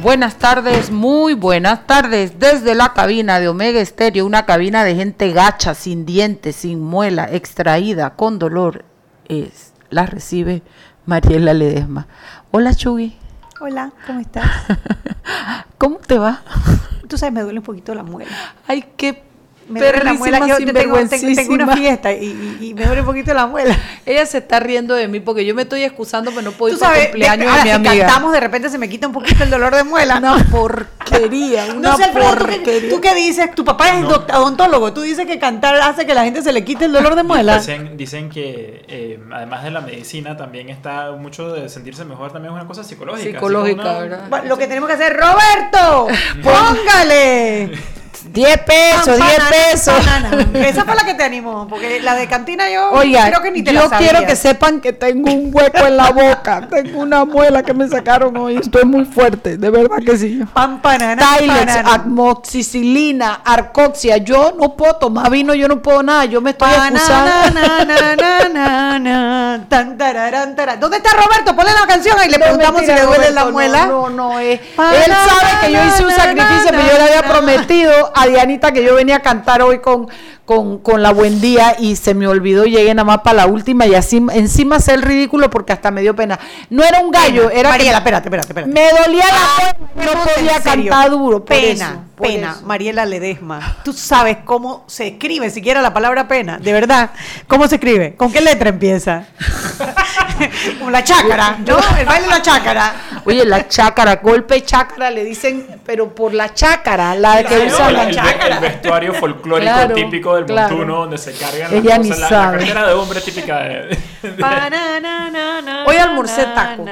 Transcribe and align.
Buenas 0.00 0.36
tardes, 0.36 0.92
muy 0.92 1.34
buenas 1.34 1.84
tardes. 1.88 2.38
Desde 2.38 2.76
la 2.76 2.92
cabina 2.92 3.40
de 3.40 3.48
Omega 3.48 3.80
Estéreo, 3.80 4.26
una 4.26 4.46
cabina 4.46 4.84
de 4.84 4.94
gente 4.94 5.32
gacha, 5.32 5.74
sin 5.74 6.06
dientes, 6.06 6.54
sin 6.54 6.80
muela, 6.80 7.28
extraída, 7.28 8.10
con 8.10 8.38
dolor, 8.38 8.84
es, 9.26 9.72
la 9.90 10.06
recibe 10.06 10.62
Mariela 11.04 11.52
Ledesma. 11.52 12.06
Hola, 12.52 12.74
Chugui. 12.74 13.16
Hola, 13.60 13.90
¿cómo 14.06 14.20
estás? 14.20 14.48
¿Cómo 15.78 15.96
te 15.96 16.16
va? 16.16 16.42
Tú 17.08 17.18
sabes, 17.18 17.34
me 17.34 17.42
duele 17.42 17.58
un 17.58 17.64
poquito 17.64 17.92
la 17.92 18.04
muela. 18.04 18.30
Ay, 18.68 18.84
qué 18.96 19.27
me 19.68 19.80
duele 19.80 20.04
la 20.04 20.14
muela. 20.14 20.38
Yo 20.46 20.56
tengo, 20.56 20.98
tengo, 21.08 21.34
tengo, 21.34 21.54
una 21.54 21.76
fiesta 21.76 22.12
y, 22.12 22.56
y, 22.60 22.66
y, 22.68 22.74
me 22.74 22.84
duele 22.84 23.00
un 23.00 23.06
poquito 23.06 23.34
la 23.34 23.46
muela. 23.46 23.76
Ella 24.06 24.24
se 24.26 24.38
está 24.38 24.60
riendo 24.60 24.94
de 24.94 25.08
mí 25.08 25.20
porque 25.20 25.44
yo 25.44 25.54
me 25.54 25.62
estoy 25.62 25.82
excusando, 25.82 26.30
pero 26.30 26.42
no 26.42 26.52
puedo 26.52 26.74
ir 26.74 26.80
sabes, 26.80 27.06
cumpleaños 27.06 27.52
de, 27.52 27.58
de 27.58 27.78
mi 27.78 27.84
si 27.84 27.90
amiga. 27.90 28.06
cantamos, 28.06 28.32
de 28.32 28.40
repente 28.40 28.70
se 28.70 28.78
me 28.78 28.88
quita 28.88 29.06
un 29.06 29.12
poquito 29.12 29.44
el 29.44 29.50
dolor 29.50 29.74
de 29.74 29.84
muela. 29.84 30.18
Una 30.18 30.44
porquería, 30.50 31.66
una 31.76 31.90
no 31.90 31.96
sé, 31.96 32.08
porquería. 32.08 32.58
¿tú, 32.58 32.64
qué, 32.64 32.88
¿tú 32.88 33.00
qué 33.00 33.14
dices? 33.14 33.54
Tu 33.54 33.64
papá 33.64 33.90
es 33.90 34.02
no. 34.02 34.08
odontólogo. 34.08 34.92
Tú 34.92 35.02
dices 35.02 35.26
que 35.26 35.38
cantar 35.38 35.74
hace 35.76 36.06
que 36.06 36.14
la 36.14 36.24
gente 36.24 36.42
se 36.42 36.52
le 36.52 36.64
quite 36.64 36.86
el 36.86 36.92
dolor 36.92 37.14
de 37.14 37.22
muela. 37.22 37.58
Dicen, 37.58 37.96
dicen 37.96 38.30
que 38.30 38.84
eh, 38.88 39.20
además 39.32 39.64
de 39.64 39.70
la 39.70 39.80
medicina 39.80 40.36
también 40.36 40.68
está 40.68 41.12
mucho 41.12 41.52
de 41.52 41.68
sentirse 41.68 42.04
mejor, 42.04 42.32
también 42.32 42.54
es 42.54 42.60
una 42.60 42.66
cosa 42.66 42.84
psicológica. 42.84 43.32
Psicológica, 43.32 43.82
una, 43.82 43.98
¿verdad? 43.98 44.44
Lo 44.44 44.56
que 44.56 44.66
tenemos 44.66 44.88
que 44.88 44.94
hacer, 44.94 45.16
Roberto, 45.16 46.08
póngale. 46.42 47.97
10 48.32 48.58
pesos, 48.58 49.16
10 49.16 49.26
pesos. 49.50 49.94
Esa 50.54 50.84
fue 50.84 50.94
la 50.94 51.04
que 51.04 51.14
te 51.14 51.24
animó, 51.24 51.66
porque 51.68 52.00
la 52.00 52.14
de 52.14 52.26
cantina 52.28 52.70
yo 52.70 52.90
Oiga, 52.90 53.28
creo 53.28 53.42
que 53.42 53.50
ni 53.50 53.62
te 53.62 53.72
yo 53.72 53.88
la 53.88 53.98
quiero 53.98 54.26
que 54.26 54.36
sepan 54.36 54.80
que 54.80 54.92
tengo 54.92 55.32
un 55.32 55.50
hueco 55.52 55.86
en 55.86 55.96
la 55.96 56.10
boca, 56.10 56.68
tengo 56.68 57.00
una 57.00 57.24
muela 57.24 57.62
que 57.62 57.74
me 57.74 57.88
sacaron 57.88 58.36
hoy, 58.36 58.56
estoy 58.56 58.84
muy 58.84 59.04
fuerte, 59.04 59.56
de 59.56 59.70
verdad 59.70 59.98
que 60.04 60.16
sí. 60.16 60.40
Pan, 60.52 60.80
panana, 60.80 61.36
Tylex, 61.36 61.76
amoxicilina, 61.84 63.40
arcoxia, 63.44 64.18
yo 64.18 64.54
no 64.58 64.76
puedo 64.76 64.96
tomar 64.96 65.30
vino, 65.30 65.54
yo 65.54 65.68
no 65.68 65.80
puedo 65.80 66.02
nada, 66.02 66.24
yo 66.24 66.40
me 66.40 66.50
estoy 66.50 66.70
excusando. 66.70 67.30
¿Dónde 70.80 70.96
está 70.96 71.10
Roberto? 71.16 71.56
Ponle 71.56 71.72
la 71.72 71.86
canción 71.86 72.16
y 72.24 72.30
le 72.30 72.38
No, 72.38 72.44
preguntamos 72.44 72.80
mentira, 72.80 72.98
si 72.98 73.02
le 73.02 73.06
duele 73.06 73.30
Roberto, 73.30 73.44
la 73.44 73.50
muela. 73.50 73.86
No, 73.86 74.10
no, 74.10 74.30
no, 74.30 74.40
eh. 74.40 74.52
él 74.52 75.12
sabe 75.12 75.66
que 75.66 75.72
yo 75.72 75.84
hice 75.84 76.04
un 76.04 76.12
sacrificio, 76.12 76.70
pero 76.70 76.82
yo 76.82 76.92
le 76.98 77.02
había 77.02 77.22
prometido 77.22 78.12
a 78.22 78.26
Dianita 78.26 78.72
que 78.72 78.84
yo 78.84 78.94
venía 78.94 79.16
a 79.16 79.20
cantar 79.20 79.62
hoy 79.62 79.78
con, 79.78 80.08
con, 80.44 80.78
con 80.78 81.02
la 81.02 81.12
buen 81.12 81.40
día 81.40 81.76
y 81.78 81.96
se 81.96 82.14
me 82.14 82.26
olvidó, 82.26 82.64
llegué 82.64 82.94
nada 82.94 83.04
más 83.04 83.18
para 83.18 83.36
la 83.36 83.46
última 83.46 83.86
y 83.86 83.94
así 83.94 84.24
encima 84.32 84.76
hacer 84.76 84.96
el 84.96 85.02
ridículo 85.02 85.50
porque 85.50 85.72
hasta 85.72 85.90
me 85.90 86.00
dio 86.00 86.16
pena. 86.16 86.38
No 86.70 86.82
era 86.84 87.00
un 87.00 87.10
gallo, 87.10 87.50
era 87.50 87.70
Mariela, 87.70 87.92
que 87.92 87.98
espérate, 87.98 88.28
espérate, 88.28 88.48
espérate. 88.48 88.72
me 88.72 88.88
dolía 89.00 89.24
la 89.26 89.76
pena, 89.94 90.12
no 90.12 90.24
podía 90.24 90.60
cantar 90.60 91.10
duro. 91.10 91.44
Por 91.44 91.56
pena, 91.56 91.84
eso, 91.90 92.00
por 92.16 92.26
pena, 92.28 92.50
eso. 92.52 92.66
Mariela 92.66 93.04
Ledesma. 93.04 93.76
Tú 93.84 93.92
sabes 93.92 94.38
cómo 94.44 94.84
se 94.86 95.08
escribe 95.08 95.50
siquiera 95.50 95.82
la 95.82 95.92
palabra 95.92 96.28
pena, 96.28 96.58
de 96.58 96.72
verdad. 96.72 97.10
¿Cómo 97.46 97.68
se 97.68 97.76
escribe? 97.76 98.16
¿Con 98.16 98.32
qué 98.32 98.40
letra 98.40 98.70
empieza? 98.70 99.26
Con 100.80 100.92
la 100.92 101.02
chácara, 101.04 101.58
¿no? 101.66 101.78
El 101.98 102.06
baile 102.06 102.26
de 102.26 102.30
la 102.30 102.42
chácara. 102.42 102.94
Oye, 103.24 103.44
la 103.44 103.66
chácara, 103.68 104.16
golpe 104.16 104.62
chácara, 104.64 105.10
le 105.10 105.24
dicen, 105.24 105.80
pero 105.84 106.14
por 106.14 106.32
la 106.34 106.52
chácara, 106.54 107.14
la 107.14 107.42
que 107.44 107.58
Sí, 107.60 107.66
usa 107.66 107.90
la 107.90 108.04
el- 108.04 108.14
chácara. 108.14 108.54
el 108.56 108.60
vestuario 108.60 109.14
folclórico 109.14 109.72
Claro, 109.72 109.94
típico 109.94 110.34
del 110.36 110.46
claro. 110.46 110.76
montuno 110.76 110.96
donde 111.00 111.18
se 111.18 111.32
cargan 111.32 111.74
Ella 111.74 111.90
las 111.96 112.00
ni 112.00 112.08
cosas, 112.10 112.20
la, 112.22 112.28
sabe. 112.28 112.52
la 112.52 112.58
cartera 112.58 112.86
de 112.88 112.92
hombre 112.94 113.20
típica 113.20 113.58
de, 113.58 113.98
Hoy 115.86 115.96
almorcé 115.96 116.44
taco. 116.54 116.84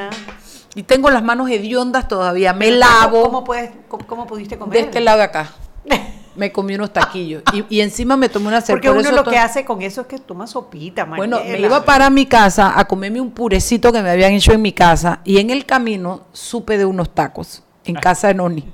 Y 0.74 0.82
tengo 0.82 1.08
las 1.10 1.22
manos 1.22 1.48
hediondas 1.50 2.06
todavía. 2.06 2.52
Me 2.52 2.70
lavo 2.70 3.22
¿Cómo, 3.24 3.44
puedes, 3.44 3.70
cómo, 3.88 4.06
cómo 4.06 4.26
pudiste 4.26 4.58
comer? 4.58 4.74
de 4.74 4.80
este 4.84 5.00
lado 5.00 5.18
de 5.18 5.24
acá. 5.24 5.48
Me 6.36 6.52
comí 6.52 6.74
unos 6.74 6.92
taquillos. 6.92 7.42
Y, 7.52 7.64
y 7.76 7.80
encima 7.80 8.16
me 8.16 8.28
tomé 8.28 8.48
una 8.48 8.60
cerveza. 8.60 8.74
Porque 8.74 8.88
Por 8.88 8.98
uno 8.98 9.22
lo 9.22 9.30
que 9.30 9.38
hace 9.38 9.64
con 9.64 9.82
eso 9.82 10.02
es 10.02 10.06
que 10.06 10.18
toma 10.18 10.46
sopita, 10.46 11.04
Bueno, 11.04 11.38
me 11.38 11.44
Mariela. 11.44 11.66
iba 11.66 11.84
para 11.84 12.10
mi 12.10 12.26
casa 12.26 12.78
a 12.78 12.84
comerme 12.86 13.20
un 13.20 13.30
purecito 13.30 13.92
que 13.92 14.02
me 14.02 14.10
habían 14.10 14.32
hecho 14.32 14.52
en 14.52 14.62
mi 14.62 14.72
casa. 14.72 15.20
Y 15.24 15.38
en 15.38 15.50
el 15.50 15.64
camino 15.66 16.26
supe 16.32 16.76
de 16.78 16.84
unos 16.84 17.14
tacos 17.14 17.62
en 17.84 17.94
casa 17.96 18.28
de 18.28 18.34
Noni. 18.34 18.68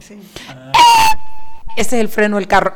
Ese 1.76 1.96
es 1.96 2.00
el 2.02 2.08
freno 2.08 2.36
del 2.36 2.46
carro. 2.48 2.74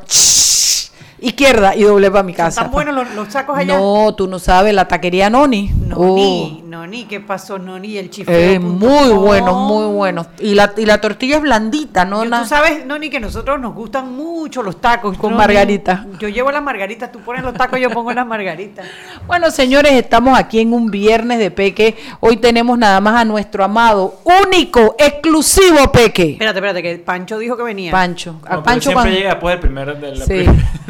Izquierda 1.18 1.74
y 1.74 1.82
doble 1.84 2.10
para 2.10 2.22
mi 2.22 2.34
casa. 2.34 2.60
¿Están 2.60 2.70
buenos 2.72 2.94
los, 2.94 3.14
los 3.14 3.28
sacos 3.32 3.56
allá? 3.56 3.78
No, 3.78 4.14
tú 4.14 4.26
no 4.28 4.38
sabes, 4.38 4.74
la 4.74 4.86
taquería 4.86 5.30
Noni. 5.30 5.70
Noni, 5.86 6.60
Oh. 6.62 6.66
Noni, 6.66 7.04
¿qué 7.04 7.20
pasó, 7.20 7.58
Noni? 7.58 7.96
El 7.96 8.10
chifleo. 8.10 8.36
Eh, 8.38 8.58
muy 8.58 9.08
buenos, 9.14 9.54
muy 9.66 9.86
buenos. 9.94 10.26
Y 10.40 10.54
la, 10.54 10.74
y 10.76 10.84
la 10.84 11.00
tortilla 11.00 11.36
es 11.36 11.42
blandita, 11.42 12.04
¿no? 12.04 12.22
Yo, 12.22 12.30
tú 12.30 12.44
sabes, 12.44 12.84
Noni, 12.84 13.08
que 13.08 13.18
nosotros 13.18 13.58
nos 13.58 13.74
gustan 13.74 14.14
mucho 14.14 14.62
los 14.62 14.78
tacos. 14.80 15.16
Con 15.16 15.30
Noni. 15.32 15.38
margarita. 15.46 16.04
Yo 16.18 16.28
llevo 16.28 16.50
las 16.52 16.62
margaritas, 16.62 17.10
tú 17.10 17.20
pones 17.20 17.42
los 17.42 17.54
tacos, 17.54 17.80
yo 17.80 17.88
pongo 17.90 18.12
las 18.12 18.26
margaritas. 18.26 18.86
Bueno, 19.26 19.50
señores, 19.50 19.92
estamos 19.92 20.38
aquí 20.38 20.60
en 20.60 20.72
un 20.72 20.88
viernes 20.90 21.38
de 21.40 21.50
Peque. 21.50 21.96
Hoy 22.20 22.36
tenemos 22.36 22.78
nada 22.78 23.00
más 23.00 23.20
a 23.20 23.24
nuestro 23.24 23.64
amado, 23.64 24.20
único, 24.44 24.94
exclusivo 24.98 25.90
Peque. 25.90 26.32
Espérate, 26.32 26.58
espérate, 26.58 26.82
que 26.82 26.96
Pancho 26.98 27.38
dijo 27.38 27.56
que 27.56 27.62
venía. 27.64 27.90
Pancho. 27.90 28.36
A 28.46 28.56
No, 28.56 28.62
Pancho 28.62 28.90
siempre 28.90 28.94
cuando- 29.02 29.16
llega 29.18 29.30
después 29.30 29.54
del 29.54 29.60
primer 29.60 29.96
del, 30.00 30.22
Sí. 30.22 30.46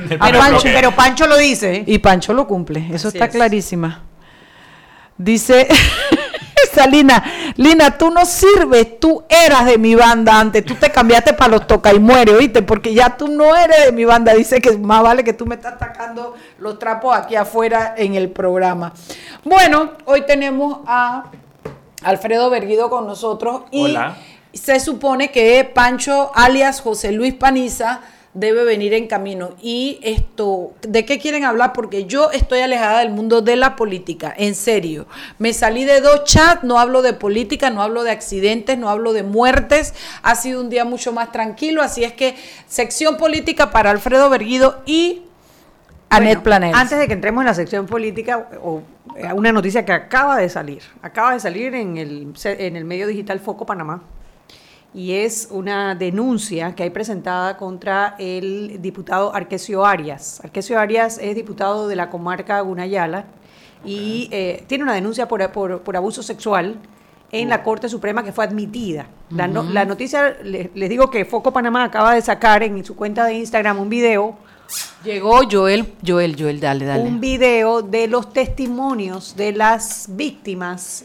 del 0.09 0.16
Primer 0.19 0.41
Pancho. 0.41 0.69
Pero 0.73 0.93
Pancho 0.95 1.27
lo 1.27 1.37
dice. 1.37 1.77
¿eh? 1.77 1.85
Y 1.87 1.99
Pancho 1.99 2.33
lo 2.33 2.47
cumple, 2.47 2.87
eso 2.93 3.09
Así 3.09 3.17
está 3.19 3.27
es. 3.27 3.33
clarísima. 3.33 4.03
Dice 5.19 5.67
Salina, 6.75 7.25
Lina, 7.57 7.97
tú 7.97 8.11
no 8.11 8.27
sirves, 8.27 9.01
tú 9.01 9.25
eras 9.31 9.65
de 9.65 9.79
mi 9.79 9.95
banda 9.95 10.39
antes, 10.39 10.63
tú 10.65 10.75
te 10.75 10.91
cambiaste 10.91 11.33
para 11.33 11.53
los 11.53 11.67
toca 11.67 11.95
y 11.95 11.99
muere, 11.99 12.35
oíste, 12.35 12.61
porque 12.61 12.93
ya 12.93 13.17
tú 13.17 13.29
no 13.29 13.57
eres 13.57 13.87
de 13.87 13.93
mi 13.93 14.05
banda, 14.05 14.35
dice 14.35 14.61
que 14.61 14.77
más 14.77 15.03
vale 15.03 15.25
que 15.25 15.33
tú 15.33 15.47
me 15.47 15.55
estás 15.55 15.79
sacando 15.79 16.35
los 16.59 16.79
trapos 16.79 17.17
aquí 17.17 17.35
afuera 17.35 17.95
en 17.97 18.15
el 18.15 18.29
programa. 18.31 18.93
Bueno, 19.45 19.93
hoy 20.05 20.27
tenemos 20.27 20.81
a 20.87 21.25
Alfredo 22.03 22.51
Berguido 22.51 22.91
con 22.91 23.07
nosotros 23.07 23.63
y 23.71 23.85
Hola. 23.87 24.17
se 24.53 24.79
supone 24.79 25.31
que 25.31 25.65
Pancho 25.65 26.31
alias 26.35 26.83
José 26.83 27.13
Luis 27.13 27.33
Paniza 27.33 28.01
debe 28.37 28.65
venir 28.65 28.93
en 28.93 29.09
camino. 29.09 29.57
Y 29.63 29.99
esto, 30.03 30.75
¿de 30.83 31.05
qué 31.05 31.19
quieren 31.19 31.45
hablar? 31.45 31.73
Porque 31.73 32.05
yo 32.05 32.31
estoy 32.31 32.61
alejada 32.61 33.01
del 33.01 33.11
mundo 33.11 33.41
de 33.41 33.57
la 33.57 33.77
política, 33.77 34.33
en 34.37 34.55
serio. 34.55 35.07
Me 35.39 35.53
salí 35.53 35.85
de 35.85 36.01
dos 36.01 36.25
chats, 36.25 36.63
no 36.63 36.79
hablo 36.79 37.01
de 37.03 37.15
política, 37.15 37.71
no 37.71 37.83
hablo 37.83 38.05
de 38.05 38.11
accidentes, 38.11 38.79
no 38.79 38.91
hablo 38.91 39.15
de 39.15 39.23
muertes. 39.23 39.95
Ha 40.23 40.35
sido 40.35 40.61
un 40.61 40.69
día 40.69 40.85
mucho 40.85 41.13
más 41.13 41.33
tranquilo, 41.33 41.83
así 41.83 42.05
es 42.05 42.13
que 42.13 42.37
sección 42.69 43.17
política 43.17 43.71
para 43.71 43.91
Alfredo 43.91 44.29
Berguido 44.29 44.83
y 44.85 45.23
Anet 46.11 46.45
Bueno. 46.45 46.71
Antes 46.75 46.99
de 46.99 47.07
que 47.07 47.15
entremos 47.15 47.41
en 47.41 47.47
la 47.47 47.55
sección 47.55 47.87
política, 47.87 48.49
o, 48.63 48.83
eh, 49.17 49.33
una 49.33 49.51
noticia 49.51 49.85
que 49.85 49.93
acaba 49.93 50.37
de 50.37 50.51
salir. 50.51 50.83
Acaba 51.01 51.33
de 51.33 51.41
salir 51.41 51.75
en 51.75 51.97
el, 51.97 52.35
en 52.45 52.77
el 52.77 52.85
medio 52.85 53.07
digital 53.07 53.41
Foco 53.41 53.65
Panamá. 53.65 54.03
Y 54.97 55.13
es 55.13 55.49
una 55.51 55.95
denuncia 55.95 56.75
que 56.75 56.83
hay 56.83 56.89
presentada 56.91 57.59
contra 57.59 58.15
el 58.19 58.81
diputado 58.81 59.35
Arquesio 59.35 59.85
Arias. 59.85 60.41
Arquesio 60.43 60.79
Arias 60.81 61.19
es 61.21 61.35
diputado 61.37 61.87
de 61.87 61.97
la 61.97 62.09
comarca 62.09 62.59
Gunayala 62.63 63.27
y 63.85 64.29
eh, 64.33 64.65
tiene 64.67 64.85
una 64.85 64.95
denuncia 64.95 65.29
por, 65.29 65.53
por- 65.53 65.83
por 65.83 65.97
abuso 65.99 66.23
sexual 66.23 66.77
en 67.31 67.49
la 67.51 67.63
Corte 67.63 67.89
Suprema 67.91 68.23
que 68.25 68.33
fue 68.33 68.45
admitida. 68.45 69.07
La, 69.29 69.47
no- 69.47 69.65
la 69.65 69.85
noticia, 69.85 70.35
le- 70.43 70.71
les 70.75 70.89
digo 70.89 71.11
que 71.11 71.27
Foco 71.27 71.53
Panamá 71.53 71.85
acaba 71.85 72.15
de 72.15 72.23
sacar 72.23 72.63
en 72.63 72.83
su 72.83 72.97
cuenta 72.97 73.27
de 73.27 73.35
Instagram 73.35 73.79
un 73.79 73.91
video 73.91 74.37
Llegó 75.05 75.41
Joel, 75.49 75.93
Joel, 76.05 76.35
Joel, 76.37 76.59
dale, 76.59 76.87
dale. 76.87 77.03
un 77.05 77.21
video 77.21 77.83
de 77.83 78.09
los 78.09 78.33
testimonios 78.33 79.37
de 79.37 79.53
las 79.53 80.07
víctimas 80.09 81.05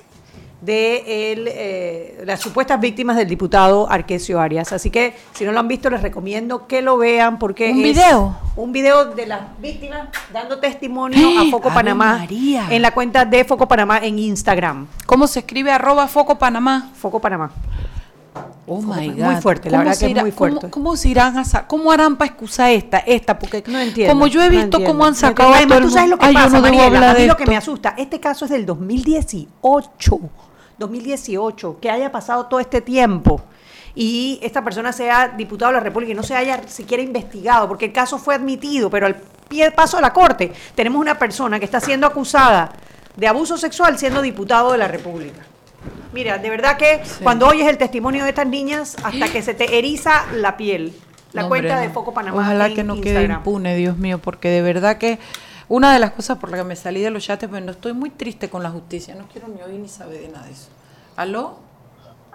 de 0.61 1.31
el, 1.33 1.47
eh, 1.51 2.21
las 2.25 2.39
supuestas 2.39 2.79
víctimas 2.79 3.17
del 3.17 3.27
diputado 3.27 3.89
Arquesio 3.89 4.39
Arias. 4.39 4.71
Así 4.71 4.89
que 4.91 5.15
si 5.33 5.43
no 5.43 5.51
lo 5.51 5.59
han 5.59 5.67
visto 5.67 5.89
les 5.89 6.01
recomiendo 6.01 6.67
que 6.67 6.81
lo 6.81 6.97
vean 6.97 7.39
porque 7.39 7.71
¿Un 7.71 7.77
es 7.79 7.83
video? 7.83 8.37
un 8.55 8.71
video 8.71 9.05
de 9.05 9.25
las 9.25 9.41
víctimas 9.59 10.09
dando 10.31 10.59
testimonio 10.59 11.39
a 11.39 11.45
Foco 11.49 11.67
¡Ave 11.69 11.75
Panamá 11.75 12.17
María! 12.19 12.67
en 12.69 12.81
la 12.83 12.91
cuenta 12.93 13.25
de 13.25 13.43
Foco 13.43 13.67
Panamá 13.67 13.99
en 13.99 14.19
Instagram. 14.19 14.87
¿Cómo 15.07 15.25
se 15.27 15.39
escribe 15.39 15.71
arroba 15.71 16.07
foco 16.07 16.37
Panamá? 16.37 16.91
Foco 16.95 17.19
Panamá. 17.19 17.51
Oh 18.67 18.81
my 18.81 19.09
God. 19.09 19.17
Muy 19.17 19.35
fuerte, 19.41 19.69
la 19.69 19.77
¿Cómo 19.79 19.89
verdad 19.89 19.99
que 19.99 20.11
es 20.13 20.21
muy 20.21 20.31
fuerte. 20.31 20.69
¿Cómo, 20.69 20.95
se 20.95 21.09
irán 21.09 21.37
a 21.37 21.43
sa- 21.43 21.67
¿Cómo 21.67 21.91
harán 21.91 22.15
para 22.15 22.29
excusar 22.29 22.69
esta? 22.71 22.99
Esta, 22.99 23.37
porque 23.37 23.63
No 23.67 23.79
entiendo. 23.79 24.13
como 24.13 24.27
yo 24.27 24.41
he 24.41 24.49
no 24.49 24.51
visto 24.61 24.83
cómo 24.83 25.03
han 25.03 25.11
No 25.11 25.15
sacado 25.19 25.51
a 25.53 25.57
Además, 25.57 25.81
tú 25.81 25.89
sabes 25.89 26.09
lo 26.09 26.17
que 26.17 26.27
Ay, 26.27 26.33
yo 26.33 26.39
pasa, 26.39 26.55
no 26.57 26.61
Mariela, 26.61 27.11
a 27.11 27.13
mí 27.15 27.25
lo 27.25 27.35
que 27.35 27.45
me 27.47 27.57
asusta, 27.57 27.95
este 27.97 28.19
caso 28.21 28.45
es 28.45 28.51
del 28.51 28.65
2018, 28.65 30.19
2018, 30.81 31.79
que 31.79 31.89
haya 31.89 32.11
pasado 32.11 32.47
todo 32.47 32.59
este 32.59 32.81
tiempo 32.81 33.41
y 33.95 34.39
esta 34.41 34.63
persona 34.63 34.91
sea 34.91 35.29
diputado 35.29 35.71
de 35.71 35.77
la 35.77 35.83
República 35.83 36.11
y 36.11 36.15
no 36.15 36.23
se 36.23 36.35
haya 36.35 36.67
siquiera 36.67 37.03
investigado, 37.03 37.67
porque 37.67 37.85
el 37.85 37.93
caso 37.93 38.17
fue 38.17 38.35
admitido, 38.35 38.89
pero 38.89 39.05
al 39.05 39.15
pie 39.47 39.65
de 39.65 39.71
paso 39.71 39.97
de 39.97 40.03
la 40.03 40.13
Corte 40.13 40.51
tenemos 40.75 40.99
una 40.99 41.17
persona 41.17 41.59
que 41.59 41.65
está 41.65 41.79
siendo 41.79 42.07
acusada 42.07 42.71
de 43.15 43.27
abuso 43.27 43.57
sexual 43.57 43.97
siendo 43.97 44.21
diputado 44.21 44.71
de 44.71 44.77
la 44.77 44.87
República. 44.87 45.41
Mira, 46.13 46.37
de 46.37 46.49
verdad 46.49 46.77
que 46.77 47.01
cuando 47.23 47.47
oyes 47.47 47.67
el 47.67 47.77
testimonio 47.77 48.23
de 48.23 48.29
estas 48.29 48.47
niñas, 48.47 48.97
hasta 49.03 49.29
que 49.29 49.41
se 49.41 49.53
te 49.53 49.77
eriza 49.77 50.25
la 50.33 50.57
piel. 50.57 50.93
La 51.33 51.43
No, 51.43 51.47
cuenta 51.47 51.75
hombre, 51.75 51.87
de. 51.87 51.93
Foco 51.93 52.13
Panamá. 52.13 52.41
Ojalá 52.41 52.67
en 52.67 52.75
que 52.75 52.83
no 52.83 52.99
quede 52.99 53.23
impune, 53.23 53.75
Dios 53.77 53.97
mío, 53.97 54.19
porque 54.19 54.49
de 54.49 54.61
verdad 54.61 54.97
que 54.97 55.17
una 55.71 55.93
de 55.93 55.99
las 55.99 56.11
cosas 56.11 56.37
por 56.37 56.51
las 56.51 56.59
que 56.59 56.65
me 56.65 56.75
salí 56.75 57.01
de 57.01 57.09
los 57.11 57.23
chats, 57.23 57.49
bueno, 57.49 57.71
estoy 57.71 57.93
muy 57.93 58.09
triste 58.09 58.49
con 58.49 58.61
la 58.61 58.69
justicia, 58.69 59.15
no 59.15 59.25
quiero 59.31 59.47
ni 59.47 59.61
oír 59.61 59.79
ni 59.79 59.87
saber 59.87 60.19
de 60.19 60.27
nada 60.27 60.45
de 60.45 60.51
eso. 60.51 60.69
¿Aló? 61.15 61.59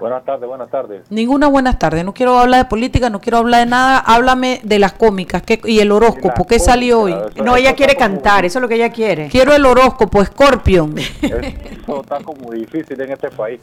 Buenas 0.00 0.24
tardes, 0.24 0.48
buenas 0.48 0.70
tardes. 0.70 1.02
Ninguna 1.10 1.46
buenas 1.46 1.78
tardes, 1.78 2.02
no 2.02 2.14
quiero 2.14 2.38
hablar 2.38 2.64
de 2.64 2.68
política, 2.70 3.10
no 3.10 3.20
quiero 3.20 3.36
hablar 3.38 3.60
de 3.60 3.66
nada, 3.70 3.98
háblame 3.98 4.60
de 4.62 4.78
las 4.78 4.94
cómicas 4.94 5.42
¿qué- 5.42 5.60
y 5.64 5.80
el 5.80 5.92
horóscopo, 5.92 6.46
¿qué 6.46 6.58
salió 6.58 7.02
hoy? 7.02 7.14
No, 7.44 7.56
ella 7.56 7.74
quiere 7.74 7.94
cantar, 7.94 8.46
eso 8.46 8.58
es 8.58 8.62
lo 8.62 8.68
que 8.68 8.76
ella 8.76 8.90
quiere. 8.90 9.28
Quiero 9.28 9.52
el 9.52 9.66
horóscopo, 9.66 10.24
Scorpion. 10.24 10.96
Eso 11.78 12.00
está 12.00 12.18
como 12.22 12.50
difícil 12.52 12.98
en 13.00 13.12
este 13.12 13.30
país. 13.30 13.60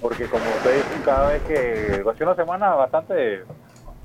Porque 0.00 0.26
como 0.26 0.44
usted 0.56 0.74
dice, 0.76 1.04
cada 1.04 1.28
vez 1.28 1.42
que... 1.42 2.02
Ha 2.08 2.14
sido 2.14 2.26
una 2.26 2.34
semana 2.36 2.74
bastante 2.74 3.44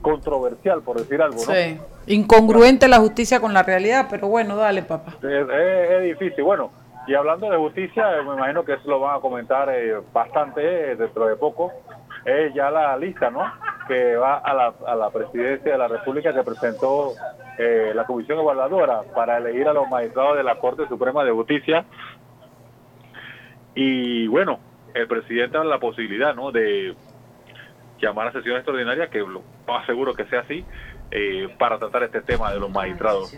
controversial, 0.02 0.82
por 0.82 1.00
decir 1.00 1.22
algo, 1.22 1.38
¿no? 1.38 1.54
Sí. 1.54 1.80
Incongruente 2.08 2.88
la 2.88 3.00
justicia 3.00 3.40
con 3.40 3.54
la 3.54 3.64
realidad, 3.64 4.08
pero 4.10 4.28
bueno, 4.28 4.56
dale, 4.56 4.84
papá. 4.84 5.16
Es, 5.24 6.04
difícil. 6.04 6.44
Bueno, 6.44 6.72
y 7.08 7.16
hablando 7.16 7.50
de 7.50 7.58
justicia, 7.58 8.06
me 8.28 8.36
imagino 8.36 8.64
que 8.64 8.74
eso 8.74 8.90
lo 8.90 9.00
van 9.00 9.18
a 9.18 9.20
comentar 9.20 9.70
eh, 9.70 9.96
bastante 10.14 10.92
eh, 10.92 10.96
dentro 10.96 11.26
de 11.26 11.36
poco. 11.36 11.72
Es 12.24 12.54
ya 12.54 12.70
la 12.70 12.96
lista, 12.98 13.30
¿no? 13.30 13.44
Que 13.88 14.16
va 14.16 14.38
a 14.38 14.54
la, 14.54 14.74
a 14.88 14.96
la 14.96 15.10
presidencia 15.10 15.72
de 15.72 15.78
la 15.78 15.88
República 15.88 16.34
que 16.34 16.44
presentó 16.44 17.14
eh, 17.58 17.92
la 17.96 18.06
Comisión 18.06 18.40
Evaluadora 18.40 19.02
para 19.16 19.38
elegir 19.38 19.68
a 19.68 19.74
los 19.74 19.90
magistrados 19.90 20.38
de 20.38 20.44
la 20.44 20.60
Corte 20.60 20.88
Suprema 20.88 21.24
de 21.24 21.32
Justicia. 21.32 21.86
Y 23.74 24.28
bueno, 24.28 24.60
el 24.94 25.08
presidente 25.08 25.58
da 25.58 25.64
la 25.64 25.80
posibilidad, 25.80 26.36
¿no? 26.36 26.52
De 26.52 26.96
llamar 28.00 28.28
a 28.28 28.32
sesión 28.32 28.56
extraordinaria, 28.58 29.10
que 29.10 29.20
lo 29.20 29.42
más 29.68 29.86
seguro 29.86 30.14
que 30.14 30.26
sea 30.26 30.42
así, 30.42 30.66
eh, 31.12 31.48
para 31.58 31.78
tratar 31.80 32.04
este 32.04 32.22
tema 32.22 32.52
de 32.54 32.60
los 32.60 32.70
magistrados. 32.72 33.34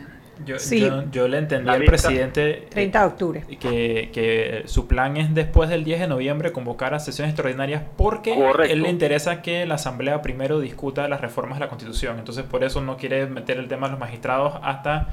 Yo, 0.46 0.60
Sí. 0.60 0.82
yo, 0.82 1.04
yo 1.12 1.28
le 1.28 1.40
entendí 1.40 1.68
al 1.68 1.84
presidente 1.84 2.50
eh, 2.52 2.68
30 2.70 3.00
de 3.00 3.06
octubre. 3.08 3.44
que, 3.60 4.12
que 4.14 4.62
su 4.68 4.88
plan 4.88 5.18
es 5.18 5.34
después 5.34 5.68
del 5.68 5.84
10 5.84 6.02
de 6.02 6.08
noviembre 6.08 6.52
convocar 6.52 6.94
a 6.94 7.00
sesiones 7.00 7.32
extraordinarias 7.32 7.82
porque 7.98 8.36
Correcto. 8.36 8.72
él 8.72 8.84
le 8.84 8.90
interesa 8.90 9.42
que 9.42 9.66
la 9.66 9.76
Asamblea 9.76 10.22
primero 10.22 10.60
discuta 10.60 11.08
las 11.08 11.22
reformas 11.22 11.58
de 11.58 11.66
la 11.66 11.70
Constitución. 11.70 12.20
Entonces 12.20 12.44
por 12.44 12.64
eso 12.64 12.82
no 12.82 12.98
quiere 12.98 13.26
meter 13.26 13.58
el 13.58 13.68
tema 13.68 13.88
de 13.88 13.92
los 13.94 14.00
magistrados 14.00 14.54
hasta, 14.62 15.08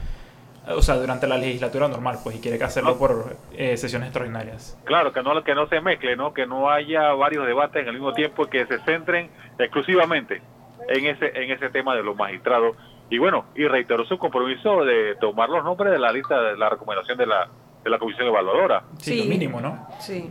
o 0.68 0.82
sea, 0.82 0.96
durante 0.96 1.26
la 1.26 1.38
legislatura 1.38 1.88
normal, 1.88 2.18
pues, 2.22 2.36
y 2.36 2.40
quiere 2.40 2.58
que 2.58 2.64
hacerlo 2.64 2.90
No. 2.90 2.96
por 2.98 3.36
eh, 3.56 3.78
sesiones 3.78 4.08
extraordinarias. 4.08 4.78
Claro, 4.84 5.14
que 5.14 5.22
no, 5.22 5.42
que 5.42 5.54
no 5.54 5.66
se 5.68 5.80
mezcle, 5.80 6.16
¿no? 6.16 6.34
Que 6.34 6.46
no 6.46 6.68
haya 6.70 7.12
varios 7.14 7.46
debates 7.46 7.80
en 7.80 7.88
el 7.88 7.94
mismo 7.94 8.12
tiempo, 8.12 8.44
que 8.44 8.66
se 8.66 8.78
centren 8.80 9.30
exclusivamente 9.58 10.42
en 10.88 11.06
ese, 11.06 11.26
en 11.34 11.50
ese 11.50 11.70
tema 11.70 11.94
de 11.96 12.02
los 12.02 12.16
magistrados. 12.16 12.76
Y 13.10 13.18
bueno, 13.18 13.44
y 13.54 13.66
reiteró 13.66 14.04
su 14.06 14.18
compromiso 14.18 14.84
de 14.84 15.14
tomar 15.20 15.48
los 15.50 15.62
nombres 15.64 15.92
de 15.92 15.98
la 15.98 16.10
lista 16.12 16.40
de 16.40 16.56
la 16.56 16.68
recomendación 16.70 17.18
de 17.18 17.26
la, 17.26 17.48
de 17.84 17.90
la 17.90 17.98
Comisión 17.98 18.26
Evaluadora. 18.28 18.82
Sí, 18.98 19.12
Sí. 19.12 19.18
lo 19.24 19.24
mínimo, 19.26 19.60
¿no? 19.60 19.86
Sí. 20.00 20.30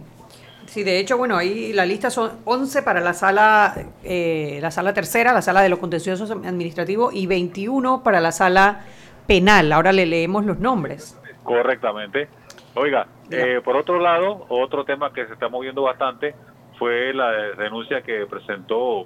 Sí, 0.66 0.84
de 0.84 0.98
hecho, 0.98 1.18
bueno, 1.18 1.38
ahí 1.38 1.72
la 1.74 1.86
lista 1.86 2.10
son 2.10 2.40
11 2.46 2.82
para 2.84 3.00
la 3.02 3.14
sala, 3.14 3.76
eh, 4.04 4.58
la 4.62 4.72
sala 4.72 4.94
tercera, 4.94 5.34
la 5.34 5.42
sala 5.44 5.62
de 5.62 5.70
los 5.70 5.78
contenciosos 5.78 6.32
administrativos, 6.32 7.14
y 7.14 7.28
21 7.28 8.02
para 8.02 8.20
la 8.22 8.32
sala 8.32 8.86
penal. 9.28 9.72
Ahora 9.72 9.92
le 9.92 10.06
leemos 10.06 10.46
los 10.46 10.58
nombres. 10.60 11.20
Correctamente. 11.44 12.28
Oiga, 12.76 13.06
eh, 13.30 13.62
por 13.64 13.76
otro 13.76 14.00
lado, 14.00 14.46
otro 14.50 14.84
tema 14.84 15.14
que 15.14 15.28
se 15.28 15.34
está 15.34 15.48
moviendo 15.48 15.84
bastante 15.84 16.34
fue 16.80 17.14
la 17.14 17.30
denuncia 17.56 18.02
que 18.02 18.26
presentó 18.26 19.06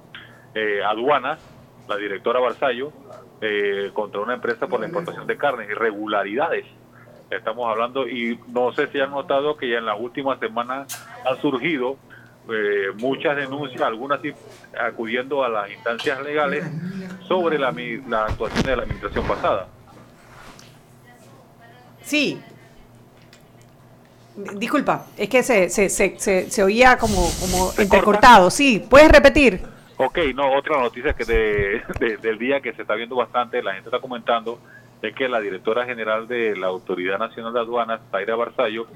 eh, 0.57 0.83
aduanas, 0.83 1.39
la 1.87 1.95
directora 1.97 2.39
Barzallo, 2.39 2.91
eh, 3.41 3.91
contra 3.93 4.21
una 4.21 4.33
empresa 4.33 4.67
por 4.67 4.79
la 4.79 4.87
importación 4.87 5.27
de 5.27 5.37
carne, 5.37 5.65
irregularidades. 5.65 6.65
Estamos 7.29 7.69
hablando, 7.69 8.07
y 8.07 8.39
no 8.47 8.71
sé 8.71 8.87
si 8.87 8.99
han 8.99 9.11
notado 9.11 9.55
que 9.57 9.69
ya 9.69 9.77
en 9.77 9.85
las 9.85 9.99
últimas 9.99 10.39
semanas 10.39 11.07
han 11.25 11.41
surgido 11.41 11.97
eh, 12.49 12.87
muchas 12.95 13.35
denuncias, 13.35 13.81
algunas 13.81 14.19
acudiendo 14.79 15.43
a 15.43 15.49
las 15.49 15.69
instancias 15.69 16.21
legales 16.23 16.65
sobre 17.27 17.59
la, 17.59 17.71
la 18.07 18.25
actuación 18.25 18.63
de 18.63 18.75
la 18.75 18.83
administración 18.83 19.27
pasada. 19.27 19.67
Sí. 22.01 22.41
Disculpa, 24.53 25.05
es 25.17 25.29
que 25.29 25.43
se, 25.43 25.69
se, 25.69 25.89
se, 25.89 26.17
se, 26.17 26.49
se 26.49 26.63
oía 26.63 26.97
como, 26.97 27.29
como 27.41 27.71
¿Se 27.71 27.83
entrecortado. 27.83 28.49
Sí, 28.49 28.85
¿puedes 28.89 29.11
repetir? 29.11 29.76
Ok, 29.97 30.19
no, 30.35 30.51
otra 30.53 30.79
noticia 30.79 31.13
que 31.13 31.25
de, 31.25 31.81
de- 31.99 32.17
del 32.17 32.37
día 32.37 32.61
que 32.61 32.73
se 32.73 32.83
está 32.83 32.95
viendo 32.95 33.15
bastante, 33.15 33.63
la 33.63 33.73
gente 33.73 33.89
está 33.89 33.99
comentando, 33.99 34.59
es 35.01 35.13
que 35.15 35.27
la 35.27 35.39
directora 35.39 35.85
general 35.85 36.27
de 36.27 36.55
la 36.55 36.67
Autoridad 36.67 37.19
Nacional 37.19 37.53
de 37.53 37.59
Aduanas, 37.59 38.01
Zaira 38.11 38.35
Barzallo, 38.35 38.87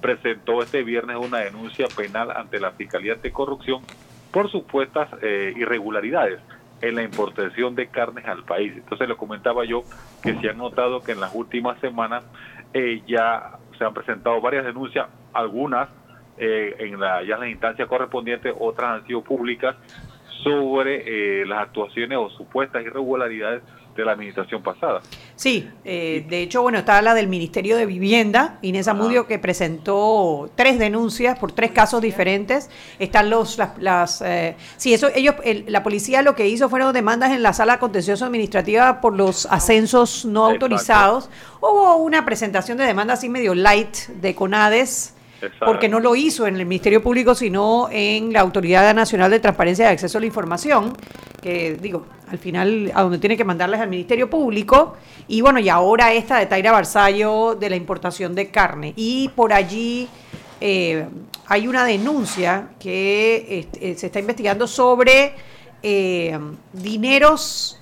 presentó 0.00 0.62
este 0.62 0.82
viernes 0.82 1.16
una 1.16 1.38
denuncia 1.38 1.86
penal 1.94 2.30
ante 2.30 2.60
la 2.60 2.72
Fiscalía 2.72 3.14
Anticorrupción 3.14 3.82
por 4.30 4.50
supuestas 4.50 5.08
eh, 5.22 5.52
irregularidades 5.56 6.40
en 6.80 6.94
la 6.94 7.02
importación 7.02 7.74
de 7.74 7.88
carnes 7.88 8.24
al 8.26 8.44
país. 8.44 8.72
Entonces 8.76 9.06
le 9.08 9.16
comentaba 9.16 9.64
yo 9.66 9.82
que 10.22 10.34
se 10.40 10.48
han 10.48 10.56
notado 10.58 11.02
que 11.02 11.12
en 11.12 11.20
las 11.20 11.34
últimas 11.34 11.78
semanas 11.80 12.24
eh, 12.72 13.02
ya 13.06 13.58
se 13.76 13.84
han 13.84 13.92
presentado 13.92 14.40
varias 14.40 14.64
denuncias, 14.64 15.08
algunas 15.34 15.88
eh, 16.38 16.74
en 16.78 16.98
la, 16.98 17.22
ya 17.22 17.34
en 17.34 17.40
las 17.40 17.50
instancias 17.50 17.86
correspondientes, 17.86 18.54
otras 18.58 19.00
han 19.00 19.06
sido 19.06 19.20
públicas, 19.22 19.76
sobre 20.42 21.42
eh, 21.42 21.46
las 21.46 21.62
actuaciones 21.62 22.18
o 22.18 22.30
supuestas 22.30 22.82
irregularidades 22.84 23.62
de 23.96 24.04
la 24.04 24.12
administración 24.12 24.62
pasada. 24.62 25.00
Sí, 25.34 25.68
eh, 25.84 26.24
de 26.28 26.42
hecho, 26.42 26.62
bueno, 26.62 26.78
está 26.78 27.02
la 27.02 27.12
del 27.12 27.26
Ministerio 27.26 27.76
de 27.76 27.86
Vivienda, 27.86 28.58
Inés 28.62 28.86
Amudio, 28.86 29.26
que 29.26 29.38
presentó 29.40 30.48
tres 30.54 30.78
denuncias 30.78 31.38
por 31.38 31.52
tres 31.52 31.72
casos 31.72 32.00
diferentes. 32.00 32.70
Están 33.00 33.30
los, 33.30 33.58
las, 33.58 33.78
las 33.78 34.22
eh, 34.22 34.54
sí, 34.76 34.94
eso, 34.94 35.08
ellos, 35.14 35.34
el- 35.44 35.64
la 35.68 35.82
policía 35.82 36.22
lo 36.22 36.34
que 36.36 36.46
hizo 36.48 36.68
fueron 36.68 36.92
demandas 36.94 37.32
en 37.32 37.42
la 37.42 37.52
sala 37.52 37.78
contencioso 37.80 38.24
administrativa 38.24 39.00
por 39.00 39.14
los 39.16 39.46
ascensos 39.46 40.24
no 40.24 40.46
Exacto. 40.46 40.66
autorizados. 40.66 41.30
Hubo 41.60 41.96
una 41.96 42.24
presentación 42.24 42.78
de 42.78 42.84
demanda 42.84 43.14
así 43.14 43.28
medio 43.28 43.54
light 43.54 43.94
de 44.20 44.34
CONADES, 44.36 45.16
Porque 45.64 45.88
no 45.88 46.00
lo 46.00 46.14
hizo 46.16 46.46
en 46.46 46.56
el 46.56 46.66
Ministerio 46.66 47.02
Público, 47.02 47.34
sino 47.34 47.88
en 47.90 48.32
la 48.32 48.40
Autoridad 48.40 48.94
Nacional 48.94 49.30
de 49.30 49.40
Transparencia 49.40 49.86
y 49.86 49.92
Acceso 49.92 50.18
a 50.18 50.20
la 50.20 50.26
Información, 50.26 50.96
que 51.42 51.78
digo, 51.80 52.06
al 52.28 52.38
final 52.38 52.92
a 52.94 53.02
donde 53.02 53.18
tiene 53.18 53.36
que 53.36 53.44
mandarles 53.44 53.80
al 53.80 53.88
Ministerio 53.88 54.28
Público, 54.28 54.96
y 55.28 55.40
bueno, 55.40 55.58
y 55.58 55.68
ahora 55.68 56.12
esta 56.12 56.38
de 56.38 56.46
Taira 56.46 56.72
Barzallo 56.72 57.54
de 57.54 57.70
la 57.70 57.76
importación 57.76 58.34
de 58.34 58.50
carne. 58.50 58.92
Y 58.96 59.28
por 59.30 59.52
allí 59.52 60.08
eh, 60.60 61.06
hay 61.46 61.66
una 61.66 61.84
denuncia 61.84 62.70
que 62.78 63.60
este, 63.60 63.90
eh, 63.90 63.94
se 63.96 64.06
está 64.06 64.20
investigando 64.20 64.66
sobre 64.66 65.34
eh, 65.82 66.38
dineros 66.72 67.76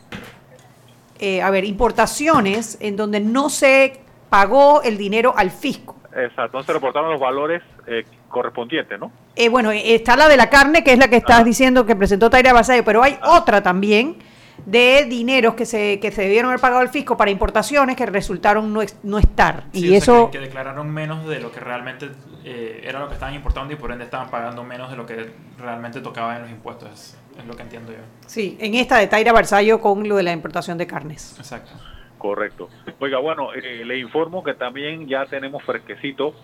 a 1.43 1.51
ver, 1.51 1.65
importaciones 1.65 2.79
en 2.79 2.95
donde 2.95 3.19
no 3.19 3.51
se 3.51 3.99
pagó 4.31 4.83
el 4.83 4.97
dinero 4.97 5.35
al 5.37 5.51
fisco. 5.51 5.98
Exacto, 6.15 6.57
no 6.57 6.63
se 6.65 6.73
reportaron 6.73 7.11
los 7.11 7.21
valores 7.21 7.63
eh, 7.87 8.05
correspondientes, 8.29 8.99
¿no? 8.99 9.13
Eh, 9.37 9.49
bueno, 9.49 9.71
está 9.73 10.17
la 10.17 10.29
de 10.29 10.37
la 10.37 10.49
carne, 10.49 10.83
que 10.83 10.93
es 10.93 10.99
la 10.99 11.09
que 11.09 11.17
estás 11.17 11.45
diciendo 11.45 11.85
que 11.85 11.95
presentó 11.95 12.31
Taira 12.31 12.53
Basayo, 12.53 12.85
pero 12.85 13.03
hay 13.03 13.19
otra 13.23 13.63
también 13.63 14.17
de 14.65 15.05
dineros 15.05 15.55
que 15.55 15.65
se, 15.65 16.01
que 16.01 16.11
se 16.11 16.23
debieron 16.23 16.51
haber 16.51 16.61
pagado 16.61 16.81
al 16.81 16.89
fisco 16.89 17.17
para 17.17 17.31
importaciones 17.31 17.97
que 17.97 18.07
resultaron 18.07 18.73
no, 18.73 18.81
no 19.03 19.19
estar. 19.19 19.65
Sí, 19.73 19.81
y 19.81 19.87
o 19.87 19.89
sea, 19.89 19.99
eso, 19.99 20.31
que, 20.31 20.39
que 20.39 20.45
declararon 20.45 20.91
menos 20.91 21.27
de 21.27 21.41
lo 21.41 21.53
que 21.53 21.61
realmente 21.61 22.11
eh, 22.45 22.83
era 22.85 22.99
lo 22.99 23.09
que 23.09 23.15
estaban 23.15 23.35
importando 23.35 23.73
y 23.73 23.77
por 23.77 23.93
ende 23.93 24.05
estaban 24.05 24.31
pagando 24.31 24.65
menos 24.65 24.91
de 24.91 24.97
lo 24.97 25.07
que 25.07 25.31
realmente 25.59 26.01
tocaba 26.01 26.37
en 26.37 26.43
los 26.43 26.51
impuestos. 26.51 26.91
Es, 26.93 27.19
es 27.39 27.47
lo 27.47 27.55
que 27.55 27.63
entiendo 27.63 27.93
yo. 27.93 27.99
sí, 28.27 28.57
en 28.61 28.75
esta 28.75 28.99
de 28.99 29.07
Taira 29.07 29.33
Basayo 29.33 29.81
con 29.81 30.09
lo 30.09 30.17
de 30.17 30.25
la 30.25 30.33
importación 30.33 30.77
de 30.77 30.87
carnes. 30.87 31.37
Exacto. 31.39 31.71
Correcto. 32.19 32.69
Oiga, 32.99 33.19
bueno, 33.19 33.55
eh, 33.55 33.85
le 33.85 33.99
informo 33.99 34.43
que 34.43 34.55
también 34.55 35.07
ya 35.07 35.27
tenemos 35.27 35.63
fresquecito 35.63 36.35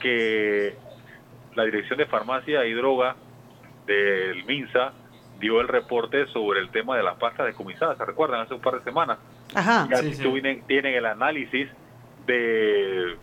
que 0.00 0.74
la 1.54 1.64
Dirección 1.64 1.98
de 1.98 2.06
Farmacia 2.06 2.64
y 2.64 2.72
Droga 2.72 3.16
del 3.86 4.44
MINSA 4.44 4.92
dio 5.38 5.60
el 5.60 5.68
reporte 5.68 6.26
sobre 6.28 6.60
el 6.60 6.70
tema 6.70 6.96
de 6.96 7.02
las 7.02 7.16
pastas 7.16 7.46
decomisadas. 7.46 7.98
¿Se 7.98 8.04
recuerdan? 8.04 8.40
Hace 8.40 8.54
un 8.54 8.60
par 8.60 8.78
de 8.78 8.84
semanas. 8.84 9.18
Ajá. 9.54 9.86
Ya 9.90 9.98
Sí, 9.98 10.14
sí. 10.14 10.22
Tienen, 10.22 10.62
tienen 10.66 10.94
el 10.94 11.06
análisis 11.06 11.68
de 12.26 13.16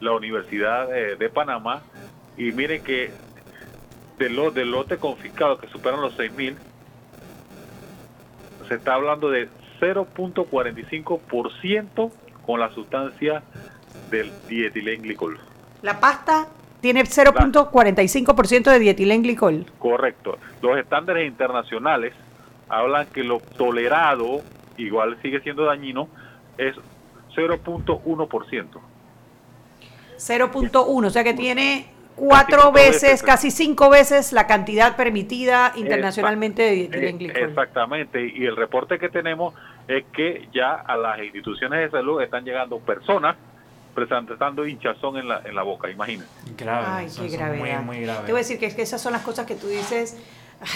la 0.00 0.12
Universidad 0.12 0.88
de, 0.88 1.16
de 1.16 1.28
Panamá 1.28 1.82
y 2.36 2.52
miren 2.52 2.82
que 2.82 3.10
de 4.18 4.28
lo, 4.30 4.50
del 4.50 4.70
lote 4.70 4.98
confiscado 4.98 5.58
que 5.58 5.66
superan 5.68 6.00
los 6.00 6.14
6 6.14 6.32
mil, 6.32 6.56
se 8.68 8.74
está 8.74 8.94
hablando 8.94 9.30
de 9.30 9.48
0.45% 9.80 12.10
con 12.46 12.60
la 12.60 12.70
sustancia 12.70 13.42
del 14.10 14.30
dietilenglicol. 14.48 15.38
La 15.82 15.98
pasta 16.00 16.48
tiene 16.80 17.02
0.45% 17.04 18.70
de 18.70 18.78
dietilenglicol. 18.78 19.66
Correcto. 19.78 20.38
Los 20.62 20.78
estándares 20.78 21.26
internacionales 21.26 22.14
hablan 22.68 23.06
que 23.06 23.24
lo 23.24 23.40
tolerado, 23.40 24.42
igual 24.76 25.16
sigue 25.22 25.40
siendo 25.40 25.64
dañino, 25.64 26.08
es 26.56 26.76
0.1%. 27.34 28.80
0.1, 30.16 31.06
o 31.06 31.10
sea 31.10 31.24
que 31.24 31.34
tiene 31.34 31.86
cuatro 32.14 32.72
veces, 32.72 33.02
veces. 33.02 33.22
casi 33.22 33.50
cinco 33.50 33.88
veces 33.88 34.32
la 34.32 34.46
cantidad 34.46 34.96
permitida 34.96 35.72
internacionalmente 35.76 36.62
de 36.62 36.72
Eh, 36.72 36.76
dietilenglicol. 36.76 37.42
Exactamente, 37.42 38.26
y 38.26 38.44
el 38.44 38.56
reporte 38.56 38.98
que 38.98 39.08
tenemos 39.08 39.54
es 39.88 40.04
que 40.12 40.48
ya 40.52 40.74
a 40.74 40.96
las 40.96 41.18
instituciones 41.20 41.80
de 41.80 41.90
salud 41.90 42.20
están 42.20 42.44
llegando 42.44 42.78
personas 42.78 43.36
presentando 43.94 44.66
hinchazón 44.66 45.16
en 45.16 45.28
la, 45.28 45.42
en 45.44 45.54
la 45.54 45.62
boca, 45.62 45.90
imagínense. 45.90 46.30
Grave. 46.56 46.86
Ay, 46.88 47.08
qué 47.14 47.28
gravedad. 47.28 47.82
Muy, 47.82 47.96
muy 47.96 48.04
grave. 48.04 48.26
Te 48.26 48.32
voy 48.32 48.40
a 48.40 48.42
decir 48.42 48.58
que, 48.58 48.66
es 48.66 48.74
que 48.74 48.82
esas 48.82 49.00
son 49.00 49.12
las 49.12 49.22
cosas 49.22 49.46
que 49.46 49.56
tú 49.56 49.66
dices, 49.66 50.16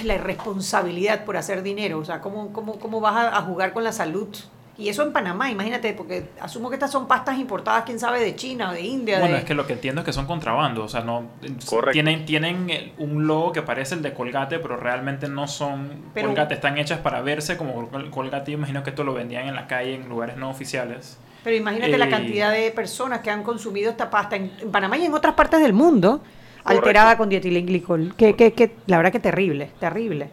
la 0.03 0.15
irresponsabilidad 0.15 1.25
por 1.25 1.37
hacer 1.37 1.63
dinero, 1.63 1.99
o 1.99 2.05
sea, 2.05 2.21
¿cómo, 2.21 2.53
cómo, 2.53 2.79
cómo 2.79 3.01
vas 3.01 3.17
a, 3.17 3.37
a 3.37 3.43
jugar 3.43 3.73
con 3.73 3.85
la 3.85 3.93
salud? 3.93 4.29
Y 4.77 4.89
eso 4.89 5.05
en 5.05 5.13
Panamá, 5.13 5.51
imagínate, 5.53 5.93
porque 5.95 6.25
asumo 6.41 6.69
que 6.69 6.75
estas 6.75 6.91
son 6.91 7.07
pastas 7.07 7.39
importadas, 7.39 7.85
quién 7.85 8.01
sabe, 8.01 8.19
de 8.21 8.35
China 8.35 8.71
o 8.71 8.73
de 8.73 8.81
India. 8.81 9.21
Bueno, 9.21 9.35
de- 9.35 9.41
es 9.41 9.45
que 9.47 9.55
lo 9.55 9.67
que 9.69 9.75
entiendo 9.75 10.01
es 10.01 10.05
que 10.05 10.13
son 10.13 10.27
contrabando, 10.27 10.83
o 10.83 10.89
sea, 10.89 11.03
no 11.03 11.29
Correcto. 11.67 11.93
tienen 11.93 12.25
tienen 12.27 12.71
el- 12.71 12.93
un 12.99 13.27
logo 13.29 13.53
que 13.53 13.63
parece 13.63 13.95
el 13.95 14.03
de 14.03 14.13
Colgate, 14.13 14.59
pero 14.59 14.77
realmente 14.77 15.29
no 15.29 15.47
son 15.47 15.91
Pero- 16.13 16.27
Colgate, 16.29 16.55
están 16.55 16.77
hechas 16.79 16.99
para 16.99 17.21
verse 17.21 17.57
como 17.57 17.89
Col- 17.89 18.11
Colgate. 18.11 18.51
Yo 18.51 18.59
imagino 18.59 18.83
que 18.83 18.91
esto 18.91 19.05
lo 19.05 19.15
vendían 19.15 19.47
en 19.47 19.55
la 19.55 19.69
calle 19.69 19.95
en 19.95 20.09
lugares 20.09 20.37
no 20.37 20.51
oficiales. 20.51 21.19
Pero 21.45 21.55
imagínate 21.55 21.97
la 21.97 22.07
Eh, 22.07 22.11
cantidad 22.11 22.51
de 22.51 22.71
personas 22.73 23.21
que 23.21 23.31
han 23.31 23.45
consumido 23.45 23.91
esta 23.93 24.11
pasta 24.11 24.35
en, 24.35 24.51
en 24.61 24.73
Panamá 24.73 24.97
y 24.99 25.05
en 25.05 25.15
otras 25.15 25.35
partes 25.35 25.61
del 25.61 25.73
mundo, 25.75 26.21
alterada 26.65 27.17
con 27.17 27.29
dietilenglicol. 27.29 28.15
Que, 28.17 28.35
que, 28.35 28.53
que, 28.55 28.75
la 28.87 28.97
verdad 28.97 29.13
que 29.13 29.21
terrible, 29.21 29.71
terrible. 29.79 30.31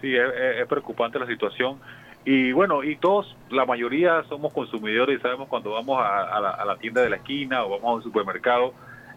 Sí, 0.00 0.12
es 0.16 0.66
preocupante 0.66 1.18
la 1.18 1.26
situación. 1.26 1.78
Y 2.24 2.52
bueno, 2.52 2.82
y 2.82 2.96
todos, 2.96 3.36
la 3.50 3.66
mayoría 3.66 4.22
somos 4.28 4.52
consumidores 4.52 5.18
y 5.18 5.22
sabemos 5.22 5.48
cuando 5.48 5.72
vamos 5.72 6.00
a, 6.02 6.40
la, 6.40 6.50
a 6.50 6.64
la 6.64 6.76
tienda 6.76 7.02
de 7.02 7.10
la 7.10 7.16
esquina 7.16 7.64
o 7.64 7.70
vamos 7.70 7.84
a 7.84 7.94
un 7.96 8.02
supermercado, 8.02 8.72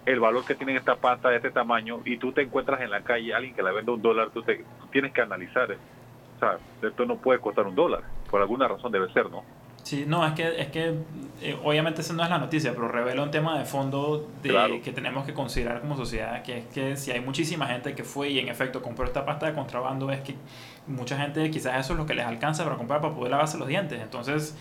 el 0.05 0.19
valor 0.19 0.45
que 0.45 0.55
tienen 0.55 0.77
esta 0.77 0.95
pasta 0.95 1.29
de 1.29 1.37
este 1.37 1.51
tamaño 1.51 2.01
y 2.05 2.17
tú 2.17 2.31
te 2.31 2.41
encuentras 2.41 2.81
en 2.81 2.89
la 2.89 3.01
calle 3.01 3.33
alguien 3.33 3.53
que 3.53 3.61
la 3.61 3.71
vende 3.71 3.91
un 3.91 4.01
dólar, 4.01 4.29
tú, 4.31 4.41
te, 4.41 4.65
tú 4.79 4.87
tienes 4.91 5.13
que 5.13 5.21
analizar, 5.21 5.71
eh, 5.71 5.77
o 6.35 6.39
sea, 6.39 6.57
esto 6.81 7.05
no 7.05 7.17
puede 7.17 7.39
costar 7.39 7.65
un 7.67 7.75
dólar, 7.75 8.03
por 8.29 8.41
alguna 8.41 8.67
razón 8.67 8.91
debe 8.91 9.11
ser, 9.11 9.29
¿no? 9.29 9.43
Sí, 9.87 10.03
no, 10.05 10.27
es 10.27 10.33
que, 10.33 10.59
es 10.59 10.67
que 10.67 10.95
eh, 11.41 11.57
obviamente 11.63 12.01
esa 12.01 12.11
no 12.13 12.21
es 12.21 12.29
la 12.29 12.39
noticia, 12.39 12.73
pero 12.73 12.89
revela 12.89 13.23
un 13.23 13.31
tema 13.31 13.57
de 13.57 13.63
fondo 13.63 14.29
de, 14.43 14.49
Claro. 14.49 14.81
que 14.81 14.91
tenemos 14.91 15.25
que 15.25 15.33
considerar 15.33 15.79
como 15.79 15.95
sociedad, 15.95 16.43
que 16.43 16.57
es 16.57 16.65
que 16.65 16.97
si 16.97 17.11
hay 17.11 17.21
muchísima 17.21 17.67
gente 17.67 17.95
que 17.95 18.03
fue 18.03 18.29
y 18.31 18.39
en 18.39 18.49
efecto 18.49 18.81
compró 18.81 19.05
esta 19.05 19.25
pasta 19.25 19.45
de 19.45 19.53
contrabando, 19.53 20.11
es 20.11 20.19
que 20.19 20.35
mucha 20.87 21.17
gente 21.17 21.49
quizás 21.51 21.79
eso 21.79 21.93
es 21.93 21.99
lo 21.99 22.05
que 22.05 22.15
les 22.15 22.25
alcanza 22.25 22.65
para 22.65 22.75
comprar 22.75 22.99
para 22.99 23.15
poder 23.15 23.31
lavarse 23.31 23.57
los 23.57 23.69
dientes. 23.69 24.01
Entonces, 24.01 24.57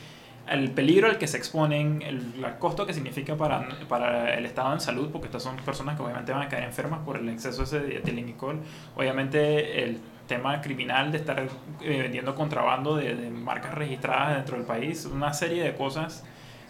el 0.49 0.71
peligro 0.71 1.09
al 1.09 1.19
que 1.19 1.27
se 1.27 1.39
exponen, 1.39 2.03
el, 2.03 2.45
el 2.45 2.59
costo 2.61 2.87
que 2.87 2.95
significa 2.95 3.35
para, 3.37 3.69
para 3.89 4.33
el 4.35 4.47
estado 4.47 4.73
en 4.75 4.81
salud, 4.81 5.11
porque 5.11 5.27
estas 5.27 5.43
son 5.43 5.57
personas 5.57 5.97
que 5.97 6.03
obviamente 6.05 6.31
van 6.31 6.43
a 6.43 6.49
caer 6.49 6.63
enfermas 6.63 7.01
por 7.05 7.17
el 7.17 7.29
exceso 7.31 7.65
ese 7.65 7.81
de 7.81 7.97
etilenglicol, 7.97 8.61
obviamente 8.95 9.83
el 9.83 9.99
tema 10.27 10.61
criminal 10.61 11.13
de 11.13 11.19
estar 11.19 11.41
eh, 11.83 12.03
vendiendo 12.03 12.35
contrabando 12.35 12.97
de, 12.97 13.31
marcas 13.31 13.75
registradas 13.75 14.37
dentro 14.37 14.57
del 14.57 14.67
país, 14.67 15.07
una 15.07 15.33
serie 15.33 15.63
de 15.63 15.75
cosas 15.75 16.25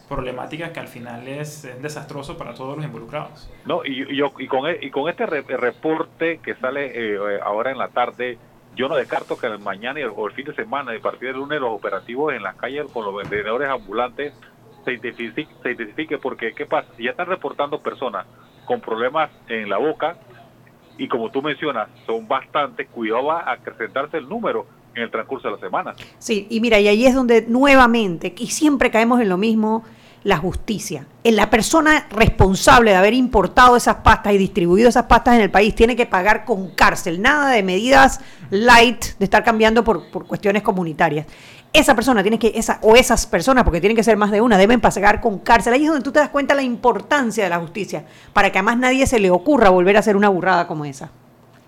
problemáticas 0.08 0.70
que 0.70 0.80
al 0.80 0.88
final 0.88 1.26
es, 1.26 1.64
es 1.64 1.82
desastroso 1.82 2.38
para 2.38 2.54
todos 2.54 2.76
los 2.76 2.84
involucrados. 2.84 3.50
No, 3.64 3.84
y, 3.84 4.16
yo, 4.16 4.32
y, 4.38 4.46
con, 4.46 4.68
e- 4.68 4.78
este 5.10 5.26
re- 5.26 5.42
reporte 5.42 6.38
que 6.38 6.54
sale 6.56 6.86
eh, 6.86 7.14
eh, 7.16 7.40
ahora 7.42 7.72
en 7.72 7.78
la 7.78 7.88
tarde, 7.88 8.38
yo 8.76 8.88
no 8.88 8.96
descarto 8.96 9.36
que 9.36 9.46
el 9.46 9.58
mañana 9.58 10.00
o 10.14 10.26
el 10.26 10.32
fin 10.34 10.44
de 10.44 10.54
semana, 10.54 10.92
a 10.92 11.00
partir 11.00 11.28
del 11.28 11.38
lunes, 11.38 11.60
los 11.60 11.70
operativos 11.70 12.34
en 12.34 12.42
las 12.42 12.56
calles 12.56 12.86
con 12.92 13.04
los 13.04 13.16
vendedores 13.16 13.68
ambulantes 13.68 14.34
se 14.84 14.92
identifique, 14.92 15.52
se 15.62 15.72
identifique 15.72 16.18
porque, 16.18 16.54
¿qué 16.54 16.66
pasa? 16.66 16.88
Si 16.96 17.04
ya 17.04 17.10
están 17.10 17.26
reportando 17.26 17.80
personas 17.82 18.26
con 18.64 18.80
problemas 18.80 19.30
en 19.48 19.68
la 19.68 19.78
boca, 19.78 20.18
y 20.98 21.08
como 21.08 21.30
tú 21.30 21.42
mencionas, 21.42 21.88
son 22.06 22.26
bastantes, 22.26 22.88
cuidado 22.88 23.26
va 23.26 23.40
a 23.40 23.52
acrecentarse 23.52 24.16
el 24.16 24.28
número 24.28 24.66
en 24.94 25.02
el 25.02 25.10
transcurso 25.10 25.48
de 25.48 25.54
la 25.54 25.60
semana. 25.60 25.94
Sí, 26.18 26.46
y 26.48 26.60
mira, 26.60 26.80
y 26.80 26.88
ahí 26.88 27.06
es 27.06 27.14
donde 27.14 27.44
nuevamente, 27.46 28.34
y 28.36 28.46
siempre 28.46 28.90
caemos 28.90 29.20
en 29.20 29.28
lo 29.28 29.36
mismo, 29.36 29.84
la 30.26 30.38
justicia. 30.38 31.06
En 31.22 31.36
la 31.36 31.50
persona 31.50 32.08
responsable 32.10 32.90
de 32.90 32.96
haber 32.96 33.14
importado 33.14 33.76
esas 33.76 33.96
pastas 33.96 34.32
y 34.32 34.38
distribuido 34.38 34.88
esas 34.88 35.04
pastas 35.04 35.36
en 35.36 35.42
el 35.42 35.52
país 35.52 35.72
tiene 35.72 35.94
que 35.94 36.06
pagar 36.06 36.44
con 36.44 36.70
cárcel, 36.70 37.22
nada 37.22 37.50
de 37.50 37.62
medidas 37.62 38.20
light 38.50 39.04
de 39.18 39.24
estar 39.24 39.44
cambiando 39.44 39.84
por, 39.84 40.10
por 40.10 40.26
cuestiones 40.26 40.62
comunitarias. 40.62 41.26
Esa 41.76 41.94
persona 41.94 42.22
tiene 42.22 42.38
que, 42.38 42.52
esa, 42.54 42.78
o 42.80 42.96
esas 42.96 43.26
personas, 43.26 43.62
porque 43.62 43.80
tienen 43.80 43.96
que 43.96 44.02
ser 44.02 44.16
más 44.16 44.30
de 44.30 44.40
una, 44.40 44.56
deben 44.56 44.80
pagar 44.80 45.20
con 45.20 45.40
cárcel. 45.40 45.74
Ahí 45.74 45.82
es 45.82 45.88
donde 45.88 46.02
tú 46.02 46.10
te 46.10 46.20
das 46.20 46.30
cuenta 46.30 46.54
la 46.54 46.62
importancia 46.62 47.44
de 47.44 47.50
la 47.50 47.58
justicia, 47.58 48.06
para 48.32 48.50
que 48.50 48.58
a 48.58 48.62
más 48.62 48.78
nadie 48.78 49.06
se 49.06 49.20
le 49.20 49.30
ocurra 49.30 49.68
volver 49.68 49.94
a 49.96 49.98
hacer 49.98 50.16
una 50.16 50.30
burrada 50.30 50.66
como 50.66 50.86
esa. 50.86 51.10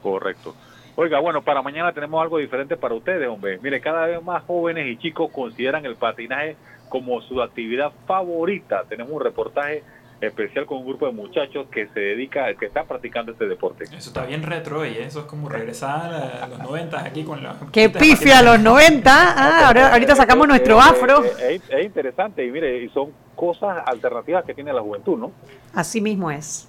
Correcto. 0.03 0.55
Oiga, 0.97 1.21
bueno, 1.21 1.43
para 1.43 1.61
mañana 1.61 1.93
tenemos 1.93 2.23
algo 2.23 2.39
diferente 2.39 2.79
para 2.79 2.95
ustedes, 2.95 3.29
hombre. 3.29 3.59
Mire, 3.63 3.83
cada 3.83 4.07
vez 4.07 4.23
más 4.23 4.43
jóvenes 4.45 4.87
y 4.87 4.97
chicos 4.97 5.31
consideran 5.31 5.85
el 5.85 5.97
patinaje 5.97 6.57
como 6.89 7.21
su 7.21 7.43
actividad 7.43 7.93
favorita. 8.07 8.85
Tenemos 8.89 9.13
un 9.13 9.21
reportaje 9.21 9.85
especial 10.21 10.67
con 10.67 10.79
un 10.79 10.87
grupo 10.87 11.07
de 11.07 11.13
muchachos 11.13 11.67
que 11.71 11.89
se 11.89 12.01
dedica, 12.01 12.53
que 12.55 12.67
está 12.67 12.85
practicando 12.85 13.33
este 13.33 13.47
deporte. 13.47 13.85
Eso 13.85 13.97
está 14.11 14.25
bien 14.27 14.43
retro 14.43 14.85
y 14.85 14.97
eso 14.97 15.21
es 15.21 15.27
como 15.27 15.49
regresar 15.49 16.13
a 16.13 16.47
los 16.49 16.59
90 16.59 17.05
aquí 17.05 17.23
con 17.25 17.43
la... 17.43 17.57
¡Qué 17.73 17.89
pifia 17.89 18.39
a 18.39 18.43
los 18.43 18.59
90! 18.61 19.11
Ah, 19.13 19.67
ahora, 19.69 19.93
ahorita 19.93 20.17
sacamos 20.17 20.47
Eh, 20.47 20.49
nuestro 20.49 20.77
eh, 20.77 20.83
afro. 20.83 21.25
eh, 21.25 21.31
eh, 21.41 21.61
Es, 21.71 21.85
interesante 21.85 22.45
y 22.45 22.51
mire, 22.51 22.83
y 22.83 22.89
son 22.89 23.11
cosas 23.37 23.79
alternativas 23.87 24.45
que 24.45 24.55
tiene 24.55 24.73
la 24.73 24.81
juventud, 24.81 25.17
¿no? 25.19 25.33
Así 25.75 26.01
mismo 26.01 26.31
es. 26.31 26.69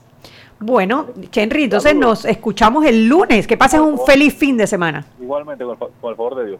Bueno, 0.60 1.08
Chenry, 1.32 1.63
entonces 1.63 1.96
nos 1.96 2.25
escuchamos 2.25 2.86
el 2.86 3.08
lunes. 3.08 3.48
Que 3.48 3.56
pases 3.58 3.79
un 3.79 3.98
feliz 4.06 4.36
fin 4.36 4.58
de 4.58 4.68
semana. 4.68 5.06
Igualmente, 5.20 5.63
con 5.63 5.72
el, 5.74 5.77
fa- 5.79 5.88
con 6.01 6.10
el 6.12 6.15
favor 6.18 6.36
de 6.36 6.46
Dios. 6.48 6.60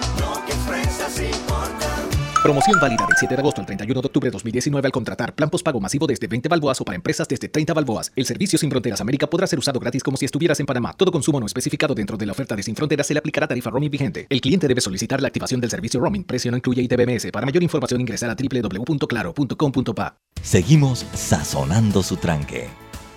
Promoción 2.41 2.79
válida 2.79 3.05
del 3.05 3.15
7 3.19 3.35
de 3.35 3.39
agosto 3.39 3.61
al 3.61 3.67
31 3.67 4.01
de 4.01 4.05
octubre 4.07 4.27
de 4.27 4.31
2019 4.31 4.87
al 4.87 4.91
contratar 4.91 5.35
plan 5.35 5.51
postpago 5.51 5.79
masivo 5.79 6.07
desde 6.07 6.25
20 6.25 6.49
balboas 6.49 6.81
o 6.81 6.83
para 6.83 6.95
empresas 6.95 7.27
desde 7.27 7.49
30 7.49 7.75
balboas. 7.75 8.11
El 8.15 8.25
servicio 8.25 8.57
Sin 8.57 8.71
Fronteras 8.71 8.99
América 8.99 9.27
podrá 9.27 9.45
ser 9.45 9.59
usado 9.59 9.79
gratis 9.79 10.01
como 10.01 10.17
si 10.17 10.25
estuvieras 10.25 10.59
en 10.59 10.65
Panamá. 10.65 10.93
Todo 10.97 11.11
consumo 11.11 11.39
no 11.39 11.45
especificado 11.45 11.93
dentro 11.93 12.17
de 12.17 12.25
la 12.25 12.31
oferta 12.31 12.55
de 12.55 12.63
Sin 12.63 12.75
Fronteras 12.75 13.05
se 13.05 13.13
le 13.13 13.19
aplicará 13.19 13.47
tarifa 13.47 13.69
roaming 13.69 13.91
vigente. 13.91 14.25
El 14.27 14.41
cliente 14.41 14.67
debe 14.67 14.81
solicitar 14.81 15.21
la 15.21 15.27
activación 15.27 15.61
del 15.61 15.69
servicio 15.69 15.99
roaming. 15.99 16.23
Precio 16.23 16.49
no 16.49 16.57
incluye 16.57 16.81
ITBMS. 16.81 17.27
Para 17.31 17.45
mayor 17.45 17.61
información 17.61 18.01
ingresar 18.01 18.31
a 18.31 18.35
www.claro.com.pa. 18.35 20.17
Seguimos 20.41 21.05
sazonando 21.13 22.01
su 22.01 22.17
tranque. 22.17 22.69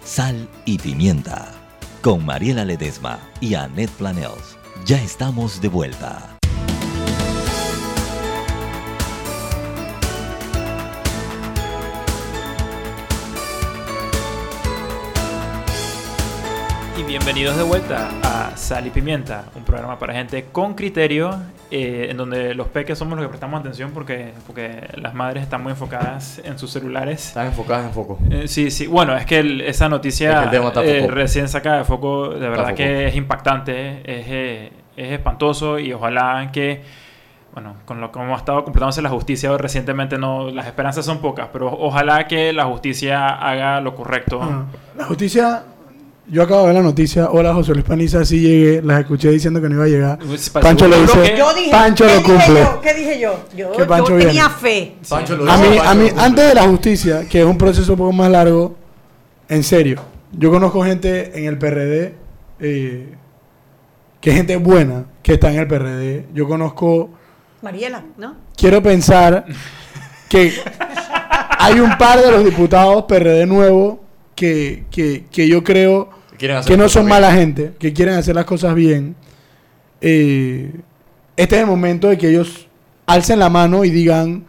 Sal 0.05 0.51
y 0.67 0.77
pimienta. 0.77 1.51
Con 2.03 2.27
Mariela 2.27 2.67
Ledesma 2.67 3.19
y 3.41 3.55
Annette 3.55 3.93
Planels. 3.93 4.59
Ya 4.85 5.03
estamos 5.03 5.63
de 5.63 5.69
vuelta. 5.69 6.34
Bienvenidos 17.07 17.57
de 17.57 17.63
vuelta 17.63 18.09
a 18.23 18.57
Sal 18.57 18.87
y 18.87 18.91
Pimienta, 18.91 19.45
un 19.55 19.63
programa 19.65 19.99
para 19.99 20.15
gente 20.15 20.47
con 20.51 20.75
criterio, 20.75 21.37
eh, 21.71 22.09
en 22.11 22.17
donde 22.17 22.55
los 22.55 22.69
peques 22.69 22.99
somos 22.99 23.17
los 23.17 23.25
que 23.27 23.29
prestamos 23.29 23.61
atención 23.61 23.91
porque, 23.93 24.33
porque 24.47 24.89
las 24.97 25.15
madres 25.15 25.43
están 25.43 25.63
muy 25.63 25.73
enfocadas 25.73 26.41
en 26.45 26.59
sus 26.59 26.71
celulares. 26.71 27.29
Están 27.29 27.47
enfocadas 27.49 27.87
en 27.87 27.93
foco. 27.93 28.19
Eh, 28.31 28.49
sí, 28.49 28.71
sí. 28.71 28.87
Bueno, 28.87 29.17
es 29.17 29.27
que 29.27 29.39
el- 29.39 29.61
esa 29.61 29.89
noticia 29.89 30.45
Es 30.45 30.51
que 30.51 30.99
eh, 30.99 31.07
recién 31.09 31.49
sacada 31.49 31.79
de 31.79 31.85
foco, 31.85 32.31
de 32.31 32.49
verdad 32.49 32.65
foco. 32.67 32.77
que 32.77 33.09
es 33.09 33.15
impactante, 33.17 33.99
es, 34.01 34.27
eh, 34.29 34.73
es 34.97 35.13
espantoso 35.13 35.79
y 35.79 35.93
ojalá 35.93 36.51
que, 36.53 36.83
bueno, 37.53 37.75
con 37.85 38.01
lo 38.01 38.11
que 38.11 38.19
hemos 38.21 38.39
estado 38.39 38.65
comportándose 38.65 39.03
la 39.03 39.11
justicia 39.11 39.57
recientemente, 39.59 40.17
no, 40.19 40.51
las 40.51 40.67
esperanzas 40.67 41.05
son 41.05 41.19
pocas, 41.21 41.49
pero 41.53 41.69
ojalá 41.73 42.27
que 42.27 42.53
la 42.53 42.65
justicia 42.65 43.29
haga 43.29 43.81
lo 43.81 43.95
correcto. 43.95 44.41
La 44.97 45.05
justicia, 45.05 45.65
yo 46.27 46.43
acabo 46.43 46.61
de 46.63 46.67
ver 46.69 46.75
la 46.77 46.83
noticia. 46.83 47.29
Hola, 47.31 47.53
José 47.55 47.73
Luis 47.73 47.85
Paniza, 47.85 48.25
sí 48.25 48.41
llegué. 48.41 48.83
Las 48.83 49.01
escuché 49.01 49.31
diciendo 49.31 49.61
que 49.61 49.69
no 49.69 49.75
iba 49.77 49.85
a 49.85 49.89
llegar. 49.89 50.19
Pues, 50.27 50.49
Pancho 50.51 50.89
lo 50.89 51.01
dice. 51.01 51.35
Yo 51.37 51.55
dije, 51.55 51.71
Pancho 51.71 52.05
¿qué 52.07 52.11
lo 52.15 52.19
dije 52.21 52.33
cumple. 52.33 52.61
yo? 52.61 52.81
¿Qué 52.81 52.95
dije 52.95 53.21
yo? 53.21 53.45
Yo, 53.57 53.73
Que 53.73 53.85
Pancho 53.85 54.11
yo 54.11 54.17
viene. 54.17 54.31
tenía 54.33 54.49
fe. 54.51 54.97
Pancho 55.09 55.37
lo 55.37 55.51
A 55.51 55.57
mí, 55.59 55.67
Pancho 55.77 55.89
a 55.89 55.95
mí 55.95 56.09
antes 56.17 56.49
de 56.49 56.55
la 56.55 56.63
justicia, 56.69 57.29
que 57.29 57.41
es 57.41 57.47
un 57.47 57.59
proceso 57.59 57.93
un 57.93 57.99
poco 57.99 58.13
más 58.13 58.31
largo, 58.31 58.75
en 59.49 59.63
serio, 59.63 60.01
yo 60.33 60.51
conozco 60.51 60.83
gente 60.83 61.39
en 61.39 61.45
el 61.47 61.59
PRD, 61.59 62.15
eh, 62.61 63.15
que 64.21 64.31
es 64.31 64.37
gente 64.37 64.57
buena, 64.57 65.05
que 65.23 65.35
está 65.35 65.51
en 65.53 65.59
el 65.59 65.67
PRD. 65.69 66.27
Yo 66.33 66.49
conozco, 66.49 67.11
Mariela, 67.63 68.03
¿no? 68.17 68.37
quiero 68.57 68.83
pensar 68.83 69.45
que 70.29 70.53
hay 71.59 71.79
un 71.81 71.97
par 71.99 72.21
de 72.23 72.31
los 72.31 72.45
diputados 72.45 73.05
PRD 73.05 73.45
nuevos 73.47 73.99
que, 74.35 74.85
que, 74.91 75.25
que 75.31 75.49
yo 75.49 75.63
creo 75.65 76.11
que 76.39 76.77
no 76.77 76.89
son 76.89 77.07
mala 77.07 77.33
gente, 77.33 77.73
que 77.79 77.93
quieren 77.93 78.15
hacer 78.17 78.35
las 78.35 78.45
cosas 78.45 78.75
bien. 78.75 79.15
Eh, 80.01 80.73
este 81.37 81.57
es 81.57 81.61
el 81.63 81.67
momento 81.67 82.09
de 82.09 82.19
que 82.19 82.29
ellos 82.29 82.67
alcen 83.07 83.39
la 83.39 83.49
mano 83.49 83.85
y 83.85 83.91
digan 83.91 84.45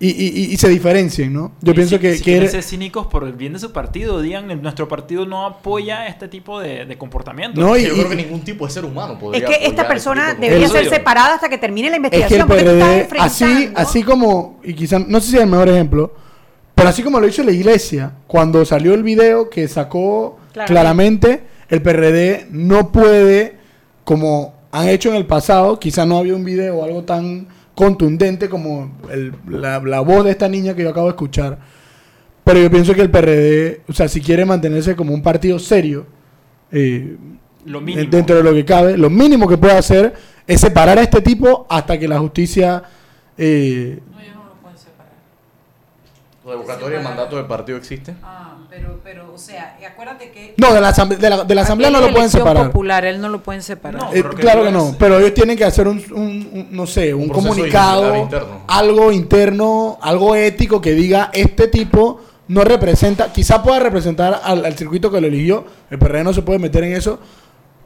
y, 0.00 0.10
y- 0.10 0.52
y- 0.52 0.56
se 0.56 0.68
diferencien, 0.68 1.32
¿no? 1.32 1.50
Yo 1.60 1.72
Y 1.72 1.74
pienso 1.74 1.96
si, 1.96 2.00
que, 2.00 2.12
si 2.12 2.18
que 2.18 2.24
quieren 2.30 2.48
ser 2.48 2.62
cínicos 2.62 3.08
por 3.08 3.24
el 3.24 3.32
bien 3.32 3.54
de 3.54 3.58
su 3.58 3.72
partido, 3.72 4.22
digan 4.22 4.46
nuestro 4.62 4.86
partido 4.86 5.26
no 5.26 5.44
apoya 5.44 6.06
este 6.06 6.28
tipo 6.28 6.60
de, 6.60 6.86
de 6.86 6.96
comportamiento. 6.96 7.60
No, 7.60 7.76
y- 7.76 7.82
Yo 7.82 7.94
y- 7.94 7.96
creo 7.96 8.08
que 8.10 8.14
ningún 8.16 8.42
tipo 8.42 8.64
de 8.64 8.72
ser 8.72 8.84
humano 8.84 9.14
Es 9.14 9.18
podría 9.18 9.44
que 9.46 9.54
esta 9.54 9.66
apoyar 9.68 9.88
persona 9.88 10.30
este 10.30 10.40
debería 10.42 10.68
ser 10.68 10.88
separada 10.88 11.34
hasta 11.34 11.48
que 11.48 11.58
termine 11.58 11.90
la 11.90 11.96
es 11.96 12.02
que 12.02 12.06
el 12.06 12.14
investigación. 12.22 12.46
porque 12.46 12.62
tú 12.62 12.70
estás 12.70 12.88
PRD, 13.08 13.20
así, 13.20 13.44
enfrentando- 13.44 13.80
así 13.80 14.02
como, 14.04 14.60
y 14.62 14.74
quizás, 14.74 15.08
no 15.08 15.20
sé 15.20 15.30
si 15.30 15.36
es 15.36 15.42
el 15.42 15.48
mejor 15.48 15.68
ejemplo, 15.68 16.14
pero 16.78 16.88
así 16.88 17.02
como 17.02 17.20
lo 17.20 17.26
hizo 17.26 17.42
la 17.42 17.52
iglesia, 17.52 18.12
cuando 18.26 18.64
salió 18.64 18.94
el 18.94 19.02
video 19.02 19.50
que 19.50 19.68
sacó 19.68 20.38
Claramente. 20.52 20.72
claramente, 20.72 21.42
el 21.68 21.82
PRD 21.82 22.46
no 22.50 22.90
puede, 22.92 23.56
como 24.04 24.54
han 24.72 24.88
hecho 24.88 25.10
en 25.10 25.16
el 25.16 25.26
pasado, 25.26 25.78
quizás 25.78 26.06
no 26.06 26.16
había 26.18 26.34
un 26.34 26.44
video 26.44 26.78
o 26.78 26.84
algo 26.84 27.02
tan 27.04 27.48
contundente 27.74 28.48
como 28.48 28.92
el- 29.10 29.34
la, 29.48 29.80
la 29.80 30.00
voz 30.00 30.24
de 30.24 30.30
esta 30.32 30.48
niña 30.48 30.74
que 30.74 30.82
yo 30.82 30.90
acabo 30.90 31.06
de 31.06 31.12
escuchar. 31.12 31.58
Pero 32.44 32.60
yo 32.60 32.70
pienso 32.70 32.94
que 32.94 33.02
el 33.02 33.10
PRD, 33.10 33.82
o 33.88 33.92
sea, 33.92 34.08
si 34.08 34.20
quiere 34.20 34.44
mantenerse 34.44 34.96
como 34.96 35.12
un 35.12 35.22
partido 35.22 35.58
serio, 35.58 36.06
eh, 36.72 37.16
Lo 37.66 37.80
de- 37.80 37.84
mínimo. 37.84 38.10
dentro 38.10 38.36
de 38.36 38.42
lo 38.42 38.52
que 38.54 38.64
cabe, 38.64 38.96
lo 38.96 39.10
mínimo 39.10 39.46
que 39.46 39.58
puede 39.58 39.74
hacer 39.76 40.14
es 40.46 40.60
separar 40.60 40.98
a 40.98 41.02
este 41.02 41.20
tipo 41.20 41.66
hasta 41.68 41.98
que 41.98 42.08
la 42.08 42.18
justicia... 42.18 42.82
eh, 43.36 43.98
¿La 44.16 44.37
revocatoria 46.48 46.98
de 46.98 47.04
mandato 47.04 47.36
del 47.36 47.46
partido 47.46 47.78
existe? 47.78 48.14
Ah, 48.22 48.56
pero, 48.70 48.98
pero, 49.02 49.32
o 49.32 49.38
sea, 49.38 49.76
acuérdate 49.90 50.30
que... 50.30 50.54
no, 50.56 50.72
de 50.74 50.80
la, 50.80 50.92
asamble- 50.94 51.16
de 51.16 51.30
la, 51.30 51.44
de 51.44 51.54
la 51.54 51.62
asamblea 51.62 51.90
no 51.90 52.00
lo 52.00 52.10
pueden 52.12 52.30
separar. 52.30 52.66
popular, 52.66 53.04
él 53.04 53.20
no 53.20 53.28
lo 53.28 53.40
pueden 53.42 53.62
separar. 53.62 54.02
No, 54.02 54.12
Eh, 54.12 54.22
claro 54.36 54.64
que 54.64 54.70
no, 54.72 54.94
pero 54.98 55.18
ellos 55.18 55.34
tienen 55.34 55.56
que 55.56 55.64
hacer 55.64 55.88
un, 55.88 55.98
un- 56.12 56.48
un- 56.52 56.68
no 56.70 56.86
sé, 56.86 57.14
un, 57.14 57.22
Un 57.24 57.28
comunicado, 57.30 58.16
interno. 58.16 58.62
algo 58.68 59.12
interno, 59.12 59.98
algo 60.02 60.34
ético 60.34 60.80
que 60.80 60.92
diga 60.92 61.30
este 61.32 61.68
tipo 61.68 62.20
no 62.48 62.64
representa, 62.64 63.30
quizá 63.32 63.62
pueda 63.62 63.78
representar 63.78 64.40
al, 64.42 64.64
al 64.64 64.74
circuito 64.76 65.10
que 65.10 65.20
lo 65.20 65.26
eligió, 65.26 65.64
el 65.90 65.98
PRD 65.98 66.24
no 66.24 66.32
se 66.32 66.40
puede 66.42 66.58
meter 66.58 66.82
en 66.84 66.94
eso, 66.94 67.18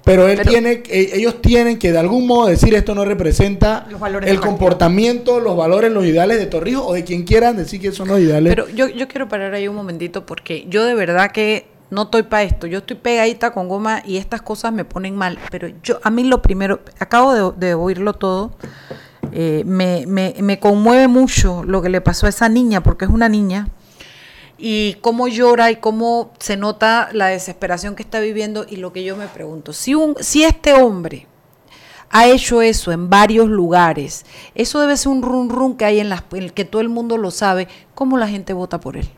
pero 0.04 0.28
él 0.28 0.36
Pero- 0.38 0.50
tiene, 0.50 0.82
eh, 0.88 1.10
ellos 1.14 1.40
tienen 1.40 1.78
que 1.78 1.92
de 1.92 1.98
algún 1.98 2.26
modo 2.26 2.48
decir 2.48 2.74
esto 2.74 2.94
no 2.94 3.04
representa 3.04 3.86
el 4.26 4.40
comportamiento, 4.40 5.40
los 5.40 5.56
valores, 5.56 5.92
los 5.92 6.04
ideales 6.04 6.38
de 6.38 6.46
Torrijos 6.46 6.82
o 6.86 6.92
de 6.94 7.04
quien 7.04 7.24
quieran 7.24 7.56
decir 7.56 7.80
que 7.80 7.92
son 7.92 8.08
los 8.08 8.18
ideales. 8.18 8.50
Pero 8.54 8.68
yo, 8.68 8.88
yo 8.88 9.06
quiero 9.08 9.28
parar 9.28 9.54
ahí 9.54 9.68
un 9.68 9.76
momentito 9.76 10.26
porque 10.26 10.66
yo 10.68 10.84
de 10.84 10.94
verdad 10.94 11.30
que 11.30 11.66
no 11.90 12.04
estoy 12.04 12.22
para 12.22 12.42
esto. 12.42 12.66
Yo 12.66 12.78
estoy 12.78 12.96
pegadita 12.96 13.52
con 13.52 13.68
goma 13.68 14.02
y 14.06 14.16
estas 14.16 14.40
cosas 14.40 14.72
me 14.72 14.84
ponen 14.84 15.14
mal. 15.14 15.38
Pero 15.50 15.68
yo, 15.82 16.00
a 16.02 16.10
mí 16.10 16.24
lo 16.24 16.40
primero, 16.40 16.80
acabo 16.98 17.34
de, 17.52 17.66
de 17.66 17.74
oírlo 17.74 18.14
todo, 18.14 18.52
eh, 19.30 19.62
me, 19.66 20.04
me, 20.06 20.34
me 20.40 20.58
conmueve 20.58 21.06
mucho 21.06 21.62
lo 21.64 21.82
que 21.82 21.90
le 21.90 22.00
pasó 22.00 22.26
a 22.26 22.30
esa 22.30 22.48
niña, 22.48 22.82
porque 22.82 23.04
es 23.04 23.10
una 23.10 23.28
niña, 23.28 23.68
y 24.64 24.94
cómo 25.00 25.26
llora 25.26 25.72
y 25.72 25.76
cómo 25.76 26.30
se 26.38 26.56
nota 26.56 27.08
la 27.12 27.26
desesperación 27.26 27.96
que 27.96 28.04
está 28.04 28.20
viviendo 28.20 28.64
y 28.68 28.76
lo 28.76 28.92
que 28.92 29.02
yo 29.02 29.16
me 29.16 29.26
pregunto, 29.26 29.72
si, 29.72 29.96
un, 29.96 30.14
si 30.20 30.44
este 30.44 30.72
hombre 30.74 31.26
ha 32.10 32.28
hecho 32.28 32.62
eso 32.62 32.92
en 32.92 33.10
varios 33.10 33.48
lugares, 33.48 34.24
eso 34.54 34.78
debe 34.78 34.96
ser 34.96 35.08
un 35.10 35.22
run 35.22 35.50
run 35.50 35.76
que 35.76 35.84
hay 35.84 35.98
en 35.98 36.08
las 36.08 36.22
en 36.30 36.44
el 36.44 36.52
que 36.52 36.64
todo 36.64 36.80
el 36.80 36.88
mundo 36.88 37.18
lo 37.18 37.32
sabe, 37.32 37.66
¿cómo 37.96 38.16
la 38.18 38.28
gente 38.28 38.52
vota 38.52 38.78
por 38.78 38.96
él? 38.96 39.08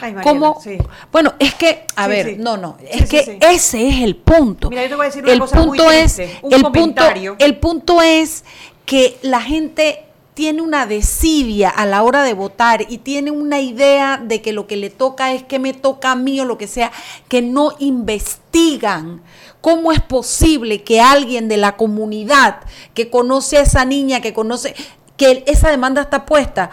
Ay, 0.00 0.14
¿Cómo? 0.22 0.58
sí. 0.62 0.78
Bueno, 1.12 1.34
es 1.38 1.54
que, 1.56 1.84
a 1.96 2.04
Sí, 2.04 2.10
ver, 2.10 2.26
sí. 2.26 2.36
no, 2.38 2.56
no, 2.56 2.78
es 2.90 3.06
que 3.06 3.38
ese 3.50 3.86
es 3.86 4.00
el 4.00 4.16
punto. 4.16 4.70
Mira, 4.70 4.84
yo 4.84 4.88
te 4.88 4.94
voy 4.94 5.04
a 5.04 5.08
decir 5.08 5.24
una 5.24 5.32
el 5.34 5.40
cosa 5.40 5.56
muy 5.56 5.66
punto 5.76 5.90
es, 5.90 6.14
triste, 6.16 6.38
un 6.40 6.52
el 6.54 6.62
punto, 6.62 7.02
el 7.38 7.58
punto 7.58 8.00
es 8.00 8.44
que 8.86 9.18
la 9.20 9.42
gente 9.42 10.04
tiene 10.40 10.62
una 10.62 10.86
desidia 10.86 11.68
a 11.68 11.84
la 11.84 12.02
hora 12.02 12.22
de 12.22 12.32
votar 12.32 12.86
y 12.88 12.96
tiene 12.96 13.30
una 13.30 13.60
idea 13.60 14.16
de 14.16 14.40
que 14.40 14.54
lo 14.54 14.66
que 14.66 14.78
le 14.78 14.88
toca 14.88 15.34
es 15.34 15.42
que 15.42 15.58
me 15.58 15.74
toca 15.74 16.12
a 16.12 16.16
mí 16.16 16.40
o 16.40 16.46
lo 16.46 16.56
que 16.56 16.66
sea, 16.66 16.92
que 17.28 17.42
no 17.42 17.72
investigan 17.78 19.20
cómo 19.60 19.92
es 19.92 20.00
posible 20.00 20.82
que 20.82 20.98
alguien 21.02 21.46
de 21.48 21.58
la 21.58 21.76
comunidad 21.76 22.60
que 22.94 23.10
conoce 23.10 23.58
a 23.58 23.60
esa 23.60 23.84
niña, 23.84 24.22
que 24.22 24.32
conoce, 24.32 24.74
que 25.18 25.44
esa 25.46 25.68
demanda 25.68 26.00
está 26.00 26.24
puesta, 26.24 26.70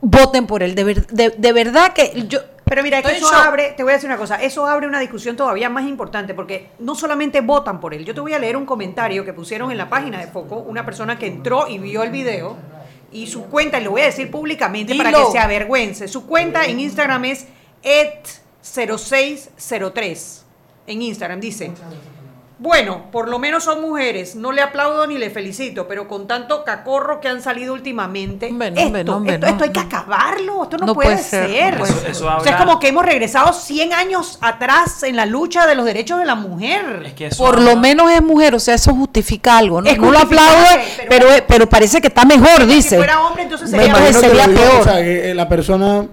voten 0.00 0.46
por 0.46 0.62
él. 0.62 0.76
De, 0.76 0.84
de- 0.84 1.34
de 1.36 1.52
verdad 1.52 1.92
que 1.94 2.26
yo... 2.28 2.38
Pero 2.68 2.82
mira, 2.82 3.00
que 3.02 3.16
eso 3.16 3.32
abre, 3.32 3.72
te 3.76 3.82
voy 3.82 3.92
a 3.92 3.94
decir 3.94 4.08
una 4.08 4.18
cosa, 4.18 4.42
eso 4.42 4.66
abre 4.66 4.86
una 4.86 5.00
discusión 5.00 5.36
todavía 5.36 5.70
más 5.70 5.84
importante, 5.84 6.34
porque 6.34 6.70
no 6.78 6.94
solamente 6.94 7.40
votan 7.40 7.80
por 7.80 7.94
él. 7.94 8.04
Yo 8.04 8.14
te 8.14 8.20
voy 8.20 8.34
a 8.34 8.38
leer 8.38 8.56
un 8.56 8.66
comentario 8.66 9.24
que 9.24 9.32
pusieron 9.32 9.70
en 9.70 9.78
la 9.78 9.88
página 9.88 10.18
de 10.18 10.26
Foco, 10.26 10.56
una 10.56 10.84
persona 10.84 11.18
que 11.18 11.26
entró 11.26 11.66
y 11.68 11.78
vio 11.78 12.02
el 12.02 12.10
video, 12.10 12.56
y 13.10 13.26
su 13.26 13.46
cuenta, 13.46 13.80
y 13.80 13.84
lo 13.84 13.92
voy 13.92 14.02
a 14.02 14.06
decir 14.06 14.30
públicamente 14.30 14.94
para 14.94 15.10
que 15.10 15.24
se 15.32 15.38
avergüence, 15.38 16.08
su 16.08 16.26
cuenta 16.26 16.66
en 16.66 16.80
Instagram 16.80 17.24
es 17.24 17.46
et0603. 17.82 20.42
En 20.86 21.00
Instagram 21.02 21.40
dice, 21.40 21.72
bueno, 22.60 23.04
por 23.12 23.28
lo 23.28 23.38
menos 23.38 23.62
son 23.62 23.80
mujeres, 23.80 24.34
no 24.34 24.50
le 24.50 24.60
aplaudo 24.60 25.06
ni 25.06 25.16
le 25.16 25.30
felicito, 25.30 25.86
pero 25.86 26.08
con 26.08 26.26
tanto 26.26 26.64
cacorro 26.64 27.20
que 27.20 27.28
han 27.28 27.40
salido 27.40 27.72
últimamente, 27.72 28.48
esto, 28.48 29.22
esto, 29.24 29.64
hay 29.64 29.70
que 29.70 29.78
acabarlo, 29.78 30.64
esto 30.64 30.76
no, 30.76 30.86
No 30.86 30.94
puede, 30.94 31.10
puede 31.10 31.22
ser, 31.22 31.48
ser. 31.48 31.72
no 31.74 31.78
puede 31.78 31.92
Eso- 31.92 32.06
eso 32.08 32.36
O 32.36 32.40
sea, 32.40 32.52
es 32.54 32.58
como 32.58 32.80
que 32.80 32.88
hemos 32.88 33.06
regresado 33.06 33.52
100 33.52 33.92
años 33.92 34.38
atrás 34.40 35.04
en 35.04 35.14
la 35.14 35.24
lucha 35.24 35.68
de 35.68 35.76
los 35.76 35.84
derechos 35.84 36.18
de 36.18 36.24
la 36.24 36.34
mujer. 36.34 37.14
Por 37.36 37.60
lo 37.62 37.76
menos 37.76 38.10
es 38.10 38.22
mujer, 38.22 38.56
o 38.56 38.58
sea, 38.58 38.74
eso 38.74 38.92
justifica 38.92 39.56
algo, 39.56 39.80
¿no? 39.80 39.88
Es 39.88 39.96
no 39.96 40.10
lo 40.10 40.18
aplaude, 40.18 40.80
pero, 41.08 41.26
pero, 41.46 41.68
parece 41.68 42.00
que 42.00 42.08
está 42.08 42.24
mejor, 42.24 42.66
dice. 42.66 42.90
Si 42.90 42.96
fuera 42.96 43.20
hombre, 43.20 43.44
entonces 43.44 43.70
Me 43.70 43.84
sería 44.12 44.46
que 44.46 44.50
digo, 44.50 44.60
peor. 44.60 44.80
O 44.80 44.84
sea, 44.84 44.96
que 44.96 45.32
la 45.32 45.48
persona, 45.48 46.06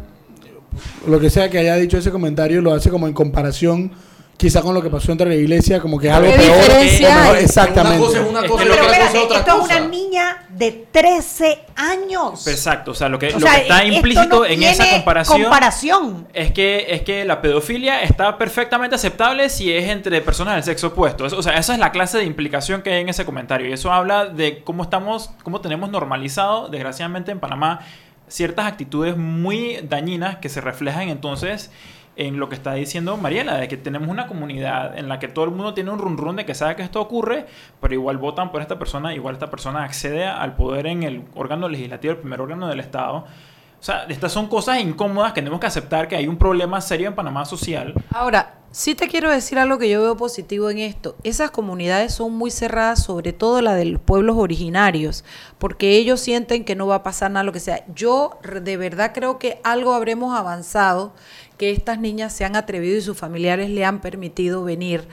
lo 1.07 1.19
que 1.19 1.31
sea 1.31 1.49
que 1.49 1.57
haya 1.57 1.75
dicho 1.77 1.97
ese 1.97 2.11
comentario, 2.11 2.61
lo 2.61 2.71
hace 2.71 2.91
como 2.91 3.07
en 3.07 3.13
comparación 3.13 3.91
quizá 4.37 4.61
con 4.61 4.73
lo 4.73 4.81
que 4.81 4.89
pasó 4.89 5.11
entre 5.11 5.27
la 5.29 5.35
iglesia, 5.35 5.79
como 5.79 5.97
que 5.97 6.07
es 6.07 6.13
algo 6.13 6.29
¿Qué 6.31 6.37
peor. 6.37 6.57
mejor- 6.57 7.37
exactamente. 7.37 7.97
Una 7.99 8.05
cosa 8.07 8.19
es 8.21 8.29
una 8.29 8.47
cosa 8.47 8.63
y 8.63 8.67
Pero 8.67 8.73
otra 8.73 8.85
espérate, 8.85 9.05
cosa 9.05 9.17
es 9.17 9.23
otra 9.25 9.37
esto 9.39 9.51
es 9.51 9.57
cosa. 9.59 9.77
una 9.77 9.87
niña 9.87 10.45
de 10.49 10.85
13 10.91 11.59
años. 11.75 12.47
Exacto, 12.47 12.91
o 12.91 12.93
sea, 12.93 13.09
lo 13.09 13.17
que, 13.19 13.31
lo 13.31 13.39
sea, 13.39 13.55
que 13.55 13.61
está 13.61 13.85
implícito 13.85 14.39
no 14.39 14.45
en 14.45 14.63
esa 14.63 14.89
comparación, 14.89 15.41
comparación. 15.41 16.27
es 16.33 16.51
que 16.51 16.85
es 16.89 17.01
que 17.03 17.23
la 17.25 17.41
pedofilia 17.41 18.01
está 18.03 18.37
perfectamente 18.37 18.95
aceptable 18.95 19.49
si 19.49 19.71
es 19.71 19.89
entre 19.89 20.21
personas 20.21 20.55
del 20.55 20.63
sexo 20.63 20.87
opuesto. 20.87 21.25
O 21.25 21.41
sea, 21.41 21.57
esa 21.57 21.73
es 21.73 21.79
la 21.79 21.91
clase 21.91 22.17
de 22.17 22.25
implicación 22.25 22.81
que 22.81 22.91
hay 22.93 23.01
en 23.01 23.09
ese 23.09 23.25
comentario 23.25 23.69
y 23.69 23.73
eso 23.73 23.91
habla 23.91 24.25
de 24.25 24.63
cómo 24.63 24.83
estamos, 24.83 25.29
cómo 25.43 25.61
tenemos 25.61 25.89
normalizado, 25.89 26.67
desgraciadamente 26.69 27.31
en 27.31 27.39
Panamá, 27.39 27.79
ciertas 28.27 28.65
actitudes 28.65 29.15
muy 29.17 29.79
dañinas 29.83 30.37
que 30.37 30.49
se 30.49 30.59
reflejan 30.61 31.09
entonces 31.09 31.71
en 32.15 32.39
lo 32.39 32.49
que 32.49 32.55
está 32.55 32.73
diciendo 32.73 33.17
Mariela, 33.17 33.57
de 33.57 33.67
que 33.67 33.77
tenemos 33.77 34.09
una 34.09 34.27
comunidad 34.27 34.97
en 34.97 35.09
la 35.09 35.19
que 35.19 35.27
todo 35.27 35.45
el 35.45 35.51
mundo 35.51 35.73
tiene 35.73 35.91
un 35.91 35.99
run 35.99 36.17
run 36.17 36.35
de 36.37 36.45
que 36.45 36.55
sabe 36.55 36.75
que 36.75 36.83
esto 36.83 37.01
ocurre, 37.01 37.45
pero 37.81 37.93
igual 37.93 38.17
votan 38.17 38.51
por 38.51 38.61
esta 38.61 38.79
persona, 38.79 39.13
igual 39.13 39.35
esta 39.35 39.49
persona 39.49 39.83
accede 39.83 40.25
al 40.25 40.55
poder 40.55 40.87
en 40.87 41.03
el 41.03 41.23
órgano 41.35 41.67
legislativo, 41.67 42.13
el 42.13 42.19
primer 42.19 42.41
órgano 42.41 42.67
del 42.67 42.79
Estado. 42.79 43.25
O 43.79 43.83
sea, 43.85 44.05
estas 44.09 44.31
son 44.31 44.47
cosas 44.47 44.79
incómodas 44.79 45.33
que 45.33 45.41
tenemos 45.41 45.59
que 45.59 45.67
aceptar 45.67 46.07
que 46.07 46.15
hay 46.15 46.27
un 46.27 46.37
problema 46.37 46.81
serio 46.81 47.07
en 47.07 47.15
Panamá 47.15 47.45
social. 47.45 47.93
Ahora, 48.11 48.55
sí 48.75 48.93
te 48.93 49.07
quiero 49.07 49.31
decir 49.31 49.57
algo 49.57 49.77
que 49.77 49.89
yo 49.89 50.01
veo 50.01 50.17
positivo 50.17 50.69
en 50.69 50.79
esto. 50.79 51.15
Esas 51.23 51.49
comunidades 51.49 52.13
son 52.13 52.33
muy 52.33 52.51
cerradas, 52.51 53.01
sobre 53.01 53.31
todo 53.31 53.61
la 53.61 53.73
de 53.73 53.85
los 53.85 54.01
pueblos 54.01 54.35
originarios, 54.37 55.23
porque 55.59 55.91
ellos 55.91 56.19
sienten 56.19 56.65
que 56.65 56.75
no 56.75 56.85
va 56.85 56.95
a 56.95 57.03
pasar 57.03 57.31
nada, 57.31 57.45
lo 57.45 57.53
que 57.53 57.61
sea. 57.61 57.85
Yo 57.95 58.37
de 58.43 58.75
verdad 58.75 59.13
creo 59.13 59.39
que 59.39 59.61
algo 59.63 59.93
habremos 59.93 60.37
avanzado, 60.37 61.13
que 61.57 61.71
estas 61.71 61.99
niñas 61.99 62.33
se 62.33 62.43
han 62.43 62.57
atrevido 62.57 62.97
y 62.97 63.01
sus 63.01 63.17
familiares 63.17 63.69
le 63.69 63.85
han 63.85 64.01
permitido 64.01 64.61
venir 64.65 65.07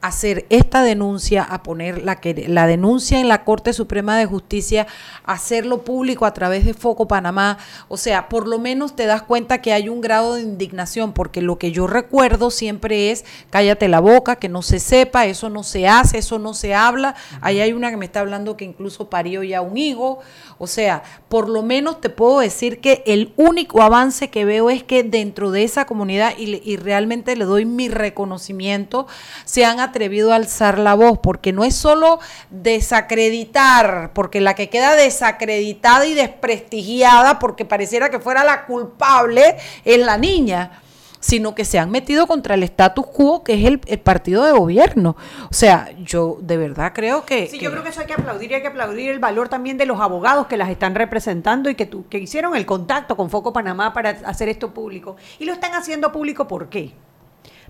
hacer 0.00 0.46
esta 0.48 0.82
denuncia, 0.82 1.42
a 1.42 1.62
poner 1.62 2.04
la, 2.04 2.20
la 2.46 2.66
denuncia 2.66 3.18
en 3.18 3.28
la 3.28 3.44
Corte 3.44 3.72
Suprema 3.72 4.16
de 4.16 4.26
Justicia, 4.26 4.86
hacerlo 5.24 5.82
público 5.82 6.24
a 6.24 6.34
través 6.34 6.64
de 6.64 6.74
Foco 6.74 7.08
Panamá. 7.08 7.58
O 7.88 7.96
sea, 7.96 8.28
por 8.28 8.46
lo 8.46 8.58
menos 8.58 8.94
te 8.94 9.06
das 9.06 9.22
cuenta 9.22 9.60
que 9.60 9.72
hay 9.72 9.88
un 9.88 10.00
grado 10.00 10.34
de 10.34 10.42
indignación, 10.42 11.12
porque 11.12 11.42
lo 11.42 11.58
que 11.58 11.72
yo 11.72 11.86
recuerdo 11.86 12.50
siempre 12.50 13.10
es 13.10 13.24
cállate 13.50 13.88
la 13.88 14.00
boca, 14.00 14.36
que 14.36 14.48
no 14.48 14.62
se 14.62 14.78
sepa, 14.78 15.26
eso 15.26 15.50
no 15.50 15.64
se 15.64 15.88
hace, 15.88 16.18
eso 16.18 16.38
no 16.38 16.54
se 16.54 16.74
habla. 16.74 17.16
Ahí 17.40 17.60
hay 17.60 17.72
una 17.72 17.90
que 17.90 17.96
me 17.96 18.04
está 18.04 18.20
hablando 18.20 18.56
que 18.56 18.64
incluso 18.64 19.10
parió 19.10 19.42
ya 19.42 19.62
un 19.62 19.76
hijo. 19.76 20.20
O 20.58 20.66
sea, 20.66 21.02
por 21.28 21.48
lo 21.48 21.62
menos 21.62 22.00
te 22.00 22.10
puedo 22.10 22.40
decir 22.40 22.80
que 22.80 23.02
el 23.06 23.32
único 23.36 23.82
avance 23.82 24.30
que 24.30 24.44
veo 24.44 24.70
es 24.70 24.84
que 24.84 25.02
dentro 25.02 25.50
de 25.50 25.64
esa 25.64 25.86
comunidad, 25.86 26.34
y, 26.38 26.62
y 26.64 26.76
realmente 26.76 27.34
le 27.36 27.44
doy 27.44 27.64
mi 27.64 27.88
reconocimiento, 27.88 29.06
se 29.44 29.64
han 29.64 29.80
atrevido 29.88 30.32
a 30.32 30.36
alzar 30.36 30.78
la 30.78 30.94
voz, 30.94 31.18
porque 31.22 31.52
no 31.52 31.64
es 31.64 31.74
solo 31.74 32.18
desacreditar, 32.50 34.12
porque 34.14 34.40
la 34.40 34.54
que 34.54 34.68
queda 34.68 34.94
desacreditada 34.96 36.06
y 36.06 36.14
desprestigiada, 36.14 37.38
porque 37.38 37.64
pareciera 37.64 38.10
que 38.10 38.20
fuera 38.20 38.44
la 38.44 38.66
culpable, 38.66 39.56
es 39.84 39.98
la 39.98 40.16
niña 40.18 40.82
sino 41.20 41.52
que 41.56 41.64
se 41.64 41.80
han 41.80 41.90
metido 41.90 42.28
contra 42.28 42.54
el 42.54 42.62
status 42.62 43.04
quo 43.08 43.42
que 43.42 43.54
es 43.54 43.64
el, 43.64 43.80
el 43.86 43.98
partido 43.98 44.44
de 44.44 44.52
gobierno. 44.52 45.16
O 45.50 45.52
sea, 45.52 45.90
yo 45.98 46.38
de 46.40 46.56
verdad 46.56 46.92
creo 46.94 47.26
que... 47.26 47.48
Sí, 47.48 47.58
yo 47.58 47.72
creo 47.72 47.82
que 47.82 47.88
eso 47.88 48.02
hay 48.02 48.06
que 48.06 48.12
aplaudir 48.12 48.52
y 48.52 48.54
hay 48.54 48.62
que 48.62 48.68
aplaudir 48.68 49.10
el 49.10 49.18
valor 49.18 49.48
también 49.48 49.76
de 49.78 49.84
los 49.84 49.98
abogados 50.00 50.46
que 50.46 50.56
las 50.56 50.70
están 50.70 50.94
representando 50.94 51.68
y 51.70 51.74
que, 51.74 51.86
tu- 51.86 52.06
que 52.08 52.18
hicieron 52.18 52.54
el 52.54 52.64
contacto 52.66 53.16
con 53.16 53.30
Foco 53.30 53.52
Panamá 53.52 53.92
para 53.92 54.10
hacer 54.10 54.48
esto 54.48 54.72
público. 54.72 55.16
Y 55.40 55.44
lo 55.44 55.52
están 55.52 55.74
haciendo 55.74 56.12
público 56.12 56.46
¿por 56.46 56.68
qué? 56.68 56.92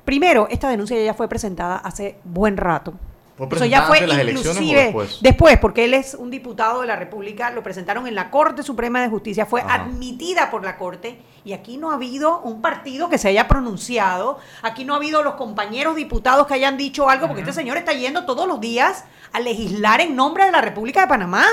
Primero, 0.09 0.49
esta 0.51 0.71
denuncia 0.71 0.99
ya 1.05 1.13
fue 1.13 1.29
presentada 1.29 1.77
hace 1.77 2.17
buen 2.25 2.57
rato. 2.57 2.95
¿Fue 3.37 3.47
Eso 3.53 3.67
ya 3.67 3.83
fue 3.83 4.07
las 4.07 4.27
inclusive 4.27 4.85
después? 4.85 5.19
después, 5.21 5.59
porque 5.59 5.85
él 5.85 5.93
es 5.93 6.15
un 6.15 6.31
diputado 6.31 6.81
de 6.81 6.87
la 6.87 6.97
República, 6.97 7.51
lo 7.51 7.63
presentaron 7.63 8.07
en 8.07 8.15
la 8.15 8.31
Corte 8.31 8.63
Suprema 8.63 9.03
de 9.03 9.11
Justicia, 9.11 9.45
fue 9.45 9.61
Ajá. 9.61 9.75
admitida 9.75 10.51
por 10.51 10.65
la 10.65 10.79
Corte 10.79 11.21
y 11.45 11.53
aquí 11.53 11.77
no 11.77 11.91
ha 11.91 11.97
habido 11.97 12.41
un 12.41 12.63
partido 12.63 13.11
que 13.11 13.19
se 13.19 13.29
haya 13.29 13.47
pronunciado, 13.49 14.39
aquí 14.63 14.87
no 14.87 14.95
ha 14.95 14.97
habido 14.97 15.23
los 15.23 15.35
compañeros 15.35 15.95
diputados 15.95 16.47
que 16.47 16.55
hayan 16.55 16.79
dicho 16.79 17.11
algo, 17.11 17.27
porque 17.27 17.43
este 17.43 17.53
señor 17.53 17.77
está 17.77 17.93
yendo 17.93 18.25
todos 18.25 18.49
los 18.49 18.63
días 18.63 19.05
a 19.35 19.41
legislar 19.41 20.01
en 20.01 20.17
nombre 20.17 20.47
de 20.47 20.53
la 20.53 20.63
República 20.63 21.03
de 21.03 21.09
Panamá. 21.09 21.45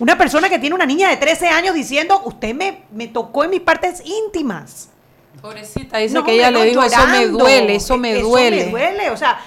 Una 0.00 0.18
persona 0.18 0.48
que 0.48 0.58
tiene 0.58 0.74
una 0.74 0.84
niña 0.84 1.08
de 1.10 1.16
13 1.16 1.46
años 1.46 1.76
diciendo, 1.76 2.22
usted 2.24 2.56
me, 2.56 2.82
me 2.90 3.06
tocó 3.06 3.44
en 3.44 3.50
mis 3.50 3.60
partes 3.60 4.02
íntimas. 4.04 4.91
Pobrecita, 5.40 5.98
dice 5.98 6.14
No, 6.14 6.24
que 6.24 6.34
ella 6.34 6.50
le 6.50 6.64
dijo, 6.66 6.82
eso 6.82 7.06
me 7.06 7.26
duele, 7.26 7.74
eso 7.76 7.96
me 7.98 8.12
Eso 8.18 8.28
duele. 8.28 8.64
me 8.66 8.70
duele, 8.70 9.10
o 9.10 9.16
sea, 9.16 9.38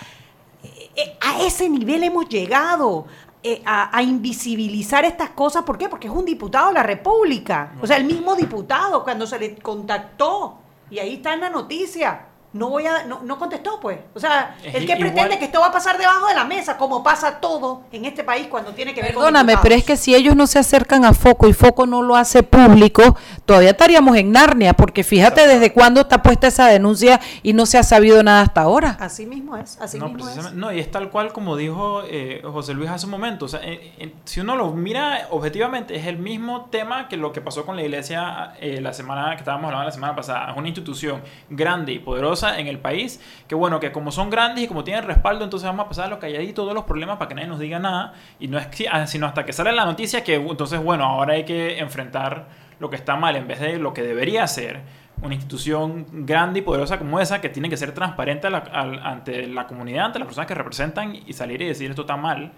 eh, 0.95 1.17
a 1.21 1.41
ese 1.43 1.69
nivel 1.69 2.03
hemos 2.03 2.27
llegado. 2.29 3.05
eh, 3.47 3.61
a, 3.63 3.95
a 3.95 4.01
invisibilizar 4.01 5.05
estas 5.05 5.29
cosas, 5.29 5.61
¿por 5.63 5.77
qué? 5.77 5.87
Porque 5.87 6.07
es 6.07 6.13
un 6.13 6.25
diputado 6.25 6.69
de 6.69 6.73
la 6.73 6.81
República. 6.83 7.73
O 7.79 7.85
sea, 7.85 7.97
el 7.97 8.05
mismo 8.05 8.35
diputado 8.35 9.03
cuando 9.03 9.27
se 9.27 9.37
le 9.37 9.55
contactó, 9.57 10.57
y 10.89 10.97
ahí 10.97 11.13
está 11.17 11.35
en 11.35 11.41
la 11.41 11.49
noticia, 11.51 12.25
no 12.55 12.69
voy 12.69 12.85
a, 12.87 13.03
no, 13.03 13.19
no 13.21 13.37
contestó, 13.37 13.79
pues. 13.81 13.99
O 14.13 14.19
sea, 14.19 14.55
Es 14.63 14.73
el 14.75 14.85
que 14.85 14.93
igual- 14.93 15.11
pretende 15.11 15.37
que 15.37 15.45
esto 15.45 15.59
va 15.59 15.67
a 15.67 15.71
pasar 15.73 15.97
debajo 15.97 16.27
de 16.27 16.33
la 16.35 16.45
mesa, 16.45 16.77
como 16.77 17.03
pasa 17.03 17.41
todo 17.41 17.83
en 17.91 18.05
este 18.05 18.23
país 18.23 18.47
cuando 18.47 18.71
tiene 18.71 18.93
que 18.93 19.01
ver 19.01 19.13
con 19.13 19.23
Perdóname, 19.23 19.57
pero 19.61 19.75
es 19.75 19.83
que 19.83 19.97
si 19.97 20.15
ellos 20.15 20.37
no 20.37 20.47
se 20.47 20.57
acercan 20.57 21.03
a 21.03 21.13
Foco 21.13 21.47
y 21.49 21.53
Foco 21.53 21.85
no 21.85 22.01
lo 22.01 22.15
hace 22.15 22.43
público, 22.43 23.17
todavía 23.45 23.71
estaríamos 23.71 24.15
en 24.15 24.31
Narnia, 24.31 24.73
porque 24.73 25.03
fíjate 25.03 25.45
desde 25.47 25.73
cuándo 25.73 25.99
está 26.01 26.23
puesta 26.23 26.47
esa 26.47 26.67
denuncia 26.67 27.19
y 27.43 27.51
no 27.51 27.65
se 27.65 27.77
ha 27.77 27.83
sabido 27.83 28.23
nada 28.23 28.41
hasta 28.43 28.61
ahora. 28.61 28.95
Así 29.01 29.25
mismo 29.25 29.57
es, 29.57 29.77
así 29.81 29.99
no, 29.99 30.07
mismo 30.07 30.29
es. 30.29 30.53
no, 30.53 30.71
y 30.71 30.79
es 30.79 30.89
tal 30.89 31.09
cual 31.09 31.33
como 31.33 31.57
dijo 31.57 32.03
eh, 32.09 32.41
José 32.45 32.73
Luis 32.73 32.89
hace 32.89 33.05
un 33.05 33.11
momento. 33.11 33.45
O 33.45 33.47
sea, 33.49 33.59
eh, 33.63 33.93
eh, 33.99 34.13
si 34.23 34.39
uno 34.39 34.55
lo 34.55 34.71
mira 34.71 35.27
objetivamente, 35.29 35.95
es 35.95 36.07
el 36.07 36.17
mismo 36.19 36.67
tema 36.71 37.09
que 37.09 37.17
lo 37.17 37.33
que 37.33 37.41
pasó 37.41 37.65
con 37.65 37.75
la 37.75 37.81
iglesia 37.83 38.53
eh, 38.61 38.79
la 38.81 38.93
semana 38.93 39.31
que 39.31 39.39
estábamos 39.39 39.65
hablando 39.65 39.85
la 39.87 39.91
semana 39.91 40.15
pasada. 40.15 40.51
Es 40.51 40.57
una 40.57 40.67
institución 40.69 41.21
grande 41.49 41.91
y 41.91 41.99
poderosa 41.99 42.44
en 42.57 42.67
el 42.67 42.79
país, 42.79 43.19
que 43.47 43.55
bueno, 43.55 43.79
que 43.79 43.91
como 43.91 44.11
son 44.11 44.29
grandes 44.29 44.63
y 44.63 44.67
como 44.67 44.83
tienen 44.83 45.03
respaldo, 45.03 45.43
entonces 45.43 45.67
vamos 45.67 45.85
a 45.85 45.89
pasar 45.89 46.05
a 46.05 46.07
los 46.09 46.19
calladitos 46.19 46.55
todos 46.55 46.73
los 46.73 46.85
problemas 46.85 47.17
para 47.17 47.29
que 47.29 47.35
nadie 47.35 47.47
nos 47.47 47.59
diga 47.59 47.79
nada. 47.79 48.13
Y 48.39 48.47
no 48.47 48.57
es 48.57 48.67
ah, 48.91 49.07
sino 49.07 49.27
hasta 49.27 49.45
que 49.45 49.53
sale 49.53 49.71
la 49.71 49.85
noticia 49.85 50.23
que 50.23 50.35
entonces, 50.35 50.81
bueno, 50.81 51.05
ahora 51.05 51.33
hay 51.33 51.45
que 51.45 51.79
enfrentar 51.79 52.47
lo 52.79 52.89
que 52.89 52.95
está 52.95 53.15
mal 53.15 53.35
en 53.35 53.47
vez 53.47 53.59
de 53.59 53.77
lo 53.77 53.93
que 53.93 54.01
debería 54.01 54.45
ser 54.47 54.81
una 55.21 55.33
institución 55.33 56.05
grande 56.25 56.59
y 56.59 56.61
poderosa 56.61 56.97
como 56.97 57.19
esa 57.19 57.39
que 57.39 57.49
tiene 57.49 57.69
que 57.69 57.77
ser 57.77 57.93
transparente 57.93 58.47
ante 58.47 59.47
la 59.47 59.65
comunidad, 59.67 60.05
ante 60.05 60.19
las 60.19 60.25
personas 60.27 60.47
que 60.47 60.55
representan 60.55 61.15
y 61.15 61.33
salir 61.33 61.61
y 61.61 61.67
decir 61.67 61.89
esto 61.89 62.01
está 62.01 62.17
mal 62.17 62.51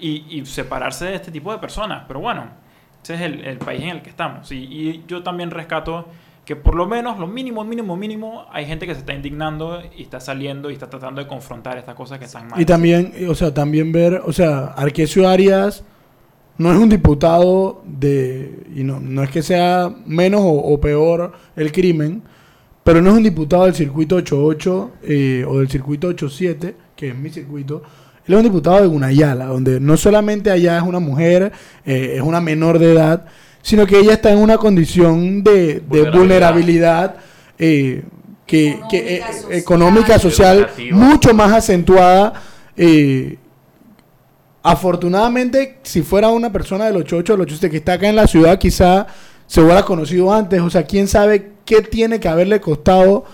y, 0.00 0.44
separarse 0.46 1.06
de 1.06 1.14
este 1.16 1.30
tipo 1.30 1.52
de 1.52 1.58
personas. 1.58 2.04
Pero 2.06 2.20
bueno, 2.20 2.46
ese 3.02 3.14
es 3.14 3.20
el, 3.20 3.58
país 3.58 3.82
en 3.82 3.88
el 3.90 4.02
que 4.02 4.10
estamos. 4.10 4.50
Y 4.52 5.04
yo 5.06 5.22
también 5.22 5.50
rescato 5.50 6.08
que 6.48 6.56
por 6.56 6.74
lo 6.74 6.86
menos, 6.86 7.18
lo 7.18 7.26
mínimo, 7.26 7.62
mínimo, 7.62 7.94
mínimo, 7.94 8.46
hay 8.50 8.64
gente 8.64 8.86
que 8.86 8.94
se 8.94 9.00
está 9.00 9.12
indignando 9.12 9.82
y 9.94 10.04
está 10.04 10.18
saliendo 10.18 10.70
y 10.70 10.72
está 10.72 10.88
tratando 10.88 11.20
de 11.20 11.28
confrontar 11.28 11.76
estas 11.76 11.94
cosas 11.94 12.18
que 12.18 12.24
están 12.24 12.48
mal. 12.48 12.58
Y 12.58 12.64
también, 12.64 13.12
o 13.28 13.34
sea, 13.34 13.52
también 13.52 13.92
ver, 13.92 14.22
o 14.24 14.32
sea, 14.32 14.68
Arquesio 14.68 15.28
Arias 15.28 15.84
no 16.56 16.72
es 16.72 16.78
un 16.78 16.88
diputado 16.88 17.82
de, 17.84 18.64
y 18.74 18.82
no, 18.82 18.98
no 18.98 19.22
es 19.22 19.28
que 19.28 19.42
sea 19.42 19.94
menos 20.06 20.40
o, 20.40 20.48
o 20.48 20.80
peor 20.80 21.32
el 21.54 21.70
crimen, 21.70 22.22
pero 22.82 23.02
no 23.02 23.10
es 23.10 23.16
un 23.18 23.24
diputado 23.24 23.66
del 23.66 23.74
circuito 23.74 24.16
88 24.16 24.92
eh, 25.02 25.44
o 25.46 25.58
del 25.58 25.68
circuito 25.68 26.08
87, 26.08 26.76
que 26.96 27.08
es 27.08 27.14
mi 27.14 27.28
circuito. 27.28 27.82
Él 28.26 28.32
es 28.32 28.38
un 28.38 28.44
diputado 28.44 28.80
de 28.80 28.86
Gunayala, 28.86 29.44
donde 29.44 29.80
no 29.80 29.98
solamente 29.98 30.50
allá 30.50 30.78
es 30.78 30.82
una 30.82 30.98
mujer, 30.98 31.52
eh, 31.84 32.14
es 32.16 32.22
una 32.22 32.40
menor 32.40 32.78
de 32.78 32.92
edad, 32.92 33.26
sino 33.62 33.86
que 33.86 33.98
ella 33.98 34.12
está 34.14 34.30
en 34.30 34.38
una 34.38 34.56
condición 34.58 35.42
de, 35.42 35.80
de 35.80 36.10
vulnerabilidad 36.10 37.16
eh, 37.58 38.02
que, 38.46 38.80
que, 38.90 39.16
eh, 39.16 39.22
económica, 39.50 40.18
social, 40.18 40.58
Educativa. 40.60 40.96
mucho 40.96 41.34
más 41.34 41.52
acentuada. 41.52 42.32
eh, 42.76 43.36
afortunadamente, 44.62 45.78
si 45.82 46.02
fuera 46.02 46.28
una 46.28 46.50
persona 46.52 46.86
del 46.86 46.96
88 46.96 47.32
del 47.34 47.40
87 47.42 47.70
que 47.70 47.76
está 47.78 47.92
acá 47.94 48.08
en 48.08 48.16
la 48.16 48.26
ciudad, 48.26 48.58
quizá 48.58 49.06
se 49.46 49.60
hubiera 49.60 49.82
conocido 49.84 50.32
antes. 50.32 50.60
O 50.60 50.70
sea, 50.70 50.84
quién 50.84 51.08
sabe 51.08 51.52
qué 51.64 51.82
tiene 51.82 52.20
que 52.20 52.28
haberle 52.28 52.60
costado 52.60 53.24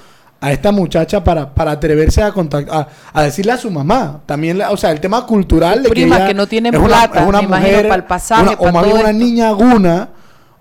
a 0.40 0.52
esta 0.52 0.72
muchacha 0.72 1.24
para, 1.24 1.54
para 1.54 1.70
atreverse 1.72 2.22
a 2.22 2.30
contactar, 2.32 2.88
a, 3.12 3.18
a 3.18 3.22
decirle 3.22 3.52
a 3.52 3.56
su 3.56 3.70
mamá. 3.70 4.20
También, 4.26 4.58
la- 4.58 4.70
o 4.70 4.76
sea, 4.76 4.90
el 4.92 5.00
tema 5.00 5.24
cultural 5.26 5.82
de 5.82 5.88
Prima, 5.88 6.16
ella 6.16 6.26
que 6.28 6.34
no 6.34 6.46
tienen 6.46 6.74
es 6.74 6.80
una, 6.80 6.88
plata, 6.88 7.22
es 7.22 7.26
una 7.28 7.38
me 7.40 7.44
imagino, 7.46 7.68
mujer, 7.70 7.88
para 7.88 7.96
el 8.02 8.04
pasaje, 8.04 8.42
una- 8.42 8.52
o 8.52 8.72
más 8.72 8.84
bien 8.84 8.96
todo 8.96 9.00
una 9.00 9.10
esto. 9.10 9.24
niña 9.24 9.50
guna. 9.52 10.08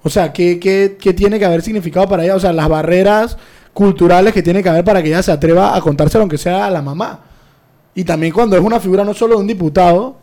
O 0.03 0.09
sea, 0.09 0.33
¿qué, 0.33 0.59
qué, 0.59 0.97
qué 0.99 1.13
tiene 1.13 1.39
que 1.39 1.45
haber 1.45 1.61
significado 1.61 2.07
para 2.07 2.23
ella? 2.23 2.35
O 2.35 2.39
sea, 2.39 2.53
las 2.53 2.67
barreras 2.67 3.37
culturales 3.73 4.33
que 4.33 4.43
tiene 4.43 4.61
que 4.61 4.69
haber 4.69 4.83
para 4.83 5.01
que 5.01 5.09
ella 5.09 5.23
se 5.23 5.31
atreva 5.31 5.75
a 5.75 5.81
contárselo, 5.81 6.23
aunque 6.23 6.37
sea 6.37 6.65
a 6.65 6.71
la 6.71 6.81
mamá. 6.81 7.21
Y 7.95 8.03
también 8.03 8.33
cuando 8.33 8.55
es 8.55 8.61
una 8.61 8.79
figura 8.79 9.03
no 9.03 9.13
solo 9.13 9.35
de 9.35 9.41
un 9.41 9.47
diputado, 9.47 10.17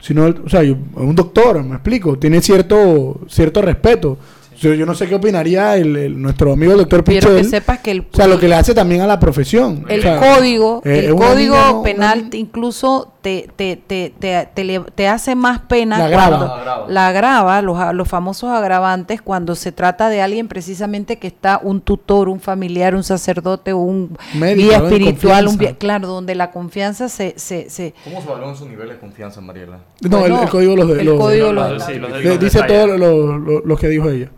sino, 0.00 0.26
o 0.26 0.48
sea, 0.48 0.60
un 0.62 1.14
doctor, 1.14 1.62
me 1.62 1.74
explico, 1.74 2.18
tiene 2.18 2.40
cierto, 2.40 3.20
cierto 3.28 3.62
respeto. 3.62 4.18
Yo, 4.66 4.74
yo 4.74 4.86
no 4.86 4.94
sé 4.94 5.08
qué 5.08 5.14
opinaría 5.14 5.76
el, 5.76 5.96
el- 5.96 6.20
nuestro 6.20 6.52
amigo 6.52 6.72
el 6.72 6.78
doctor 6.78 7.04
Quiero 7.04 7.28
que 7.28 7.34
Pichel. 7.36 7.50
sepas 7.50 7.78
que 7.80 7.90
el, 7.92 8.00
O 8.00 8.16
sea, 8.16 8.26
lo 8.26 8.38
que 8.40 8.48
le 8.48 8.54
hace 8.56 8.74
también 8.74 9.00
a 9.02 9.06
la 9.06 9.20
profesión. 9.20 9.84
el 9.88 10.00
O 10.00 10.02
sea, 10.02 10.18
código, 10.18 10.82
eh, 10.84 11.06
el 11.06 11.14
código 11.14 11.54
niña, 11.56 11.72
¿no? 11.72 11.82
penal 11.82 12.30
te- 12.30 12.36
incluso 12.38 13.12
te, 13.22 13.48
te, 13.56 13.76
te, 13.76 14.12
te, 14.18 14.80
te 14.94 15.08
hace 15.08 15.34
más 15.34 15.58
pena 15.60 15.98
La 15.98 16.04
agrava. 16.06 16.28
cuando 16.38 16.46
La 16.46 16.54
agrava. 16.60 16.86
la 16.88 17.08
agrava, 17.08 17.62
los, 17.62 17.78
a- 17.78 17.92
los 17.92 18.08
famosos 18.08 18.50
agravantes, 18.50 19.20
cuando 19.22 19.54
se 19.54 19.72
trata 19.72 20.08
de 20.08 20.20
alguien 20.22 20.46
precisamente 20.48 21.16
que 21.18 21.26
está 21.26 21.58
un 21.62 21.80
tutor, 21.80 22.28
un 22.28 22.40
familiar, 22.40 22.94
un 22.94 23.02
sacerdote, 23.02 23.74
un 23.74 24.16
Médico, 24.34 24.72
espiritual, 24.72 25.48
un 25.48 25.56
claro, 25.56 26.06
donde 26.08 26.34
la 26.34 26.50
confianza 26.50 27.08
se, 27.08 27.34
se, 27.36 27.68
se 27.70 27.94
¿Cómo 28.04 28.20
se 28.22 28.28
evalúan 28.28 28.56
sus 28.56 28.68
niveles 28.68 28.94
de 28.94 28.98
confianza, 29.00 29.40
Mariela? 29.40 29.78
No, 30.02 30.18
el- 30.24 30.30
Bueno, 30.32 30.42
el, 30.42 30.48
código 30.48 30.76
los 30.76 30.88
de- 30.88 31.00
el 31.00 31.06
los- 31.06 31.18
código 31.20 31.52
los- 31.52 31.72
los- 31.72 31.84
sí, 31.84 31.94
los 31.94 32.12
de- 32.12 32.18
le 32.20 32.24
los 32.30 32.38
dice 32.40 32.62
detalles. 32.62 32.84
todo 32.86 32.96
lo, 32.96 33.38
lo- 33.38 33.60
lo 33.64 33.76
que 33.76 33.88
dijo 33.88 34.08
ella. 34.08 34.30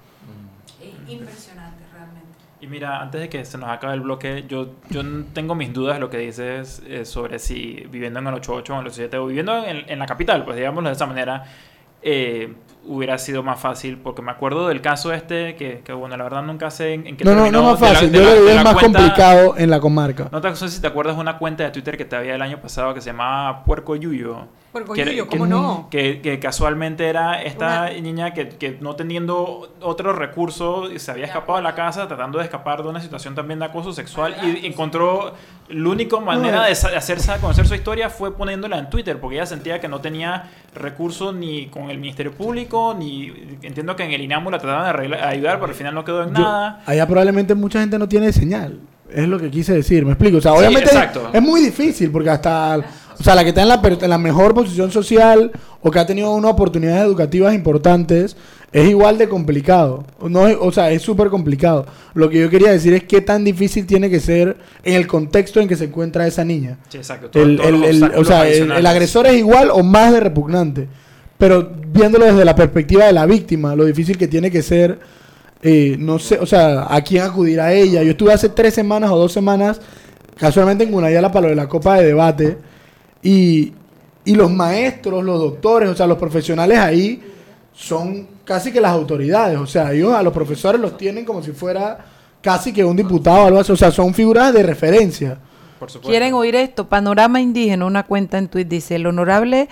Y 2.69 2.71
mira, 2.71 3.01
antes 3.01 3.19
de 3.23 3.29
que 3.31 3.47
se 3.47 3.57
nos 3.57 3.71
acabe 3.71 3.95
el 3.95 4.01
bloque, 4.03 4.45
yo, 4.47 4.69
yo 4.91 5.01
tengo 5.33 5.55
mis 5.55 5.73
dudas 5.73 5.95
de 5.95 6.01
lo 6.01 6.11
que 6.11 6.19
dices 6.19 6.83
eh, 6.87 7.07
sobre 7.07 7.39
si 7.39 7.87
viviendo 7.91 8.19
en 8.19 8.27
el 8.27 8.35
88 8.35 8.73
o 8.73 8.77
en 8.77 8.81
el 8.83 8.87
87 8.89 9.17
o 9.17 9.27
viviendo 9.27 9.65
en, 9.65 9.89
en 9.89 9.99
la 9.99 10.05
capital, 10.05 10.45
pues 10.45 10.57
digámoslo 10.59 10.91
de 10.91 10.95
esa 10.95 11.07
manera, 11.07 11.45
eh, 12.03 12.53
hubiera 12.85 13.17
sido 13.17 13.43
más 13.43 13.59
fácil, 13.59 13.97
porque 13.99 14.21
me 14.21 14.31
acuerdo 14.31 14.69
del 14.69 14.81
caso 14.83 15.13
este, 15.15 15.57
que, 15.57 15.81
que, 15.85 15.93
bueno, 15.95 16.17
la 16.19 16.25
verdad 16.25 16.43
nunca 16.43 16.71
sé 16.71 16.93
en, 16.93 17.07
en 17.07 17.17
qué 17.17 17.25
No, 17.25 17.31
no, 17.33 17.37
terminó, 17.45 17.63
no 17.63 17.71
más 17.71 17.81
de 17.81 17.87
la- 17.87 17.93
fácil. 17.95 18.13
de 18.13 18.19
Yo 18.19 18.25
la- 18.25 18.35
lo 18.37 18.55
la 18.55 18.65
más 18.65 18.75
cuenta- 18.75 18.99
complicado 18.99 19.55
en 19.57 19.71
la 19.71 19.81
comarca. 19.81 20.29
No 20.31 20.41
te 20.43 20.55
sé 20.57 20.69
si 20.69 20.81
te 20.81 20.87
acuerdas 20.89 21.17
de 21.17 21.23
una 21.23 21.39
cuenta 21.39 21.65
de 21.65 21.71
Twitter 21.71 21.97
que 21.97 22.05
te 22.05 22.17
había 22.17 22.35
el 22.35 22.43
año 22.43 22.61
pasado 22.61 22.93
que 22.93 23.01
se 23.01 23.11
llamaba 23.11 23.65
Puerco 23.65 23.97
Yuyo. 23.97 24.47
Era- 24.75 25.11
Yuyo, 25.11 25.25
que- 25.29 25.39
¿cómo 25.39 25.47
no? 25.47 25.89
Que, 25.91 26.21
que 26.21 26.39
casualmente 26.39 27.07
era 27.09 27.43
esta 27.43 27.91
niña 27.91 28.35
que, 28.35 28.49
que 28.51 28.77
no 28.81 28.95
teniendo 28.97 29.73
otro 29.81 30.13
recurso 30.13 30.89
se 30.99 31.11
había 31.11 31.25
escapado 31.25 31.57
de 31.57 31.63
la 31.65 31.75
casa 31.75 32.07
tratando 32.07 32.39
de 32.39 32.45
escapar 32.45 32.83
de 32.83 32.89
una 32.91 33.01
situación 33.01 33.35
también 33.35 33.59
de 33.59 33.65
acoso 33.65 33.93
sexual 33.93 34.37
y 34.43 34.67
encontró 34.67 35.33
la 35.71 35.89
única 35.89 36.19
manera 36.21 36.65
de 36.65 36.75
sa- 36.75 36.97
hacerse 36.97 37.33
conocer 37.41 37.67
su 37.67 37.75
historia 37.75 38.11
fue 38.11 38.37
poniéndola 38.37 38.79
en 38.79 38.91
Twitter 38.91 39.19
porque 39.19 39.37
ella 39.37 39.47
sentía 39.47 39.81
que 39.81 39.89
no 39.89 40.01
tenía 40.01 40.51
recursos 40.75 41.35
ni 41.35 41.67
con 41.69 41.91
el 41.91 41.99
Ministerio 41.99 42.33
Público 42.33 42.95
ni 42.97 43.33
entiendo 43.63 43.97
que 43.97 44.05
en 44.05 44.13
el 44.13 44.21
INAMU 44.21 44.51
la 44.51 44.59
trataban 44.59 44.85
de 44.85 44.91
arreglar- 44.91 45.25
ayudar 45.25 45.55
pero 45.61 45.71
al 45.71 45.75
final 45.79 45.95
no 45.95 46.05
quedó 46.05 46.23
en 46.25 46.35
Yo- 46.35 46.43
nada. 46.43 46.83
allá 46.85 47.07
probablemente 47.07 47.55
mucha 47.55 47.81
gente 47.81 47.99
no 47.99 48.07
tiene 48.09 48.33
señal. 48.33 48.81
Es 49.11 49.27
lo 49.27 49.39
que 49.39 49.51
quise 49.51 49.73
decir, 49.73 50.05
me 50.05 50.13
explico. 50.13 50.37
O 50.37 50.41
sea, 50.43 50.53
Sí, 50.53 50.59
obviamente 50.59 50.85
exacto. 50.91 51.31
es 51.33 51.41
muy 51.41 51.63
difícil 51.63 52.11
porque 52.11 52.29
hasta, 52.29 52.79
o 53.19 53.23
sea, 53.23 53.35
la 53.35 53.43
que 53.43 53.49
está 53.51 53.63
en 53.63 53.69
la, 53.69 53.81
en 54.01 54.11
la 54.11 54.19
mejor 54.19 54.55
posición 54.55 54.91
social 54.93 55.51
o 55.83 55.91
que 55.91 55.99
ha 55.99 56.07
tenido 56.07 56.33
unas 56.35 56.53
oportunidades 56.53 57.03
educativas 57.05 57.55
importantes 57.55 58.37
es 58.71 58.89
igual 58.89 59.17
de 59.19 59.29
complicado. 59.29 60.05
No 60.29 60.47
es- 60.47 60.57
o 60.61 60.71
sea, 60.71 60.91
es 60.91 61.03
súper 61.03 61.29
complicado. 61.29 61.87
Lo 62.15 62.29
que 62.29 62.39
yo 62.41 62.51
quería 62.51 62.71
decir 62.71 62.93
es 62.95 63.05
qué 63.05 63.21
tan 63.21 63.43
difícil 63.45 63.87
tiene 63.87 64.11
que 64.11 64.21
ser 64.21 64.57
en 64.85 64.95
el 64.95 65.07
contexto 65.07 65.59
en 65.61 65.69
que 65.69 65.77
se 65.77 65.85
encuentra 65.87 66.27
esa 66.27 66.45
niña. 66.45 66.79
Sí, 66.89 66.99
exacto. 66.99 67.31
Todo- 67.31 67.43
El, 67.43 67.59
o 68.17 68.25
sea, 68.25 68.47
el 68.49 68.87
agresor 68.87 69.27
es 69.27 69.35
igual 69.37 69.71
o 69.73 69.83
más 69.83 70.13
de 70.13 70.21
repugnante. 70.21 70.89
Pero 71.39 71.71
viéndolo 71.93 72.25
desde 72.27 72.45
la 72.45 72.55
perspectiva 72.55 73.07
de 73.07 73.13
la 73.13 73.25
víctima, 73.25 73.75
lo 73.77 73.85
difícil 73.85 74.19
que 74.19 74.27
tiene 74.29 74.51
que 74.51 74.61
ser, 74.63 74.99
eh, 75.63 75.97
no 75.99 76.19
sé, 76.19 76.39
o 76.39 76.47
sea, 76.47 76.93
a 76.93 77.01
quién 77.03 77.23
acudir 77.23 77.61
a 77.61 77.73
ella. 77.73 78.03
Yo 78.03 78.11
estuve 78.11 78.33
hace 78.33 78.49
tres 78.49 78.75
semanas 78.75 79.11
o 79.11 79.17
dos 79.17 79.33
semanas, 79.33 79.81
casualmente 80.37 80.85
en 80.85 80.91
Gunayala 80.93 81.31
para 81.33 81.45
lo 81.45 81.51
de 81.51 81.57
la 81.57 81.69
Copa 81.69 81.97
de 81.99 82.07
Debate, 82.07 82.59
y, 83.23 83.73
y 84.25 84.35
los 84.35 84.51
maestros, 84.51 85.25
los 85.25 85.39
doctores, 85.39 85.89
o 85.89 85.95
sea, 85.95 86.07
los 86.07 86.19
profesionales 86.19 86.79
ahí 86.79 87.23
son 87.73 88.27
casi 88.45 88.73
que 88.73 88.81
las 88.81 88.93
autoridades. 88.93 89.59
O 89.59 89.67
sea, 89.67 89.93
ellos 89.93 90.13
a 90.13 90.23
los 90.23 90.33
profesores 90.33 90.81
los 90.81 90.97
tienen 90.97 91.25
como 91.25 91.43
si 91.43 91.53
fuera 91.53 91.99
casi 92.43 92.73
que 92.73 92.85
un 92.85 92.97
diputado 92.97 93.45
o 93.45 93.47
algo 93.47 93.61
así. 93.61 93.73
O 93.73 93.77
sea, 93.77 93.91
son 93.91 94.13
figuras 94.15 94.53
de 94.53 94.63
referencia. 94.63 95.39
Por 95.79 95.91
supuesto. 95.91 96.11
¿Quieren 96.11 96.35
oír 96.35 96.57
esto? 96.57 96.89
Panorama 96.89 97.41
Indígena, 97.41 97.87
una 97.87 98.03
cuenta 98.03 98.39
en 98.39 98.49
Twitter, 98.49 98.69
dice, 98.69 98.97
el 98.97 99.07
honorable 99.07 99.69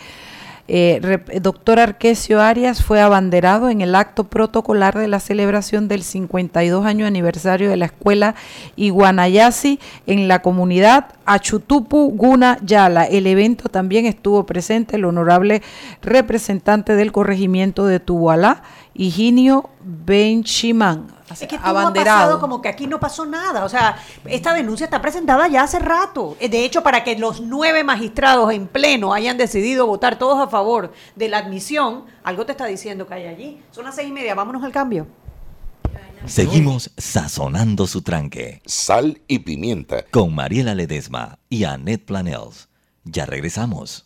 eh, 0.69 1.21
doctor 1.41 1.79
Arquesio 1.79 2.41
Arias 2.41 2.83
fue 2.83 3.01
abanderado 3.01 3.71
en 3.71 3.81
el 3.81 3.95
acto 3.95 4.25
protocolar 4.25 4.99
de 4.99 5.07
la 5.07 5.21
celebración 5.21 5.87
del 5.87 6.03
52 6.03 6.85
año 6.85 7.07
aniversario 7.07 7.71
de 7.71 7.77
la 7.77 7.87
escuela 7.87 8.35
Iguanayasi 8.75 9.79
en 10.07 10.27
la 10.27 10.43
comunidad 10.43 11.07
Achutupu 11.25 12.11
Guna 12.17 12.59
Yala. 12.65 13.05
El 13.05 13.27
evento 13.27 13.69
también 13.69 14.07
estuvo 14.07 14.45
presente 14.45 14.97
el 14.97 15.05
honorable 15.05 15.63
representante 16.03 16.97
del 16.97 17.13
corregimiento 17.13 17.87
de 17.87 18.01
Tubualá, 18.01 18.63
Higinio 18.99 19.71
Benchimán. 19.81 21.09
Es 21.31 21.41
que 21.41 21.59
todo 21.59 21.79
ha 21.79 21.93
pasado 21.93 22.39
como 22.39 22.63
que 22.63 22.69
aquí 22.69 22.87
no 22.87 23.01
pasó 23.01 23.27
nada. 23.27 23.65
O 23.65 23.69
sea, 23.69 23.99
esta 24.27 24.55
denuncia 24.55 24.85
está 24.85 25.03
presentada 25.03 25.49
ya 25.49 25.63
hace 25.63 25.79
rato. 25.79 26.37
Eh, 26.39 26.49
De 26.49 26.65
hecho, 26.65 26.83
para 26.83 27.03
que 27.03 27.19
los 27.19 27.41
nueve 27.41 27.83
magistrados 27.83 28.53
en 28.53 28.69
pleno 28.69 29.13
hayan 29.13 29.37
decidido 29.37 29.87
votar 29.87 30.19
todos 30.19 30.39
a 30.39 30.49
favor 30.49 30.93
de 31.17 31.29
la 31.29 31.39
admisión, 31.39 32.05
algo 32.23 32.47
te 32.47 32.53
está 32.53 32.67
diciendo 32.67 33.07
que 33.07 33.15
hay 33.15 33.27
allí. 33.27 33.61
Son 33.73 33.85
las 33.85 33.97
seis 33.97 34.09
y 34.09 34.13
media, 34.13 34.35
vámonos 34.35 34.63
al 34.63 34.73
cambio. 34.73 35.07
Seguimos 36.27 36.91
sazonando 36.97 37.87
su 37.87 38.03
tranque. 38.03 38.61
Sal 38.65 39.21
y 39.29 39.41
pimienta. 39.41 40.05
Con 40.11 40.35
Mariela 40.35 40.75
Ledesma 40.75 41.39
y 41.49 41.65
Annette 41.65 42.05
Planels. 42.05 42.69
Ya 43.05 43.27
regresamos. 43.27 44.06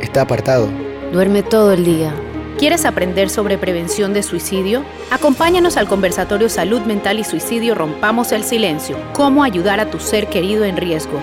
Está 0.00 0.22
apartado. 0.22 0.68
Duerme 1.12 1.42
todo 1.42 1.72
el 1.72 1.84
día. 1.84 2.12
¿Quieres 2.58 2.84
aprender 2.84 3.30
sobre 3.30 3.58
prevención 3.58 4.12
de 4.12 4.22
suicidio? 4.22 4.84
Acompáñanos 5.10 5.76
al 5.76 5.88
conversatorio 5.88 6.48
Salud 6.48 6.82
Mental 6.82 7.18
y 7.18 7.24
Suicidio 7.24 7.74
Rompamos 7.74 8.32
el 8.32 8.44
Silencio. 8.44 8.98
Cómo 9.14 9.44
ayudar 9.44 9.80
a 9.80 9.90
tu 9.90 9.98
ser 9.98 10.28
querido 10.28 10.64
en 10.64 10.76
riesgo. 10.76 11.20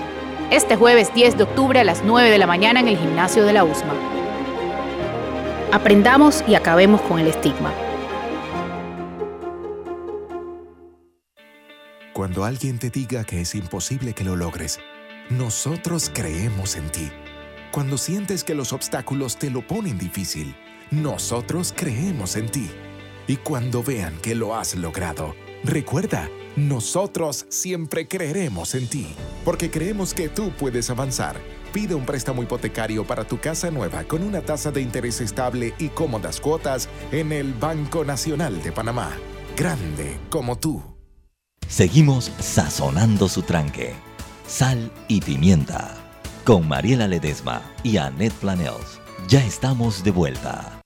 Este 0.50 0.76
jueves 0.76 1.14
10 1.14 1.36
de 1.36 1.44
octubre 1.44 1.78
a 1.78 1.84
las 1.84 2.02
9 2.04 2.30
de 2.30 2.38
la 2.38 2.46
mañana 2.46 2.80
en 2.80 2.88
el 2.88 2.96
gimnasio 2.96 3.44
de 3.44 3.52
la 3.52 3.64
USMA. 3.64 3.94
Aprendamos 5.70 6.42
y 6.48 6.54
acabemos 6.54 7.00
con 7.02 7.18
el 7.18 7.28
estigma. 7.28 7.72
Cuando 12.14 12.44
alguien 12.44 12.80
te 12.80 12.90
diga 12.90 13.22
que 13.22 13.42
es 13.42 13.54
imposible 13.54 14.12
que 14.12 14.24
lo 14.24 14.34
logres, 14.34 14.80
nosotros 15.30 16.10
creemos 16.12 16.76
en 16.76 16.90
ti. 16.90 17.10
Cuando 17.70 17.98
sientes 17.98 18.44
que 18.44 18.54
los 18.54 18.72
obstáculos 18.72 19.36
te 19.36 19.50
lo 19.50 19.66
ponen 19.66 19.98
difícil, 19.98 20.56
nosotros 20.90 21.74
creemos 21.76 22.36
en 22.36 22.48
ti. 22.48 22.70
Y 23.26 23.36
cuando 23.36 23.82
vean 23.82 24.16
que 24.22 24.34
lo 24.34 24.56
has 24.56 24.74
logrado, 24.74 25.34
recuerda, 25.62 26.30
nosotros 26.56 27.44
siempre 27.50 28.08
creeremos 28.08 28.74
en 28.74 28.88
ti, 28.88 29.06
porque 29.44 29.70
creemos 29.70 30.14
que 30.14 30.30
tú 30.30 30.50
puedes 30.58 30.88
avanzar. 30.88 31.36
Pide 31.74 31.94
un 31.94 32.06
préstamo 32.06 32.42
hipotecario 32.42 33.06
para 33.06 33.24
tu 33.24 33.38
casa 33.38 33.70
nueva 33.70 34.04
con 34.04 34.22
una 34.22 34.40
tasa 34.40 34.70
de 34.70 34.80
interés 34.80 35.20
estable 35.20 35.74
y 35.78 35.88
cómodas 35.88 36.40
cuotas 36.40 36.88
en 37.12 37.32
el 37.32 37.52
Banco 37.52 38.02
Nacional 38.02 38.62
de 38.62 38.72
Panamá. 38.72 39.10
Grande 39.54 40.16
como 40.30 40.58
tú. 40.58 40.82
Seguimos 41.68 42.32
sazonando 42.40 43.28
su 43.28 43.42
tranque. 43.42 44.07
Sal 44.48 44.90
y 45.08 45.20
pimienta. 45.20 45.94
Con 46.44 46.66
Mariela 46.66 47.06
Ledesma 47.06 47.60
y 47.82 47.98
Annette 47.98 48.32
Planels. 48.32 48.98
Ya 49.28 49.44
estamos 49.44 50.02
de 50.02 50.10
vuelta. 50.10 50.77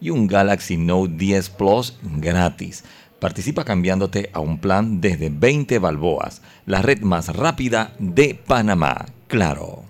y 0.00 0.10
un 0.10 0.26
Galaxy 0.26 0.76
Note 0.76 1.12
10 1.16 1.50
Plus 1.50 1.98
gratis. 2.02 2.84
Participa 3.20 3.64
cambiándote 3.64 4.30
a 4.32 4.40
un 4.40 4.58
plan 4.58 5.00
desde 5.00 5.28
20 5.28 5.78
balboas, 5.78 6.42
la 6.66 6.82
red 6.82 7.00
más 7.00 7.34
rápida 7.34 7.94
de 7.98 8.40
Panamá. 8.46 9.06
Claro. 9.26 9.87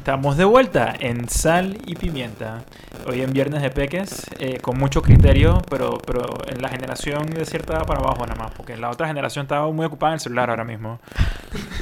Estamos 0.00 0.38
de 0.38 0.46
vuelta 0.46 0.94
en 0.98 1.28
Sal 1.28 1.76
y 1.84 1.94
Pimienta. 1.94 2.62
Hoy 3.06 3.20
en 3.20 3.34
Viernes 3.34 3.60
de 3.60 3.68
Peques, 3.68 4.24
eh, 4.38 4.58
con 4.58 4.78
mucho 4.78 5.02
criterio, 5.02 5.60
pero, 5.68 5.98
pero 6.06 6.38
en 6.46 6.62
la 6.62 6.70
generación 6.70 7.26
de 7.26 7.44
cierta 7.44 7.74
edad 7.74 7.84
para 7.84 8.00
abajo 8.00 8.26
nada 8.26 8.42
más, 8.42 8.50
porque 8.56 8.78
la 8.78 8.88
otra 8.88 9.08
generación 9.08 9.42
estaba 9.42 9.70
muy 9.70 9.84
ocupada 9.84 10.12
en 10.12 10.14
el 10.14 10.20
celular 10.20 10.48
ahora 10.48 10.64
mismo. 10.64 10.98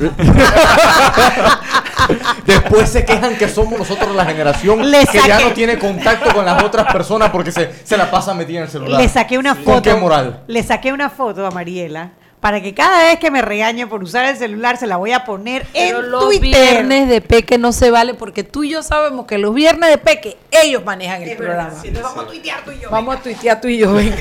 Después 2.44 2.90
se 2.90 3.04
quejan 3.04 3.36
que 3.36 3.48
somos 3.48 3.78
nosotros 3.78 4.12
la 4.16 4.24
generación 4.24 4.90
Le 4.90 5.06
que 5.06 5.20
ya 5.24 5.38
no 5.38 5.52
tiene 5.52 5.78
contacto 5.78 6.34
con 6.34 6.44
las 6.44 6.60
otras 6.64 6.92
personas 6.92 7.30
porque 7.30 7.52
se, 7.52 7.72
se 7.84 7.96
la 7.96 8.10
pasa 8.10 8.34
metida 8.34 8.58
en 8.58 8.64
el 8.64 8.70
celular. 8.70 9.00
Le 9.00 9.08
saqué 9.08 9.38
una 9.38 9.54
¿Con 9.54 9.64
foto. 9.64 9.82
qué 9.82 9.94
moral? 9.94 10.42
Le 10.48 10.64
saqué 10.64 10.92
una 10.92 11.08
foto 11.08 11.46
a 11.46 11.52
Mariela 11.52 12.10
para 12.40 12.60
que 12.62 12.72
cada 12.72 13.04
vez 13.04 13.18
que 13.18 13.30
me 13.32 13.42
regañe 13.42 13.86
por 13.88 14.02
usar 14.02 14.24
el 14.26 14.36
celular 14.36 14.76
se 14.76 14.86
la 14.86 14.96
voy 14.96 15.10
a 15.12 15.24
poner 15.24 15.66
Pero 15.72 16.00
en 16.00 16.10
los 16.10 16.24
Twitter. 16.26 16.40
viernes 16.50 17.08
de 17.08 17.20
peque 17.20 17.58
no 17.58 17.72
se 17.72 17.90
vale 17.90 18.14
porque 18.14 18.44
tú 18.44 18.62
y 18.64 18.70
yo 18.70 18.82
sabemos 18.82 19.26
que 19.26 19.38
los 19.38 19.52
viernes 19.54 19.90
de 19.90 19.98
peque 19.98 20.36
ellos 20.52 20.84
manejan 20.84 21.22
el 21.22 21.30
Es 21.30 21.38
verdad, 21.38 21.72
programa. 21.82 22.00
vamos 22.08 22.24
a 22.24 22.26
tuitear 22.28 22.60
tú 22.64 22.70
y 22.70 22.78
yo. 22.80 22.90
Vamos 22.90 23.16
a 23.16 23.20
tuitear 23.20 23.60
tú 23.60 23.68
y 23.68 23.78
yo, 23.78 23.92
venga. 23.92 24.16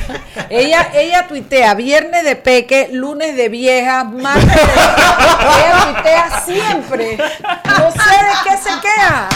ella, 0.49 0.89
ella 0.95 1.27
tuitea 1.27 1.73
viernes 1.75 2.23
de 2.23 2.35
peque, 2.35 2.89
lunes 2.91 3.35
de 3.35 3.49
vieja, 3.49 4.03
martes 4.03 4.45
de 4.47 4.61
Ella 4.61 5.93
tuitea 5.93 6.41
siempre. 6.45 7.17
No 7.17 7.91
sé 7.91 8.09
de 8.09 8.33
qué 8.49 8.57
se 8.57 8.69
queda. 8.81 9.29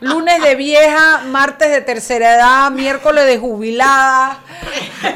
Lunes 0.00 0.42
de 0.42 0.54
vieja, 0.54 1.22
martes 1.26 1.70
de 1.70 1.80
tercera 1.80 2.34
edad, 2.34 2.70
miércoles 2.70 3.26
de 3.26 3.38
jubilada, 3.38 4.38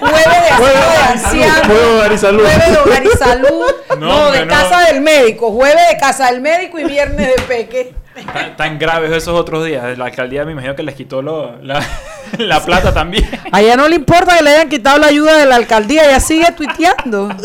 jueves 0.00 0.24
de 0.24 0.64
de 0.64 1.02
ancianos, 1.12 1.66
jueves 1.66 1.82
de 1.86 1.94
hogar 1.96 2.12
y 2.12 2.18
salud. 2.18 2.40
jueves 2.44 2.70
de 2.72 2.76
hogar 2.78 3.04
y 3.06 3.18
salud, 3.18 3.64
No, 3.90 3.96
no, 3.98 4.30
de 4.32 4.46
no. 4.46 4.52
casa 4.52 4.80
del 4.86 5.00
médico, 5.00 5.50
jueves 5.52 5.82
de 5.90 5.96
casa 5.98 6.26
del 6.32 6.40
médico 6.40 6.78
y 6.78 6.84
viernes 6.84 7.28
de 7.36 7.42
peque. 7.42 7.94
Tan, 8.32 8.56
tan 8.56 8.78
graves 8.78 9.10
esos 9.10 9.38
otros 9.38 9.64
días. 9.64 9.96
La 9.96 10.04
alcaldía 10.04 10.44
me 10.44 10.52
imagino 10.52 10.76
que 10.76 10.82
les 10.82 10.94
quitó 10.94 11.22
lo- 11.22 11.56
la, 11.62 11.82
la 12.38 12.60
plata 12.62 12.92
también. 12.92 13.26
A 13.50 13.60
ella 13.62 13.74
no 13.76 13.88
le 13.88 13.96
importa 13.96 14.36
que 14.36 14.42
le 14.44 14.50
hayan 14.50 14.68
quitado 14.68 14.98
la 14.98 15.06
ayuda 15.06 15.38
de 15.38 15.46
la 15.46 15.56
alcaldía, 15.56 16.04
ella 16.06 16.20
sigue 16.20 16.52
tuiteando. 16.52 17.30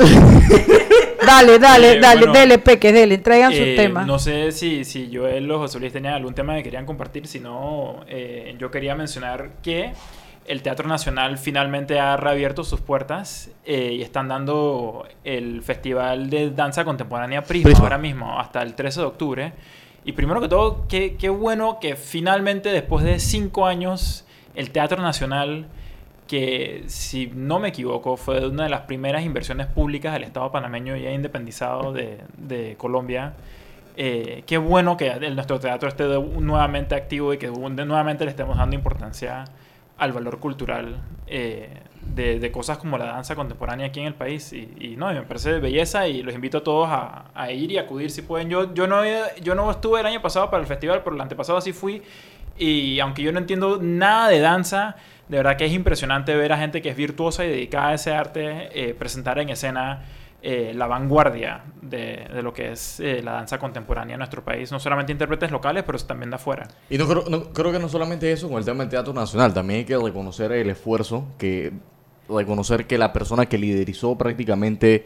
dale, 1.27 1.59
dale, 1.59 1.91
Eh, 1.93 1.99
dale, 1.99 2.19
bueno, 2.21 2.33
dele, 2.33 2.57
peque, 2.57 2.91
dele, 2.91 3.17
traigan 3.19 3.51
su 3.51 3.61
Eh, 3.61 3.75
tema. 3.75 4.05
No 4.05 4.17
sé 4.17 4.51
si, 4.51 4.83
si 4.85 5.09
Joel 5.15 5.49
o 5.51 5.59
José 5.59 5.79
Luis 5.79 5.93
tenían 5.93 6.13
algún 6.15 6.33
tema 6.33 6.55
que 6.55 6.63
querían 6.63 6.85
compartir, 6.85 7.27
si 7.27 7.39
no, 7.39 8.03
eh, 8.07 8.55
yo 8.57 8.71
quería 8.71 8.95
mencionar 8.95 9.51
que 9.61 9.91
el 10.47 10.61
Teatro 10.61 10.87
Nacional 10.87 11.37
finalmente 11.37 11.99
ha 11.99 12.15
reabierto 12.15 12.63
sus 12.63 12.79
puertas 12.79 13.51
eh, 13.65 13.91
y 13.93 14.01
están 14.01 14.29
dando 14.29 15.05
el 15.25 15.61
Festival 15.61 16.29
de 16.29 16.51
Danza 16.51 16.85
Contemporánea 16.85 17.43
Prisma, 17.43 17.65
Prisma. 17.69 17.83
ahora 17.83 17.97
mismo, 17.97 18.39
hasta 18.39 18.61
el 18.61 18.73
13 18.73 19.01
de 19.01 19.05
octubre. 19.05 19.53
Y 20.05 20.13
primero 20.13 20.39
que 20.39 20.47
todo, 20.47 20.85
qué, 20.87 21.17
qué 21.19 21.27
bueno 21.27 21.79
que 21.81 21.97
finalmente, 21.97 22.69
después 22.69 23.03
de 23.03 23.19
cinco 23.19 23.65
años, 23.65 24.23
el 24.55 24.71
Teatro 24.71 25.01
Nacional 25.01 25.67
que 26.27 26.83
si 26.87 27.27
no 27.33 27.59
me 27.59 27.69
equivoco 27.69 28.17
fue 28.17 28.47
una 28.47 28.63
de 28.63 28.69
las 28.69 28.81
primeras 28.81 29.23
inversiones 29.23 29.67
públicas 29.67 30.13
del 30.13 30.23
Estado 30.23 30.51
panameño 30.51 30.95
ya 30.97 31.11
independizado 31.11 31.93
de, 31.93 32.75
Colombia. 32.77 33.33
Eh, 33.95 34.43
qué 34.45 34.57
bueno 34.57 34.95
que 34.97 35.07
el- 35.07 35.35
nuestro 35.35 35.59
teatro 35.59 35.89
esté 35.89 36.03
nuevamente 36.05 36.95
activo 36.95 37.33
y 37.33 37.37
que 37.37 37.47
nuevamente 37.49 38.25
le 38.25 38.31
estemos 38.31 38.57
dando 38.57 38.75
importancia 38.75 39.45
al 39.97 40.13
valor 40.13 40.39
cultural 40.39 41.01
eh, 41.25 41.69
de, 42.15 42.51
cosas 42.51 42.77
como 42.77 42.97
la 42.97 43.05
danza 43.05 43.35
contemporánea 43.35 43.87
aquí 43.87 43.99
en 43.99 44.07
el 44.07 44.13
país. 44.13 44.53
Y, 44.53 44.95
no, 44.97 45.11
me 45.11 45.21
parece 45.23 45.53
de 45.53 45.59
belleza 45.59 46.07
y 46.07 46.21
los 46.23 46.35
invito 46.35 46.59
a 46.59 46.63
todos 46.63 46.89
a, 46.89 47.25
a 47.33 47.51
ir 47.51 47.71
y 47.71 47.77
acudir 47.77 48.11
si 48.11 48.21
pueden. 48.21 48.49
Yo, 48.49 48.73
yo, 48.73 48.87
no, 48.87 49.01
yo 49.41 49.55
no 49.55 49.69
estuve 49.71 49.99
el 49.99 50.05
año 50.05 50.21
pasado 50.21 50.49
para 50.49 50.61
el 50.61 50.67
festival, 50.67 51.01
pero 51.03 51.15
el 51.15 51.21
antepasado 51.21 51.59
sí 51.61 51.73
fui. 51.73 52.01
Y 52.57 52.99
aunque 52.99 53.21
yo 53.21 53.31
no 53.31 53.39
entiendo 53.39 53.79
nada 53.81 54.29
de 54.29 54.39
danza, 54.39 54.95
de 55.27 55.37
verdad 55.37 55.57
que 55.57 55.65
es 55.65 55.73
impresionante 55.73 56.35
ver 56.35 56.53
a 56.53 56.57
gente 56.57 56.81
que 56.81 56.89
es 56.89 56.95
virtuosa 56.95 57.45
y 57.45 57.49
dedicada 57.49 57.89
a 57.89 57.93
ese 57.95 58.13
arte 58.13 58.69
eh, 58.73 58.93
presentar 58.93 59.39
en 59.39 59.49
escena 59.49 60.03
eh, 60.41 60.71
la 60.75 60.87
vanguardia 60.87 61.61
de, 61.81 62.27
lo 62.43 62.53
que 62.53 62.71
es 62.71 62.99
eh, 62.99 63.21
la 63.23 63.31
danza 63.33 63.57
contemporánea 63.57 64.13
en 64.13 64.19
nuestro 64.19 64.43
país. 64.43 64.71
No 64.71 64.79
solamente 64.79 65.11
intérpretes 65.11 65.51
locales, 65.51 65.83
pero 65.83 65.97
también 65.99 66.29
de 66.29 66.35
afuera. 66.35 66.67
Y 66.89 66.97
no 66.97 67.07
creo, 67.07 67.25
no- 67.29 67.51
creo 67.51 67.71
que 67.71 67.79
no 67.79 67.89
solamente 67.89 68.31
eso 68.31 68.47
con 68.47 68.57
el 68.59 68.65
tema 68.65 68.79
del 68.83 68.89
Teatro 68.89 69.13
Nacional, 69.13 69.53
también 69.53 69.79
hay 69.79 69.85
que 69.85 69.97
reconocer 69.97 70.51
el 70.51 70.69
esfuerzo, 70.69 71.25
que 71.37 71.73
reconocer 72.29 72.85
que 72.87 72.97
la 72.97 73.13
persona 73.13 73.45
que 73.47 73.57
liderizó 73.57 74.17
prácticamente 74.17 75.05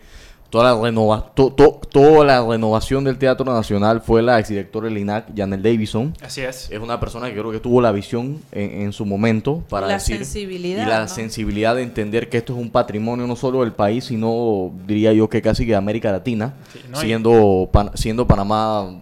toda 0.51 0.75
la, 0.75 0.79
renova, 0.79 1.31
to- 1.33 1.51
to- 1.53 1.79
toda 1.91 2.23
la 2.25 2.45
renovación 2.45 3.03
del 3.03 3.17
Teatro 3.17 3.45
Nacional 3.51 4.01
fue 4.01 4.21
la 4.21 4.37
exdirectora 4.37 4.87
del 4.89 4.97
INAC, 4.99 5.27
Janel 5.35 5.63
Davison. 5.63 6.13
Así 6.21 6.41
es. 6.41 6.69
Es 6.69 6.79
una 6.79 6.99
persona 6.99 7.27
que 7.27 7.33
creo 7.33 7.51
que 7.51 7.59
tuvo 7.59 7.81
la 7.81 7.91
visión 7.91 8.39
en, 8.51 8.81
en 8.81 8.93
su 8.93 9.05
momento 9.05 9.63
para 9.69 9.87
la 9.87 9.93
decir... 9.93 10.17
sensibilidad, 10.17 10.83
Y 10.83 10.85
la 10.89 10.99
¿no? 11.01 11.07
sensibilidad 11.07 11.73
de 11.75 11.81
entender 11.81 12.29
que 12.29 12.37
esto 12.37 12.53
es 12.53 12.59
un 12.59 12.69
patrimonio 12.69 13.25
no 13.25 13.35
solo 13.35 13.61
del 13.61 13.71
país, 13.71 14.03
sino 14.05 14.71
diría 14.85 15.11
yo 15.13 15.27
que 15.29 15.41
casi 15.41 15.63
que 15.65 15.71
de 15.71 15.77
América 15.77 16.11
Latina, 16.11 16.53
Sí, 16.73 16.79
no, 16.91 16.97
y- 17.01 17.05
siendo, 17.05 17.69
Pan- 17.71 17.91
siendo 17.95 18.27
Panamá 18.27 18.81
un, 18.81 19.01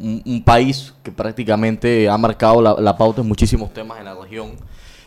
un- 0.00 0.22
un 0.24 0.42
país 0.42 0.94
que 1.02 1.12
prácticamente 1.12 2.08
ha 2.08 2.16
marcado 2.18 2.60
la, 2.62 2.74
la 2.80 2.96
pauta 2.96 3.20
en 3.20 3.28
muchísimos 3.28 3.72
temas 3.72 3.98
en 3.98 4.04
la 4.04 4.14
región. 4.14 4.52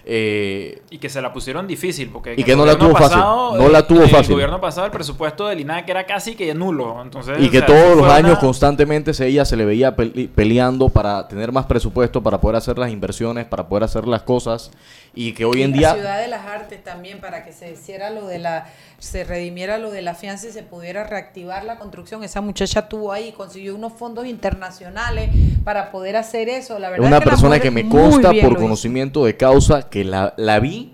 Eh, 0.05 0.81
y 0.89 0.97
que 0.97 1.07
se 1.09 1.21
la 1.21 1.31
pusieron 1.31 1.65
difícil 1.65 2.09
porque 2.09 2.33
Y 2.35 2.43
que 2.43 2.51
el 2.51 2.57
no 2.57 2.65
la 2.65 2.73
gobierno 2.73 2.89
tuvo 2.95 3.03
fácil, 3.03 3.19
pasado, 3.19 3.57
no 3.57 3.69
la 3.69 3.87
tuvo 3.87 4.01
en 4.03 4.09
fácil. 4.09 4.25
el 4.25 4.33
gobierno 4.33 4.59
pasado 4.59 4.85
el 4.85 4.91
presupuesto 4.91 5.47
del 5.47 5.61
INAC 5.61 5.87
era 5.89 6.05
casi 6.05 6.35
que 6.35 6.53
nulo 6.53 7.01
entonces 7.01 7.37
y 7.39 7.49
que 7.49 7.59
sea, 7.59 7.67
todos 7.67 7.95
los 7.97 8.11
años 8.11 8.31
una- 8.31 8.39
constantemente 8.39 9.13
se, 9.13 9.27
ella 9.27 9.45
se 9.45 9.55
le 9.55 9.63
veía 9.63 9.95
pele- 9.95 10.27
peleando 10.27 10.89
para 10.89 11.25
tener 11.29 11.53
más 11.53 11.67
presupuesto, 11.67 12.21
para 12.21 12.41
poder 12.41 12.57
hacer 12.57 12.77
las 12.77 12.91
inversiones, 12.91 13.45
para 13.45 13.67
poder 13.69 13.85
hacer 13.85 14.05
las 14.05 14.23
cosas. 14.23 14.71
Y 15.15 15.33
que 15.33 15.45
hoy 15.45 15.61
en 15.61 15.71
la 15.71 15.77
día... 15.77 15.93
ciudad 15.93 16.19
de 16.21 16.27
las 16.27 16.45
artes 16.47 16.83
también 16.83 17.21
para 17.21 17.45
que 17.45 17.53
se 17.53 17.71
hiciera 17.71 18.09
lo 18.09 18.27
de 18.27 18.39
la 18.39 18.65
se 18.97 19.25
redimiera 19.25 19.77
lo 19.77 19.91
de 19.91 20.01
la 20.01 20.15
fianza 20.15 20.47
y 20.47 20.51
se 20.51 20.63
pudiera 20.63 21.03
reactivar 21.03 21.65
la 21.65 21.77
construcción 21.77 22.23
esa 22.23 22.39
muchacha 22.39 22.87
tuvo 22.87 23.11
ahí 23.11 23.33
consiguió 23.33 23.75
unos 23.75 23.91
fondos 23.93 24.25
internacionales 24.25 25.29
para 25.65 25.91
poder 25.91 26.15
hacer 26.15 26.47
eso 26.47 26.79
la 26.79 26.89
verdad 26.89 27.05
una 27.07 27.17
es 27.17 27.19
que 27.21 27.25
la 27.25 27.31
persona 27.31 27.59
que 27.59 27.69
me 27.69 27.87
consta 27.89 28.31
por 28.41 28.55
conocimiento 28.55 29.25
de 29.25 29.35
causa 29.35 29.89
que 29.93 30.03
la, 30.03 30.33
la 30.37 30.59
vi 30.59 30.93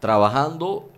trabajando. 0.00 0.88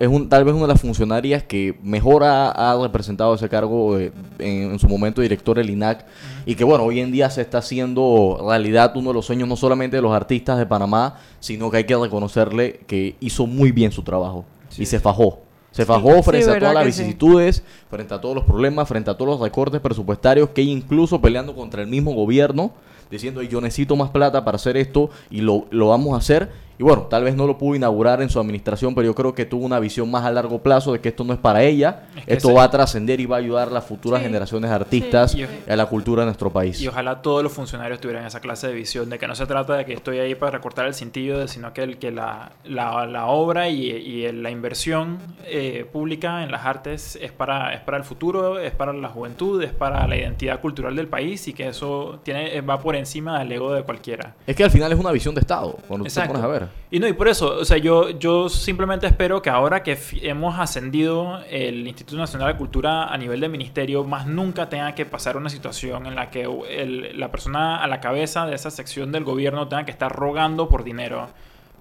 Es 0.00 0.08
un, 0.08 0.28
tal 0.28 0.42
vez 0.42 0.52
una 0.52 0.62
de 0.62 0.72
las 0.72 0.80
funcionarias 0.80 1.44
que 1.44 1.78
mejor 1.80 2.24
ha, 2.24 2.50
ha 2.50 2.76
representado 2.82 3.36
ese 3.36 3.48
cargo 3.48 3.96
eh, 3.96 4.10
en, 4.40 4.72
en 4.72 4.78
su 4.80 4.88
momento 4.88 5.20
director 5.20 5.56
del 5.56 5.70
INAC 5.70 6.06
y 6.44 6.56
que 6.56 6.64
bueno, 6.64 6.82
hoy 6.82 6.98
en 6.98 7.12
día 7.12 7.30
se 7.30 7.40
está 7.42 7.58
haciendo 7.58 8.44
realidad 8.44 8.96
uno 8.96 9.10
de 9.10 9.14
los 9.14 9.26
sueños 9.26 9.48
no 9.48 9.54
solamente 9.54 9.96
de 9.96 10.02
los 10.02 10.12
artistas 10.12 10.58
de 10.58 10.66
Panamá, 10.66 11.20
sino 11.38 11.70
que 11.70 11.76
hay 11.76 11.84
que 11.84 11.96
reconocerle 11.96 12.80
que 12.88 13.14
hizo 13.20 13.46
muy 13.46 13.70
bien 13.70 13.92
su 13.92 14.02
trabajo 14.02 14.44
y 14.76 14.84
se 14.84 14.98
fajó. 14.98 15.38
Se 15.70 15.86
fajó 15.86 16.16
sí, 16.16 16.22
frente 16.24 16.50
a 16.50 16.58
todas 16.58 16.74
las 16.74 16.84
vicisitudes, 16.84 17.62
frente 17.88 18.12
a 18.12 18.20
todos 18.20 18.34
los 18.34 18.44
problemas, 18.44 18.88
frente 18.88 19.08
a 19.12 19.14
todos 19.16 19.30
los 19.30 19.40
recortes 19.40 19.80
presupuestarios 19.80 20.48
que 20.48 20.62
incluso 20.62 21.20
peleando 21.20 21.54
contra 21.54 21.80
el 21.80 21.86
mismo 21.86 22.12
gobierno, 22.14 22.72
diciendo 23.08 23.40
yo 23.42 23.60
necesito 23.60 23.94
más 23.94 24.10
plata 24.10 24.44
para 24.44 24.56
hacer 24.56 24.76
esto 24.76 25.10
y 25.30 25.42
lo, 25.42 25.66
lo 25.70 25.90
vamos 25.90 26.14
a 26.14 26.16
hacer. 26.16 26.66
Y 26.78 26.84
bueno, 26.84 27.02
tal 27.10 27.24
vez 27.24 27.34
no 27.34 27.44
lo 27.46 27.58
pudo 27.58 27.74
inaugurar 27.74 28.22
en 28.22 28.30
su 28.30 28.38
administración, 28.38 28.94
pero 28.94 29.04
yo 29.06 29.14
creo 29.14 29.34
que 29.34 29.44
tuvo 29.44 29.66
una 29.66 29.80
visión 29.80 30.08
más 30.10 30.24
a 30.24 30.30
largo 30.30 30.60
plazo 30.62 30.92
de 30.92 31.00
que 31.00 31.08
esto 31.08 31.24
no 31.24 31.32
es 31.32 31.38
para 31.40 31.62
ella, 31.64 32.04
Es 32.16 32.24
que 32.24 32.34
esto 32.34 32.48
se- 32.48 32.54
va 32.54 32.62
a 32.62 32.70
trascender 32.70 33.18
y 33.18 33.26
va 33.26 33.34
a 33.34 33.38
ayudar 33.40 33.66
a 33.68 33.70
las 33.72 33.84
futuras 33.84 34.20
Sí, 34.20 34.26
generaciones 34.26 34.70
de 34.70 34.76
artistas 34.76 35.32
sí. 35.32 35.44
y 35.66 35.70
a 35.70 35.74
la 35.74 35.86
cultura 35.86 36.22
de 36.22 36.26
nuestro 36.26 36.50
país. 36.50 36.80
Y 36.80 36.86
ojalá 36.86 37.20
todos 37.20 37.42
los 37.42 37.52
funcionarios 37.52 38.00
tuvieran 38.00 38.24
esa 38.24 38.38
clase 38.38 38.68
de 38.68 38.74
visión, 38.74 39.10
de 39.10 39.18
que 39.18 39.26
no 39.26 39.34
se 39.34 39.44
trata 39.46 39.76
de 39.76 39.84
que 39.86 39.92
estoy 39.92 40.18
ahí 40.20 40.36
para 40.36 40.52
recortar 40.52 40.86
el 40.86 40.94
cintillo, 40.94 41.48
sino 41.48 41.72
que, 41.72 41.82
el, 41.82 41.98
que 41.98 42.12
la, 42.12 42.52
la, 42.64 43.06
la 43.06 43.26
obra 43.26 43.68
y, 43.68 43.90
y 43.90 44.24
el- 44.26 44.44
la 44.44 44.50
inversión 44.50 45.18
eh, 45.46 45.84
pública 45.92 46.44
en 46.44 46.52
las 46.52 46.64
artes 46.64 47.18
es 47.20 47.32
para, 47.32 47.74
es 47.74 47.80
para 47.80 47.96
el 47.96 48.04
futuro, 48.04 48.60
es 48.60 48.70
para 48.70 48.92
la 48.92 49.08
juventud, 49.08 49.60
es 49.64 49.72
para 49.72 50.06
la 50.06 50.16
identidad 50.16 50.60
cultural 50.60 50.94
del 50.94 51.08
país 51.08 51.48
y 51.48 51.54
que 51.54 51.66
eso 51.66 52.20
tiene, 52.22 52.60
va 52.60 52.78
por 52.78 52.94
encima 52.94 53.40
del 53.40 53.50
ego 53.50 53.72
de 53.72 53.82
cualquiera. 53.82 54.36
Es 54.46 54.54
que 54.54 54.62
al 54.62 54.70
final 54.70 54.92
es 54.92 54.98
una 55.00 55.10
visión 55.10 55.34
de 55.34 55.40
Estado, 55.40 55.72
cuando 55.88 56.04
tú 56.04 56.12
te 56.14 56.20
Exacto. 56.20 56.34
pones 56.34 56.44
a 56.44 56.46
ver. 56.46 56.67
Y 56.90 56.98
no, 57.00 57.06
y 57.08 57.12
por 57.12 57.28
eso, 57.28 57.56
o 57.58 57.64
sea, 57.64 57.76
yo, 57.78 58.10
yo 58.10 58.48
simplemente 58.48 59.06
espero 59.06 59.42
que 59.42 59.50
ahora 59.50 59.82
que 59.82 59.98
hemos 60.22 60.58
ascendido 60.58 61.40
el 61.50 61.86
Instituto 61.86 62.16
Nacional 62.16 62.52
de 62.52 62.56
Cultura 62.58 63.12
a 63.12 63.16
nivel 63.18 63.40
de 63.40 63.48
ministerio, 63.48 64.04
más 64.04 64.26
nunca 64.26 64.68
tenga 64.68 64.94
que 64.94 65.04
pasar 65.04 65.36
una 65.36 65.50
situación 65.50 66.06
en 66.06 66.14
la 66.14 66.30
que 66.30 66.42
el- 66.70 67.18
la 67.20 67.30
persona 67.30 67.82
a 67.82 67.86
la 67.86 68.00
cabeza 68.00 68.46
de 68.46 68.54
esa 68.54 68.70
sección 68.70 69.12
del 69.12 69.24
gobierno 69.24 69.68
tenga 69.68 69.84
que 69.84 69.90
estar 69.90 70.10
rogando 70.14 70.68
por 70.68 70.82
dinero 70.84 71.28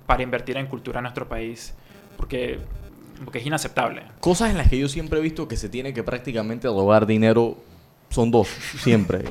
para 0.06 0.24
invertir 0.24 0.58
en 0.58 0.68
cultura 0.68 1.00
en 1.00 1.04
nuestro 1.04 1.28
país. 1.28 1.74
Porque, 2.18 2.60
porque 3.24 3.40
es 3.40 3.46
inaceptable. 3.46 4.02
Cosas 4.20 4.50
en 4.52 4.58
las 4.58 4.70
que 4.70 4.78
yo 4.80 4.88
siempre 4.90 5.20
he 5.20 5.22
visto 5.22 5.48
que 5.48 5.56
se 5.56 5.70
tiene 5.70 5.94
que 5.94 6.04
prácticamente 6.04 6.68
robar 6.68 7.06
dinero 7.06 7.58
son 8.10 8.32
dos, 8.32 8.48
siempre. 8.48 9.24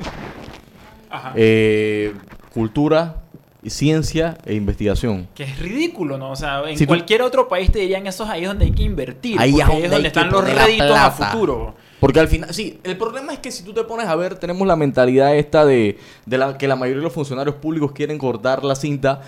Ajá. 1.09 1.33
Eh, 1.35 2.13
cultura, 2.53 3.23
ciencia 3.69 4.37
e 4.45 4.53
investigación. 4.55 5.27
Que 5.35 5.43
es 5.43 5.59
ridículo, 5.59 6.17
¿no? 6.17 6.31
O 6.31 6.35
sea, 6.35 6.61
en 6.67 6.77
Si 6.77 6.85
tú- 6.85 6.89
cualquier 6.89 7.21
otro 7.21 7.47
país 7.47 7.71
te 7.71 7.79
dirían 7.79 8.05
esos 8.07 8.27
ahí 8.29 8.43
es 8.43 8.47
donde 8.47 8.65
hay 8.65 8.71
que 8.71 8.83
invertir. 8.83 9.39
Ahí 9.39 9.59
es 9.59 9.67
donde, 9.89 10.07
están 10.07 10.29
los 10.29 10.43
réditos 10.43 10.91
a 10.97 11.11
futuro. 11.11 11.75
Porque 11.99 12.19
al 12.19 12.27
final, 12.27 12.53
sí, 12.53 12.79
el 12.83 12.95
problema 12.95 13.33
es 13.33 13.39
que 13.39 13.51
si 13.51 13.63
tú 13.63 13.73
te 13.73 13.83
pones 13.83 14.07
a 14.07 14.15
ver, 14.15 14.35
tenemos 14.35 14.67
la 14.67 14.75
mentalidad 14.75 15.35
esta 15.35 15.65
de, 15.65 15.97
de 16.27 16.37
la, 16.37 16.55
que 16.57 16.67
la 16.67 16.75
mayoría 16.75 16.99
de 16.99 17.03
los 17.05 17.13
funcionarios 17.13 17.55
públicos 17.55 17.91
quieren 17.91 18.17
cortar 18.19 18.63
la 18.63 18.75
cinta. 18.75 19.21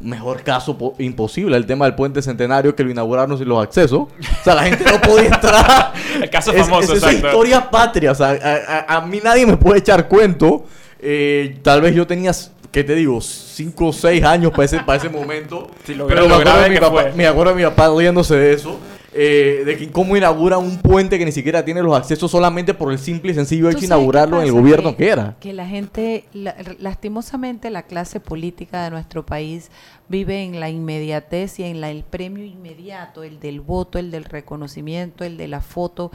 Mejor 0.00 0.42
caso 0.42 0.76
po- 0.76 0.94
imposible, 0.98 1.56
el 1.56 1.64
tema 1.66 1.84
del 1.86 1.94
puente 1.94 2.20
centenario 2.22 2.74
que 2.76 2.84
lo 2.84 2.90
inauguraron 2.90 3.36
sin 3.38 3.48
los 3.48 3.62
accesos. 3.62 4.00
O 4.00 4.08
sea, 4.44 4.54
la 4.54 4.64
gente 4.64 4.84
no 4.84 5.00
podía 5.00 5.26
entrar. 5.34 5.92
El 6.20 6.30
caso 6.30 6.52
Es- 6.52 6.60
famoso, 6.62 6.92
es, 6.92 6.98
esa 6.98 7.06
exacto. 7.10 7.26
historia 7.28 7.70
patria. 7.70 8.12
O 8.12 8.14
sea, 8.14 8.28
a, 8.30 8.94
a- 8.94 8.96
a 8.98 9.06
mí 9.06 9.18
nadie 9.22 9.46
me 9.46 9.56
puede 9.56 9.78
echar 9.80 10.06
cuento. 10.06 10.64
Eh, 11.00 11.58
tal 11.62 11.80
vez 11.80 11.94
yo 11.94 12.06
tenía, 12.06 12.32
¿qué 12.76 12.84
te 12.84 12.94
digo? 12.94 13.22
5 13.22 13.86
o 13.86 13.92
6 13.92 14.22
años 14.22 14.50
para 14.50 14.64
ese, 14.64 14.80
para 14.80 14.98
ese 14.98 15.08
momento. 15.08 15.70
Sí, 15.86 15.94
lo 15.94 16.06
Pero 16.06 16.20
gra- 16.20 16.22
me 16.24 16.28
lo 16.28 16.34
acuerdo, 16.36 16.60
de 16.62 16.68
mi 16.68 16.74
que 16.74 16.80
papá, 16.82 17.04
me 17.16 17.26
acuerdo 17.26 17.52
de 17.54 17.56
mi 17.58 17.62
papá 17.70 17.88
riéndose 17.96 18.36
de 18.36 18.52
eso. 18.52 18.78
eh, 19.18 19.62
de 19.64 19.78
que 19.78 19.90
cómo 19.90 20.14
inaugura 20.14 20.58
un 20.58 20.76
puente 20.82 21.18
que 21.18 21.24
ni 21.24 21.32
siquiera 21.32 21.64
tiene 21.64 21.82
los 21.82 21.96
accesos 21.96 22.30
solamente 22.30 22.74
por 22.74 22.92
el 22.92 22.98
simple 22.98 23.32
y 23.32 23.34
sencillo 23.34 23.68
hecho 23.70 23.76
¿Tú 23.78 23.80
de 23.80 23.86
inaugurarlo 23.86 24.40
en 24.42 24.46
el 24.48 24.52
gobierno 24.52 24.94
que 24.94 25.08
era. 25.08 25.36
Que 25.40 25.54
la 25.54 25.66
gente, 25.66 26.26
la- 26.34 26.54
lastimosamente 26.78 27.70
la 27.70 27.84
clase 27.84 28.20
política 28.20 28.84
de 28.84 28.90
nuestro 28.90 29.24
país 29.24 29.70
vive 30.08 30.42
en 30.42 30.60
la 30.60 30.68
inmediatez 30.68 31.58
y 31.60 31.64
en 31.64 31.80
la, 31.80 31.90
el 31.90 32.04
premio 32.04 32.44
inmediato, 32.44 33.22
el 33.24 33.40
del 33.40 33.62
voto, 33.62 33.98
el 33.98 34.10
del 34.10 34.24
reconocimiento, 34.24 35.24
el 35.24 35.38
de 35.38 35.48
la 35.48 35.62
foto. 35.62 36.10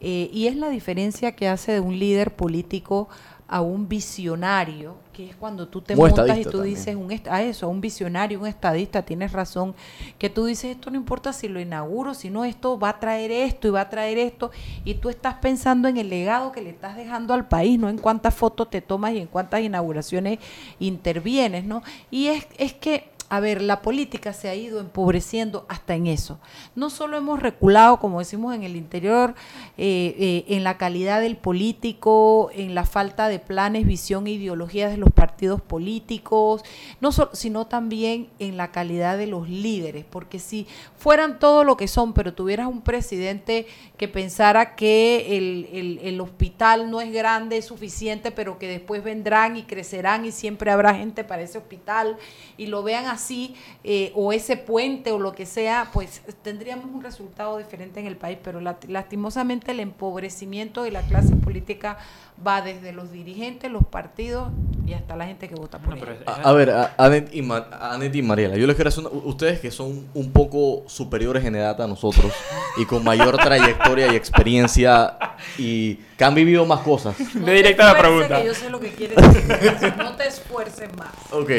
eh, 0.00 0.28
y 0.32 0.48
es 0.48 0.56
la 0.56 0.70
diferencia 0.70 1.36
que 1.36 1.46
hace 1.46 1.70
de 1.70 1.80
un 1.80 1.98
líder 2.00 2.32
político 2.34 3.08
a 3.52 3.62
un 3.62 3.88
visionario, 3.88 4.94
que 5.12 5.28
es 5.28 5.34
cuando 5.34 5.66
tú 5.66 5.80
te 5.80 5.94
Un 5.94 5.98
montas 5.98 6.38
y 6.38 6.44
tú 6.44 6.50
también. 6.52 6.76
dices 6.76 6.94
un 6.94 7.10
a 7.28 7.42
eso, 7.42 7.66
a 7.66 7.68
un 7.68 7.80
visionario, 7.80 8.38
un 8.38 8.46
estadista, 8.46 9.02
tienes 9.02 9.32
razón, 9.32 9.74
que 10.18 10.30
tú 10.30 10.44
dices 10.44 10.76
esto 10.76 10.88
no 10.88 10.96
importa 10.96 11.32
si 11.32 11.48
lo 11.48 11.60
inauguro, 11.60 12.14
sino 12.14 12.44
esto 12.44 12.78
va 12.78 12.90
a 12.90 13.00
traer 13.00 13.32
esto 13.32 13.66
y 13.66 13.72
va 13.72 13.80
a 13.80 13.90
traer 13.90 14.18
esto, 14.18 14.52
y 14.84 14.94
tú 14.94 15.08
estás 15.08 15.34
pensando 15.34 15.88
en 15.88 15.96
el 15.96 16.08
legado 16.08 16.52
que 16.52 16.62
le 16.62 16.70
estás 16.70 16.94
dejando 16.94 17.34
al 17.34 17.48
país, 17.48 17.76
no 17.76 17.88
en 17.88 17.98
cuántas 17.98 18.36
fotos 18.36 18.70
te 18.70 18.82
tomas 18.82 19.14
y 19.14 19.18
en 19.18 19.26
cuántas 19.26 19.62
inauguraciones 19.62 20.38
intervienes, 20.78 21.64
¿no? 21.64 21.82
Y 22.08 22.28
es, 22.28 22.46
es 22.56 22.72
que 22.72 23.10
a 23.30 23.38
ver, 23.40 23.62
la 23.62 23.80
política 23.80 24.32
se 24.32 24.48
ha 24.48 24.54
ido 24.56 24.80
empobreciendo 24.80 25.64
hasta 25.68 25.94
en 25.94 26.08
eso. 26.08 26.40
No 26.74 26.90
solo 26.90 27.16
hemos 27.16 27.40
reculado, 27.40 28.00
como 28.00 28.18
decimos 28.18 28.54
en 28.56 28.64
el 28.64 28.74
interior, 28.76 29.34
eh, 29.78 30.14
eh, 30.18 30.44
en 30.56 30.64
la 30.64 30.76
calidad 30.76 31.20
del 31.20 31.36
político, 31.36 32.50
en 32.52 32.74
la 32.74 32.84
falta 32.84 33.28
de 33.28 33.38
planes, 33.38 33.86
visión 33.86 34.26
e 34.26 34.30
ideologías 34.32 34.90
de 34.90 34.96
los 34.96 35.10
partidos 35.12 35.60
políticos, 35.60 36.62
no 37.00 37.12
so- 37.12 37.30
sino 37.32 37.66
también 37.68 38.28
en 38.40 38.56
la 38.56 38.72
calidad 38.72 39.16
de 39.16 39.28
los 39.28 39.48
líderes, 39.48 40.04
porque 40.10 40.38
si 40.40 40.66
fueran 40.98 41.38
todo 41.38 41.62
lo 41.62 41.76
que 41.76 41.86
son, 41.88 42.12
pero 42.12 42.34
tuvieras 42.34 42.66
un 42.66 42.82
presidente 42.82 43.66
que 44.00 44.08
pensara 44.08 44.76
que 44.76 45.36
el, 45.36 45.68
el- 45.74 45.98
el 46.02 46.20
hospital 46.22 46.90
no 46.90 47.02
es 47.02 47.12
grande, 47.12 47.58
es 47.58 47.66
suficiente, 47.66 48.30
pero 48.30 48.58
que 48.58 48.66
después 48.66 49.04
vendrán 49.04 49.58
y 49.58 49.64
crecerán 49.64 50.24
y 50.24 50.32
siempre 50.32 50.70
habrá 50.70 50.94
gente 50.94 51.22
para 51.22 51.42
ese 51.42 51.58
hospital 51.58 52.16
y 52.56 52.68
lo 52.68 52.82
vean 52.82 53.04
así, 53.04 53.54
eh, 53.84 54.10
o 54.14 54.32
ese 54.32 54.56
puente 54.56 55.12
o 55.12 55.18
lo 55.18 55.32
que 55.32 55.44
sea, 55.44 55.90
pues 55.92 56.22
tendríamos 56.42 56.86
un 56.86 57.02
resultado 57.02 57.58
diferente 57.58 58.00
en 58.00 58.06
el 58.06 58.16
país, 58.16 58.38
pero 58.42 58.62
la- 58.62 58.78
lastimosamente 58.88 59.72
el 59.72 59.80
empobrecimiento 59.80 60.82
de 60.82 60.92
la 60.92 61.02
clase 61.02 61.36
política 61.36 61.98
va 62.44 62.62
desde 62.62 62.92
los 62.92 63.12
dirigentes, 63.12 63.70
los 63.70 63.84
partidos 63.86 64.50
y 64.90 64.94
hasta 64.94 65.14
la 65.14 65.24
gente 65.26 65.48
que 65.48 65.54
vota 65.54 65.78
por 65.78 65.96
ellos. 65.96 66.08
A, 66.26 66.48
a 66.48 66.52
ver, 66.52 66.70
a, 66.70 66.94
Anet 66.98 67.32
y, 67.32 67.42
Ma- 67.42 67.68
Anet 67.80 68.12
y 68.16 68.22
Mariela, 68.22 68.56
yo 68.56 68.66
les 68.66 68.74
quiero 68.74 68.88
hacer 68.88 69.06
una- 69.06 69.10
ustedes 69.24 69.60
que 69.60 69.70
son 69.70 70.08
un 70.14 70.32
poco 70.32 70.82
superiores 70.88 71.44
en 71.44 71.54
edad 71.54 71.80
a 71.80 71.86
nosotros 71.86 72.32
y 72.76 72.84
con 72.86 73.04
mayor 73.04 73.36
trayectoria 73.42 74.12
y 74.12 74.16
experiencia 74.16 75.16
y 75.58 75.94
que 76.18 76.24
han 76.24 76.34
vivido 76.34 76.66
más 76.66 76.80
cosas. 76.80 77.14
Ve 77.34 77.52
directa 77.54 77.88
a 77.90 77.94
la 77.94 77.98
pregunta. 78.00 78.40
que 78.40 78.46
yo 78.48 78.54
sé 78.54 78.68
lo 78.68 78.80
que 78.80 78.90
quieres 78.92 79.16
decir. 79.16 79.94
No 79.96 80.16
te 80.16 80.26
esfuerces 80.26 80.88
más. 80.96 81.08
Ok. 81.30 81.50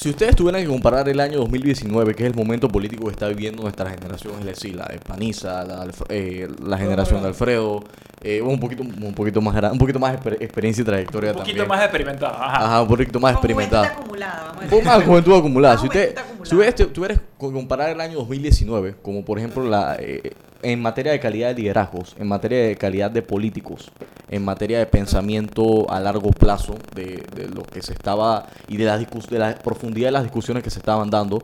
Si 0.00 0.08
ustedes 0.08 0.34
tuvieran 0.34 0.62
que 0.62 0.66
comparar 0.68 1.06
el 1.10 1.20
año 1.20 1.40
2019, 1.40 2.14
que 2.14 2.22
es 2.22 2.30
el 2.30 2.34
momento 2.34 2.68
político 2.68 3.04
que 3.04 3.10
está 3.10 3.28
viviendo 3.28 3.60
nuestra 3.64 3.90
generación, 3.90 4.32
es 4.38 4.46
decir, 4.46 4.74
la 4.74 4.86
de 4.86 4.98
Paniza, 4.98 5.62
la, 5.62 5.84
de 5.84 5.92
eh, 6.08 6.48
la 6.64 6.78
generación 6.78 7.20
de 7.20 7.28
Alfredo, 7.28 7.84
eh, 8.22 8.40
un 8.40 8.58
poquito 8.58 8.82
un 8.82 9.12
poquito 9.12 9.42
más 9.42 9.54
un 9.70 9.78
poquito 9.78 9.98
más 9.98 10.18
exper- 10.18 10.38
experiencia 10.40 10.80
y 10.80 10.84
trayectoria 10.86 11.32
Un 11.32 11.36
poquito 11.36 11.58
también. 11.58 11.68
más 11.68 11.82
experimentado. 11.82 12.34
Ajá. 12.34 12.64
Ajá, 12.64 12.80
un 12.80 12.88
poquito 12.88 13.20
más 13.20 13.32
experimentado. 13.34 13.84
acumulada, 13.84 14.44
vamos 14.46 14.62
a 14.62 14.64
Un 14.64 14.70
poco 14.70 14.84
más 14.86 15.04
juventud 15.04 15.34
acumulada. 15.36 15.76
Si, 15.76 15.86
usted, 15.86 16.14
juventud 16.16 16.46
si 16.46 16.54
hubieras, 16.54 16.74
tuvieras 16.94 17.18
que 17.18 17.26
comparar 17.38 17.90
el 17.90 18.00
año 18.00 18.20
2019, 18.20 18.94
como 19.02 19.22
por 19.22 19.36
ejemplo 19.38 19.64
la, 19.64 19.96
eh, 20.00 20.32
en 20.62 20.80
materia 20.80 21.12
de 21.12 21.20
calidad 21.20 21.48
de 21.48 21.54
liderazgos, 21.62 22.14
en 22.18 22.28
materia 22.28 22.58
de 22.66 22.76
calidad 22.76 23.10
de 23.10 23.22
políticos, 23.22 23.90
en 24.28 24.44
materia 24.44 24.78
de 24.78 24.86
pensamiento 24.86 25.90
a 25.90 26.00
largo 26.00 26.30
plazo, 26.30 26.74
de, 26.94 27.24
de 27.34 27.48
lo 27.48 27.62
que 27.62 27.82
se 27.82 27.92
estaba 27.92 28.46
y 28.68 28.76
de 28.76 28.84
la, 28.84 28.98
de 28.98 29.38
la 29.38 29.54
profundidad 29.56 30.08
de 30.08 30.12
las 30.12 30.22
discusiones 30.22 30.62
que 30.62 30.70
se 30.70 30.78
estaban 30.78 31.10
dando, 31.10 31.40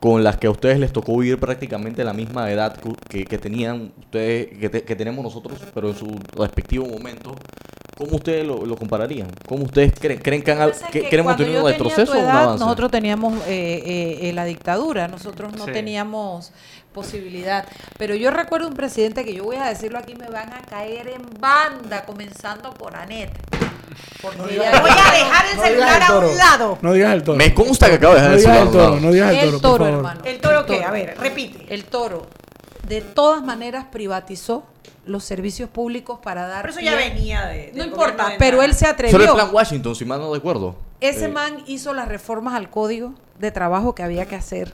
con 0.00 0.22
las 0.22 0.36
que 0.36 0.46
a 0.46 0.50
ustedes 0.50 0.78
les 0.78 0.92
tocó 0.92 1.16
vivir 1.16 1.38
prácticamente 1.38 2.04
la 2.04 2.12
misma 2.12 2.50
edad 2.50 2.76
que, 3.08 3.24
que 3.24 3.38
tenían 3.38 3.92
ustedes, 3.98 4.58
que, 4.58 4.68
te- 4.68 4.82
que 4.82 4.96
tenemos 4.96 5.22
nosotros, 5.24 5.58
pero 5.74 5.88
en 5.88 5.96
su 5.96 6.18
respectivo 6.36 6.86
momento. 6.86 7.34
¿cómo 7.96 8.16
ustedes 8.16 8.46
lo, 8.46 8.66
lo 8.66 8.76
compararían? 8.76 9.28
¿Cómo 9.48 9.64
ustedes 9.64 9.94
creen, 9.98 10.20
creen 10.20 10.42
que, 10.42 10.52
han, 10.52 10.70
que, 10.92 11.08
que 11.08 11.16
hemos 11.16 11.34
tenido 11.34 11.64
un 11.64 11.70
retroceso 11.70 12.12
o 12.12 12.18
un 12.18 12.28
avance? 12.28 12.62
Nosotros 12.62 12.90
teníamos 12.90 13.32
eh, 13.46 13.82
eh, 13.86 14.18
eh, 14.28 14.32
la 14.34 14.44
dictadura, 14.44 15.08
nosotros 15.08 15.54
no 15.56 15.64
Sí. 15.64 15.72
teníamos 15.72 16.52
posibilidad. 16.96 17.64
Pero 17.98 18.14
yo 18.16 18.30
recuerdo 18.32 18.66
un 18.66 18.74
presidente 18.74 19.24
que 19.24 19.34
yo 19.34 19.44
voy 19.44 19.56
a 19.56 19.66
decirlo 19.66 19.98
aquí, 19.98 20.14
me 20.16 20.26
van 20.28 20.52
a 20.52 20.62
caer 20.62 21.06
en 21.08 21.22
banda, 21.38 22.04
comenzando 22.04 22.70
por 22.74 22.96
Anet. 22.96 23.30
Porque 24.20 24.42
digas 24.54 24.70
toro. 24.72 24.82
Voy 24.82 24.90
a 24.90 25.12
dejar 25.12 25.46
el 25.50 25.56
No 25.56 25.62
celular 25.62 26.02
a 26.02 26.18
un 26.18 26.36
lado. 26.38 26.78
No 26.82 26.92
digas 26.94 27.12
el 27.14 27.22
toro. 27.22 27.38
Me 27.38 27.54
consta 27.54 27.86
que 27.88 27.94
acaba 27.94 28.14
de 28.14 28.20
dejar 28.22 28.32
no 28.32 28.36
el 28.36 28.42
celular 28.42 28.56
el 28.60 28.62
a 28.62 28.66
un 28.66 28.72
toro, 28.72 28.84
lado. 28.90 29.00
no 29.00 29.12
digas 29.12 29.30
el 29.30 29.36
toro, 29.38 29.44
El 29.44 29.52
por 29.52 29.60
toro, 29.60 29.84
favor. 29.84 29.96
hermano. 29.98 30.20
¿El 30.24 30.40
toro 30.40 30.58
El 30.60 30.66
qué? 30.66 30.84
A 30.84 30.90
ver, 30.90 31.16
repite. 31.18 31.74
El 31.74 31.84
toro, 31.84 32.26
de 32.88 33.00
todas 33.02 33.42
maneras, 33.44 33.86
privatizó 33.92 34.64
los 35.04 35.22
servicios 35.22 35.68
públicos 35.70 36.18
para 36.22 36.48
dar. 36.48 36.62
Pero 36.62 36.72
eso 36.72 36.80
ya 36.80 36.92
pie- 36.98 37.10
venía 37.14 37.46
de. 37.46 37.72
No 37.74 37.84
importa, 37.84 38.30
de 38.30 38.36
pero 38.38 38.62
él 38.62 38.74
se 38.74 38.86
Eso 38.86 38.94
era 38.98 39.06
el 39.08 39.14
plan 39.16 39.30
atrevió. 39.30 39.52
Washington, 39.54 39.94
si 39.94 40.04
mal 40.04 40.18
no 40.18 40.32
recuerdo. 40.34 40.74
Ese 41.00 41.26
Eh, 41.26 41.28
man 41.28 41.62
hizo 41.66 41.92
las 41.94 42.08
reformas 42.08 42.54
al 42.54 42.70
código 42.70 43.14
de 43.38 43.50
trabajo 43.52 43.94
que 43.94 44.02
había 44.02 44.26
que 44.26 44.34
hacer. 44.34 44.72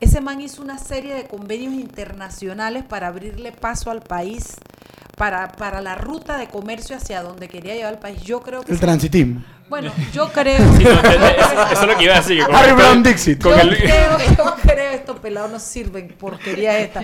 Ese 0.00 0.20
man 0.20 0.40
hizo 0.40 0.62
una 0.62 0.78
serie 0.78 1.14
de 1.14 1.24
convenios 1.26 1.74
internacionales 1.74 2.84
para 2.84 3.08
abrirle 3.08 3.52
paso 3.52 3.90
al 3.90 4.02
país, 4.02 4.56
para, 5.16 5.48
para 5.52 5.80
la 5.80 5.94
ruta 5.94 6.36
de 6.36 6.48
comercio 6.48 6.96
hacia 6.96 7.22
donde 7.22 7.48
quería 7.48 7.74
llevar 7.74 7.94
el 7.94 8.00
país. 8.00 8.22
Yo 8.22 8.40
creo 8.40 8.62
que... 8.62 8.72
El 8.72 8.80
transitismo. 8.80 9.42
Bueno, 9.68 9.92
yo 10.12 10.28
creo... 10.30 10.58
Sí, 10.76 10.84
no, 10.84 10.90
eso- 10.90 11.66
eso 11.72 11.82
es 11.82 11.86
lo 11.86 11.96
que 11.96 12.04
iba 12.04 12.14
a 12.14 12.20
decir, 12.20 12.38
que 12.38 12.44
con 12.44 12.54
Harry 12.54 12.72
Brown 12.72 13.02
Dixit. 13.02 13.42
con 13.42 13.52
yo, 13.54 13.60
el- 13.62 13.76
creo, 13.78 14.18
yo 14.36 14.54
creo, 14.62 14.90
estos 14.92 15.18
pelados 15.20 15.50
no 15.50 15.58
sirven, 15.58 16.08
porquería 16.18 16.78
esta. 16.78 17.02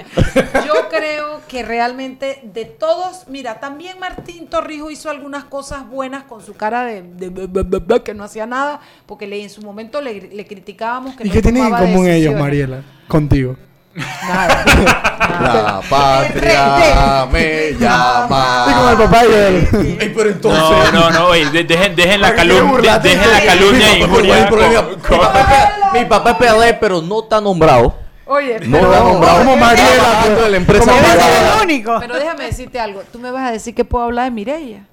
Yo 0.66 0.88
creo 0.90 1.40
que 1.48 1.62
realmente 1.62 2.40
de 2.44 2.66
todos, 2.66 3.24
mira, 3.28 3.60
también 3.60 3.98
Martín 3.98 4.46
Torrijos 4.46 4.92
hizo 4.92 5.08
algunas 5.10 5.44
cosas 5.44 5.88
buenas 5.88 6.24
con 6.24 6.42
su 6.44 6.54
cara 6.54 6.84
de, 6.84 7.02
de- 7.02 7.30
de- 7.30 7.46
de- 7.46 7.64
de- 7.64 7.80
de- 7.80 8.02
que 8.02 8.14
no 8.14 8.24
hacía 8.24 8.46
nada, 8.46 8.80
porque 9.06 9.26
le, 9.26 9.42
en 9.42 9.50
su 9.50 9.62
momento 9.62 10.00
le, 10.02 10.20
le 10.28 10.46
criticábamos 10.46 11.16
que 11.16 11.24
¿Y 11.24 11.28
no 11.28 11.32
qué 11.32 11.42
tienen 11.42 11.64
en 11.64 11.70
común 11.74 12.08
ellos. 12.08 12.34
Mariela? 12.38 12.82
Contigo. 13.08 13.56
La 15.40 15.80
patria 15.88 17.26
me 17.30 17.72
llama. 17.78 18.64
Sí, 18.68 18.74
como 18.74 18.90
el 18.90 18.96
papá 18.98 19.22
y 19.24 19.32
el- 19.32 19.98
Ey, 20.00 20.12
pero 20.14 20.30
entonces. 20.30 20.92
No, 20.92 20.92
no, 20.92 21.10
no, 21.10 21.26
oye, 21.26 21.50
de- 21.50 21.64
dejen, 21.64 21.96
dejen 21.96 22.20
la 22.20 22.28
¿Para 22.28 22.42
qué 22.42 22.48
te 22.48 22.54
calumnia, 22.54 22.70
burlaste? 22.72 23.08
dejen 23.08 23.30
la 23.32 23.40
calumnia 23.44 23.90
e 23.90 23.94
Mi 23.94 24.00
papá- 24.00 24.12
injuria. 24.12 24.34
mi 24.36 24.42
papá- 24.42 24.50
con- 24.50 24.90
mi 24.90 24.96
con- 25.02 25.18
papá- 25.18 25.90
Mi 25.92 26.04
papá 26.04 26.30
es 26.30 26.36
PLD, 26.36 26.74
pero 26.80 27.02
no 27.02 27.20
está 27.22 27.40
nombrado. 27.40 27.94
Oye, 28.26 28.60
No 28.60 28.78
pero- 28.78 28.92
está 28.92 29.04
nombrado. 29.04 29.38
como 29.38 29.56
Mariela, 29.56 29.94
Trabajando 29.96 30.34
pues. 30.34 30.44
en 30.46 30.50
la 30.52 30.56
empresa 30.56 30.84
Como 30.84 30.98
privada. 30.98 31.56
El 31.56 31.62
único. 31.64 31.96
Pero 32.00 32.14
déjame 32.14 32.44
decirte 32.44 32.78
algo. 32.80 33.02
Tú 33.12 33.18
me 33.18 33.30
vas 33.32 33.48
a 33.48 33.52
decir 33.52 33.74
que 33.74 33.84
puedo 33.84 34.04
hablar 34.04 34.26
de 34.26 34.30
Mireia. 34.30 34.84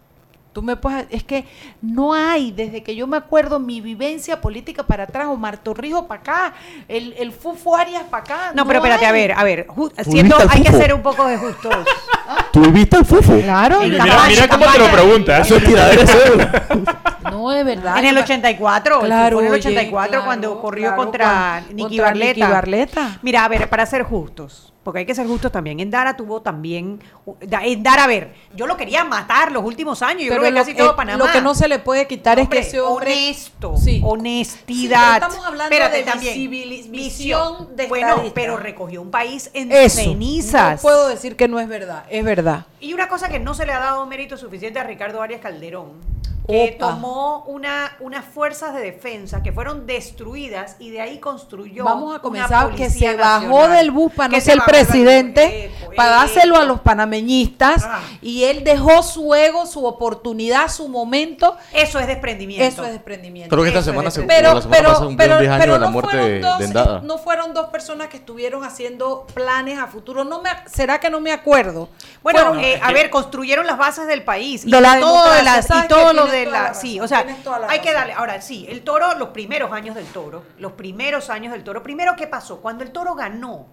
Tú 0.58 0.64
me 0.64 0.76
puedes, 0.76 1.06
es 1.12 1.24
que 1.24 1.46
no 1.84 2.16
hay, 2.16 2.50
desde 2.52 2.82
que 2.82 2.96
yo 2.96 3.06
me 3.06 3.16
acuerdo 3.16 3.60
mi 3.60 3.80
vivencia 3.80 4.42
política 4.42 4.82
para 4.82 5.04
atrás, 5.04 5.28
Omar 5.28 5.58
Torrijos 5.60 6.06
para 6.06 6.20
acá, 6.20 6.54
el, 6.88 7.14
el 7.20 7.32
Fufo 7.32 7.76
Arias 7.76 8.02
para 8.10 8.24
acá. 8.24 8.52
No, 8.56 8.66
pero 8.66 8.80
espérate, 8.80 9.06
hay. 9.06 9.10
a 9.10 9.14
ver, 9.14 9.32
a 9.34 9.44
ver. 9.44 9.68
ju- 9.68 9.92
¿Tú 9.96 10.10
siendo, 10.12 10.36
hay 10.50 10.64
que 10.64 10.72
ser 10.72 10.96
un 10.96 11.04
poco 11.04 11.28
de 11.28 11.38
justos. 11.38 11.76
¿Tú 12.52 12.62
viviste 12.62 12.98
al 12.98 13.06
fufo? 13.06 13.40
Claro, 13.40 13.82
Mira, 13.82 14.00
campaña, 14.00 14.28
mira 14.30 14.48
cómo 14.48 14.66
te 14.66 14.80
lo 14.80 14.92
preguntas. 14.92 15.46
Eso 15.46 15.58
es 15.58 15.64
tiradera 15.64 16.04
de 16.04 16.84
no 17.32 17.52
es 17.54 17.64
verdad. 17.64 18.00
En 18.00 18.06
el 18.06 18.18
84, 18.18 19.00
Claro, 19.02 19.40
en 19.42 19.46
el 19.46 19.52
oye, 19.52 19.60
84 19.60 20.10
claro, 20.10 20.26
cuando 20.26 20.60
corrió 20.60 20.88
claro, 20.88 21.04
contra 21.04 21.62
Nicky 21.72 22.00
Barleta. 22.00 22.34
Nicky 22.40 22.52
Barleta. 22.52 23.20
Mira, 23.22 23.46
a 23.46 23.48
ver, 23.48 23.70
para 23.70 23.86
ser 23.86 24.02
justos, 24.02 24.74
porque 24.88 25.00
hay 25.00 25.06
que 25.06 25.14
ser 25.16 25.28
justos 25.28 25.52
también. 25.52 25.82
En 25.82 25.92
Dara 25.92 26.16
tuvo 26.16 26.42
también, 26.42 27.04
en 27.42 27.84
Dara, 27.84 28.06
a 28.06 28.08
ver, 28.08 28.34
yo 28.56 28.66
lo 28.68 28.78
quería 28.78 29.04
matar 29.04 29.52
los 29.52 29.62
últimos 29.66 30.02
años, 30.02 30.22
yo 30.22 30.30
Pero 30.30 30.44
creo 30.44 30.54
que 30.54 30.60
lo, 30.60 30.62
casi 30.62 30.74
todo 30.78 30.92
eh, 30.92 30.96
Panamá. 30.96 31.26
lo 31.26 31.30
que 31.30 31.42
no 31.42 31.54
se 31.56 31.68
le 31.68 31.80
puede 31.80 32.08
quitar 32.08 32.40
Hombre, 32.40 32.60
es 32.60 32.66
que 32.68 32.70
ese 32.70 32.80
hombre 32.80 33.12
honesto, 33.12 33.76
Sí. 33.76 34.02
honestidad. 34.02 35.16
Sí, 35.16 35.20
pero 35.20 35.26
estamos 35.28 35.46
hablando 35.46 35.76
Espérate, 35.76 35.98
de 35.98 36.04
también. 36.06 36.50
visión 36.90 37.76
de 37.76 37.88
Bueno, 37.88 38.32
pero 38.34 38.56
recogió 38.56 39.02
un 39.02 39.12
país 39.12 39.50
en 39.54 39.74
Eso. 39.74 39.98
cenizas. 40.00 40.76
No 40.76 40.82
puedo 40.84 41.10
decir 41.10 41.36
que 41.36 41.50
no 41.50 41.60
es 41.60 41.68
verdad, 41.68 42.06
es 42.10 42.24
verdad. 42.24 42.66
Y 42.80 42.94
una 42.94 43.10
cosa 43.10 43.28
que 43.28 43.40
no 43.40 43.54
se 43.56 43.66
le 43.66 43.74
ha 43.74 43.80
dado 43.80 44.06
mérito 44.06 44.38
suficiente 44.38 44.80
a 44.80 44.84
Ricardo 44.86 45.22
Arias 45.22 45.42
Calderón, 45.42 45.92
que 46.48 46.76
Opa. 46.78 46.88
tomó 46.94 47.44
una, 47.48 47.98
unas 48.00 48.24
fuerzas 48.24 48.74
de 48.74 48.80
defensa 48.80 49.44
que 49.44 49.52
fueron 49.52 49.86
destruidas 49.86 50.78
y 50.80 50.92
de 50.92 51.02
ahí 51.02 51.20
construyó. 51.20 51.84
Vamos 51.84 52.04
a 52.04 52.10
una 52.12 52.20
comenzar 52.20 52.70
que 52.72 52.86
policía 52.86 53.12
se 53.12 53.18
bajó 53.18 53.68
del 53.68 53.92
bus 53.92 54.14
para 54.14 54.30
no 54.30 54.36
se 54.36 54.42
ser 54.42 54.56
bus. 54.58 54.66
presidente, 54.66 55.66
Eco, 55.66 55.92
para 55.96 56.10
dárselo 56.12 56.56
a 56.56 56.64
los 56.64 56.80
panameñistas 56.80 57.84
Ah. 57.86 58.00
y 58.22 58.46
él 58.46 58.64
dejó 58.64 59.04
su 59.04 59.34
ego, 59.36 59.66
su 59.66 59.86
oportunidad, 59.86 60.70
su 60.70 60.88
momento. 60.88 61.58
Eso 61.74 62.00
es 62.00 62.08
desprendimiento. 62.08 62.66
Eso 62.66 62.86
es 62.86 62.92
desprendimiento. 62.94 63.50
Creo 63.54 63.64
que 63.64 63.70
esta 63.70 63.80
es 63.80 63.86
semana 63.86 64.10
se. 64.12 64.24
Pero, 64.24 64.54
la 64.54 64.62
semana 64.62 64.78
pero, 64.96 65.16
pero, 65.18 65.40
10 65.40 65.52
años 65.52 65.62
pero 65.62 65.74
de 65.74 65.80
la 65.80 65.86
no 65.86 65.92
muerte 65.92 66.12
fueron 66.12 66.30
de, 66.30 66.40
dos, 66.40 67.00
de 67.02 67.08
no 67.08 67.18
fueron 67.18 67.54
dos 67.54 67.68
personas 67.68 68.08
que 68.08 68.18
estuvieron 68.18 68.64
haciendo 68.64 69.28
planes 69.34 69.80
a 69.80 69.88
futuro. 69.88 70.24
No 70.24 70.42
me, 70.42 70.50
será 70.72 71.00
que 71.00 71.10
no 71.10 71.20
me 71.20 71.32
acuerdo. 71.32 71.90
Bueno, 72.24 72.40
Fueron- 72.40 72.60
eh, 72.64 72.80
a 72.82 72.92
ver, 72.94 73.10
construyeron 73.10 73.66
las 73.68 73.78
bases 73.78 74.08
del 74.08 74.24
país. 74.24 74.66
Y 74.66 74.72
De 74.72 74.82
la 74.82 75.00
todo 75.00 75.34
de 75.34 75.44
lo 76.14 76.24
Tienes 76.24 76.37
de 76.38 76.46
toda 76.46 76.60
la. 76.60 76.68
la 76.70 76.74
Sí, 76.74 77.00
o 77.00 77.08
sea, 77.08 77.24
la 77.24 77.70
hay 77.70 77.80
que 77.80 77.94
darle. 77.94 78.14
Ahora, 78.14 78.42
sí, 78.42 78.66
el 78.70 78.84
toro, 78.84 79.16
los 79.16 79.30
primeros 79.30 79.72
años 79.72 79.96
del 79.96 80.06
toro, 80.08 80.44
los 80.60 80.74
primeros 80.74 81.30
años 81.30 81.52
del 81.54 81.64
toro. 81.64 81.84
Primero, 81.84 82.16
¿qué 82.16 82.28
pasó? 82.28 82.62
Cuando 82.62 82.84
el 82.84 82.92
toro 82.92 83.16
ganó, 83.16 83.68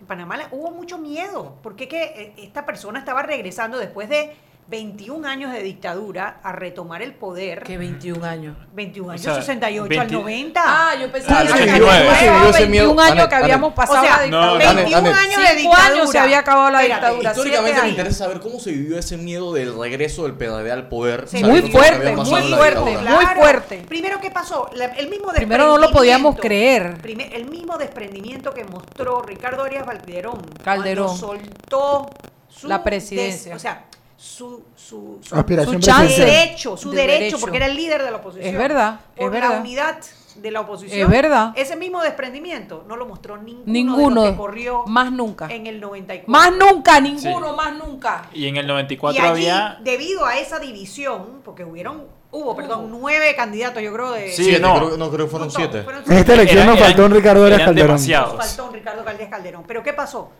en 0.00 0.06
Panamá 0.06 0.38
hubo 0.50 0.70
mucho 0.70 0.98
miedo. 0.98 1.56
Porque 1.62 1.88
que 1.88 2.02
eh, 2.02 2.34
esta 2.38 2.66
persona 2.66 2.98
estaba 2.98 3.22
regresando 3.22 3.78
después 3.78 4.08
de 4.08 4.36
21 4.70 5.26
años 5.26 5.52
de 5.52 5.64
dictadura 5.64 6.38
a 6.44 6.52
retomar 6.52 7.02
el 7.02 7.12
poder. 7.12 7.64
Que 7.64 7.76
21 7.76 8.24
años. 8.24 8.56
21 8.72 9.10
años, 9.10 9.20
O 9.20 9.24
sea, 9.24 9.42
68 9.42 9.82
al 9.82 9.88
20 10.06 10.14
90. 10.14 10.62
Ah, 10.64 10.92
yo 10.94 11.10
pensaba 11.10 11.40
Ah, 11.40 11.42
que 11.42 11.48
el 11.48 11.52
había 11.54 11.74
89. 11.74 11.98
acabado 11.98 12.04
¿Cómo 12.06 12.14
se 12.14 12.30
vivió 12.30 12.50
ese 12.50 12.66
miedo? 12.68 12.84
21 12.94 13.02
años 13.02 13.18
Anet, 13.18 13.28
que 13.28 13.34
habíamos 13.34 13.72
pasado 13.74 13.98
O 13.98 14.02
sea, 14.02 14.16
la 14.16 14.22
dictadura. 14.22 14.48
no, 14.48 14.74
21 14.76 14.96
Anet, 14.98 15.14
años 15.14 15.48
de 15.48 15.56
dictadura. 15.56 15.86
años 15.86 16.10
se 16.10 16.18
había 16.20 16.38
acabado 16.38 16.70
la 16.70 16.82
Espérate, 16.82 17.00
dictadura. 17.06 17.30
Históricamente 17.30 17.82
me 17.82 17.88
interesa 17.88 18.18
saber 18.24 18.40
cómo 18.40 18.60
se 18.60 18.70
vivió 18.70 18.98
ese 18.98 19.16
miedo 19.16 19.52
del 19.52 19.76
regreso 19.76 20.22
del 20.22 20.34
PLD 20.34 20.70
al 20.70 20.88
poder. 20.88 21.26
Sí, 21.26 21.42
Muy 21.42 21.62
fuerte, 21.62 22.12
muy 22.14 22.24
fuerte, 22.26 22.46
dictadura. 22.90 23.10
muy 23.10 23.24
fuerte. 23.26 23.84
Primero, 23.88 24.20
¿qué 24.20 24.30
pasó? 24.30 24.70
La- 24.74 24.84
el 24.84 25.08
mismo 25.08 25.32
Primero 25.32 25.66
no 25.66 25.78
lo 25.78 25.90
podíamos 25.90 26.36
creer. 26.38 26.98
primer- 27.02 27.34
el 27.34 27.46
mismo 27.46 27.76
desprendimiento 27.76 28.54
que 28.54 28.62
mostró 28.62 29.22
Ricardo 29.22 29.64
Arias 29.64 29.84
Calderón. 29.84 30.40
Calderón. 30.62 31.06
Cuando 31.08 31.26
soltó 31.26 32.08
su 32.48 32.68
La 32.68 32.84
presidencia. 32.84 33.52
des- 33.52 33.56
o 33.56 33.58
sea, 33.58 33.84
su, 34.22 34.62
su, 34.76 35.18
su- 35.22 35.34
Aspiración 35.34 35.82
Su 35.82 35.88
derecho, 36.20 36.76
su 36.76 36.90
De 36.90 36.96
derecho, 36.96 37.18
derecho. 37.20 37.40
porque 37.40 37.56
era 37.56 37.66
el 37.66 37.74
líder 37.74 38.02
de 38.02 38.10
la 38.10 38.18
oposición. 38.18 38.46
Es 38.52 38.58
verdad, 38.58 39.00
es 39.16 39.22
Por 39.22 39.30
verdad. 39.30 39.50
la 39.54 39.60
unidad 39.60 39.98
de 40.36 40.50
la 40.50 40.60
oposición. 40.60 41.00
Es 41.00 41.08
verdad. 41.08 41.52
Ese 41.56 41.74
mismo 41.76 42.02
desprendimiento 42.02 42.84
no 42.86 42.96
lo 42.96 43.06
mostró 43.06 43.38
ninguno, 43.38 43.64
Ninguno. 43.66 44.20
de 44.22 44.26
los 44.28 44.36
que 44.36 44.36
corrió 44.36 44.84
Más 44.86 45.10
nunca. 45.10 45.46
en 45.50 45.66
el 45.66 45.80
94. 45.80 46.30
Más 46.30 46.52
nunca, 46.52 47.00
ninguno, 47.00 47.56
más 47.56 47.74
nunca. 47.76 48.28
Y 48.34 48.46
en 48.46 48.58
el 48.58 48.64
Y 48.66 48.68
94 48.68 49.22
allí, 49.22 49.28
había. 49.48 49.78
debido 49.82 50.26
a 50.26 50.36
esa 50.38 50.58
división, 50.58 51.40
porque 51.42 51.64
hubieron, 51.64 52.04
hubo, 52.30 52.54
perdón, 52.54 52.88
nueve 52.90 53.34
candidatos, 53.34 53.82
yo 53.82 53.90
creo, 53.92 54.12
de... 54.12 54.30
Sí, 54.32 54.44
Siete, 54.44 54.60
no. 54.60 54.74
creo, 54.76 54.96
no 54.98 55.10
creo 55.10 55.24
que 55.26 55.30
fueron 55.30 55.48
No, 55.48 55.54
siete. 55.54 55.82
En 56.06 56.12
esta 56.18 56.34
elección 56.34 56.66
nos 56.66 56.78
faltó 56.78 57.06
un 57.06 57.12
Ricardo 57.12 57.44
Arias 57.46 57.62
Calderón. 57.62 57.88
demasiados. 57.88 58.36
faltó 58.36 58.66
un 58.66 58.74
Ricardo 58.74 59.02
Caldés 59.02 59.28
Calderón. 59.30 59.64
Pero 59.66 59.82
¿qué 59.82 59.94
pasó? 59.94 60.30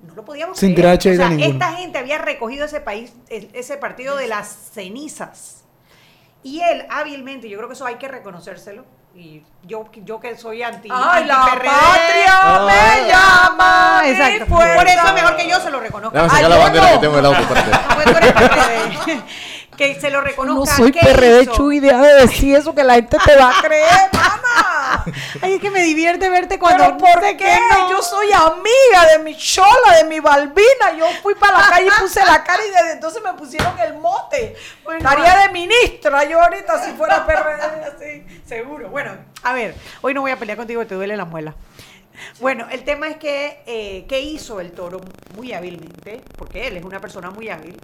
No 0.00 0.14
lo 0.14 0.24
podíamos 0.24 0.58
Sin 0.58 0.74
creer. 0.74 0.98
O 0.98 1.00
sea, 1.00 1.30
esta 1.38 1.72
gente 1.74 1.98
había 1.98 2.18
recogido 2.18 2.64
ese 2.66 2.80
país, 2.80 3.12
el- 3.28 3.50
ese 3.52 3.76
partido 3.76 4.16
de 4.16 4.26
las 4.28 4.48
cenizas. 4.74 5.64
Y 6.42 6.60
él 6.60 6.86
hábilmente, 6.90 7.48
yo 7.48 7.56
creo 7.58 7.68
que 7.68 7.74
eso 7.74 7.86
hay 7.86 7.96
que 7.96 8.08
reconocérselo. 8.08 8.84
Y 9.14 9.42
yo, 9.62 9.88
yo 10.04 10.20
que 10.20 10.36
soy 10.36 10.62
anti, 10.62 10.90
Ay, 10.92 11.24
la 11.24 11.44
anti-PRD, 11.44 11.70
patria 11.70 12.66
me 12.66 13.08
llama. 13.08 14.02
Exacto. 14.04 14.46
Por 14.54 14.86
eso 14.86 15.06
es 15.06 15.14
mejor 15.14 15.36
que 15.36 15.48
yo 15.48 15.58
se 15.58 15.70
lo 15.70 15.80
reconozca. 15.80 16.22
Déjame 16.22 16.34
sacar 16.42 16.50
la 16.50 16.62
bandera 16.64 16.86
no. 16.86 16.92
que 16.92 16.98
tengo 16.98 17.12
en 17.14 17.18
el 17.20 17.26
auto. 17.26 17.40
espérate. 17.40 17.70
Ah, 17.72 17.88
pues 17.94 18.04
tú 18.04 18.16
eres 18.16 18.32
PRD. 18.32 19.22
que 19.76 20.00
se 20.00 20.10
lo 20.10 20.20
reconozca. 20.20 20.70
No 20.72 20.76
soy 20.78 20.92
¿Qué 20.92 21.00
PRD, 21.00 21.42
hizo? 21.42 21.52
Chuy, 21.52 21.80
deja 21.80 22.02
de 22.02 22.14
decir 22.26 22.56
eso 22.56 22.74
que 22.74 22.82
la 22.84 22.94
gente 22.94 23.16
te 23.24 23.36
va 23.36 23.58
a 23.58 23.62
creer, 23.62 24.10
mamá. 24.12 25.04
Ay, 25.42 25.54
es 25.54 25.60
que 25.60 25.70
me 25.70 25.82
divierte 25.82 26.28
verte 26.28 26.58
cuando 26.58 26.84
Pero 26.84 26.98
¿por 26.98 27.20
qué? 27.36 27.58
no. 27.70 27.90
Yo 27.90 28.02
soy 28.02 28.32
amiga 28.32 29.06
de 29.12 29.18
mi 29.22 29.36
chola, 29.36 29.96
de 29.98 30.04
mi 30.04 30.20
balbina. 30.20 30.92
Yo 30.98 31.06
fui 31.22 31.34
para 31.34 31.58
la 31.58 31.68
calle 31.68 31.86
y 31.86 32.00
puse 32.00 32.24
la 32.24 32.42
cara 32.42 32.64
y 32.64 32.70
desde 32.70 32.92
entonces 32.92 33.22
me 33.22 33.32
pusieron 33.34 33.78
el 33.78 33.94
mote. 33.94 34.56
Bueno, 34.84 34.98
Estaría 35.08 35.46
de 35.46 35.52
ministra 35.52 36.24
yo 36.24 36.40
ahorita 36.40 36.84
si 36.84 36.92
fuera 36.92 37.26
PRD. 37.26 37.92
Sí, 37.98 38.40
seguro. 38.46 38.88
Bueno, 38.88 39.16
a 39.42 39.52
ver, 39.52 39.74
hoy 40.00 40.14
no 40.14 40.22
voy 40.22 40.30
a 40.30 40.36
pelear 40.38 40.56
contigo, 40.58 40.86
te 40.86 40.94
duele 40.94 41.16
la 41.16 41.24
muela. 41.24 41.54
Bueno, 42.40 42.66
el 42.70 42.82
tema 42.84 43.08
es 43.08 43.16
que, 43.16 43.62
eh, 43.66 44.06
¿qué 44.08 44.20
hizo 44.20 44.58
el 44.60 44.72
toro 44.72 45.00
muy 45.36 45.52
hábilmente? 45.52 46.22
Porque 46.38 46.66
él 46.66 46.76
es 46.78 46.84
una 46.84 46.98
persona 47.00 47.30
muy 47.30 47.50
hábil. 47.50 47.78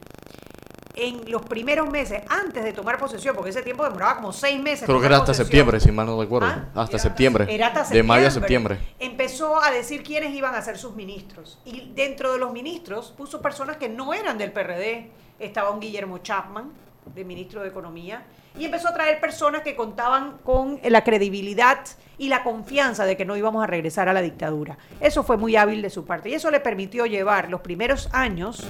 En 0.95 1.31
los 1.31 1.43
primeros 1.43 1.91
meses, 1.91 2.23
antes 2.29 2.63
de 2.63 2.73
tomar 2.73 2.99
posesión, 2.99 3.35
porque 3.35 3.51
ese 3.51 3.63
tiempo 3.63 3.85
demoraba 3.85 4.17
como 4.17 4.33
seis 4.33 4.61
meses. 4.61 4.85
Creo 4.85 5.01
que 5.01 5.07
era 5.07 5.17
hasta 5.17 5.29
posesión, 5.29 5.47
septiembre, 5.47 5.81
si 5.81 5.91
mal 5.91 6.07
no 6.07 6.21
recuerdo. 6.21 6.49
Ah, 6.49 6.69
hasta 6.75 6.99
septiembre. 6.99 7.47
Era 7.49 7.69
hasta 7.69 7.95
De 7.95 8.03
mayo 8.03 8.27
a 8.27 8.31
septiembre. 8.31 8.79
Empezó 8.99 9.63
a 9.63 9.71
decir 9.71 10.03
quiénes 10.03 10.35
iban 10.35 10.55
a 10.55 10.61
ser 10.61 10.77
sus 10.77 10.95
ministros. 10.95 11.59
Y 11.65 11.93
dentro 11.95 12.33
de 12.33 12.39
los 12.39 12.53
ministros 12.53 13.13
puso 13.17 13.41
personas 13.41 13.79
que 13.79 13.89
no 13.89 14.13
eran 14.13 14.37
del 14.37 14.53
PRD. 14.53 15.11
Estaba 15.39 15.71
un 15.71 15.81
Guillermo 15.81 16.19
Chapman, 16.19 16.71
de 17.15 17.25
ministro 17.25 17.63
de 17.63 17.69
Economía 17.69 18.25
y 18.59 18.65
empezó 18.65 18.89
a 18.89 18.95
traer 18.95 19.21
personas 19.21 19.63
que 19.63 19.75
contaban 19.75 20.39
con 20.45 20.79
la 20.83 21.05
credibilidad 21.05 21.79
y 22.19 22.29
la 22.29 22.43
confianza 22.43 23.05
de 23.05 23.17
que 23.17 23.25
no 23.25 23.37
íbamos 23.37 23.63
a 23.63 23.67
regresar 23.67 24.09
a 24.09 24.13
la 24.13 24.23
dictadura. 24.23 24.79
Eso 25.01 25.23
fue 25.23 25.37
muy 25.37 25.57
hábil 25.57 25.83
de 25.83 25.91
su 25.91 26.05
parte 26.05 26.29
y 26.29 26.35
eso 26.35 26.51
le 26.51 26.61
permitió 26.61 27.07
llevar 27.07 27.51
los 27.51 27.61
primeros 27.61 28.09
años 28.13 28.69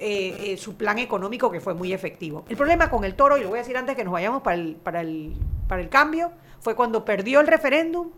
eh, 0.00 0.52
eh, 0.52 0.56
su 0.56 0.74
plan 0.76 0.98
económico 0.98 1.50
que 1.50 1.60
fue 1.60 1.74
muy 1.74 1.92
efectivo. 1.92 2.44
El 2.48 2.56
problema 2.56 2.88
con 2.90 3.04
el 3.04 3.14
toro, 3.14 3.36
y 3.38 3.42
lo 3.42 3.48
voy 3.48 3.58
a 3.58 3.62
decir 3.62 3.76
antes 3.76 3.96
que 3.96 4.04
nos 4.04 4.12
vayamos 4.12 4.42
para 4.42 4.56
el, 4.56 4.76
para 4.76 5.00
el, 5.00 5.34
para 5.66 5.80
el 5.82 5.88
cambio, 5.88 6.32
fue 6.60 6.74
cuando 6.74 7.04
perdió 7.04 7.40
el 7.40 7.46
referéndum 7.46 8.08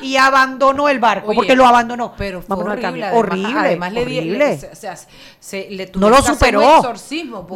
y 0.00 0.16
abandonó 0.16 0.88
el 0.88 0.98
barco, 1.00 1.28
Oye, 1.30 1.36
porque 1.36 1.56
lo 1.56 1.66
abandonó. 1.66 2.14
Pero 2.16 2.40
fue 2.40 2.48
Vámonos 2.56 2.72
al 2.72 2.78
horrible. 2.78 3.00
cambio. 3.00 3.04
además- 3.06 3.18
horrible. 3.18 3.58
Además, 3.68 3.92
le 3.92 4.04
di- 4.06 4.18
horrible. 4.18 4.38
le- 4.60 4.70
o 4.72 4.74
sea, 4.76 4.96
se- 5.40 5.70
le 5.70 5.90
no 5.96 6.10
lo 6.10 6.22
superó. 6.22 6.82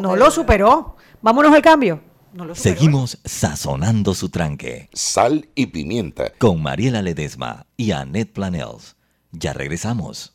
No 0.00 0.16
lo 0.16 0.30
superó. 0.30 0.96
Vámonos 1.22 1.52
al 1.54 1.62
cambio. 1.62 2.00
No 2.32 2.44
lo 2.44 2.54
superó. 2.54 2.76
Seguimos 2.76 3.18
sazonando 3.24 4.14
su 4.14 4.28
tranque. 4.28 4.88
Sal 4.92 5.48
y 5.54 5.66
pimienta. 5.66 6.32
Con 6.38 6.62
Mariela 6.62 7.02
Ledesma 7.02 7.66
y 7.76 7.92
Annette 7.92 8.32
Planels. 8.32 8.96
Ya 9.32 9.52
regresamos. 9.52 10.34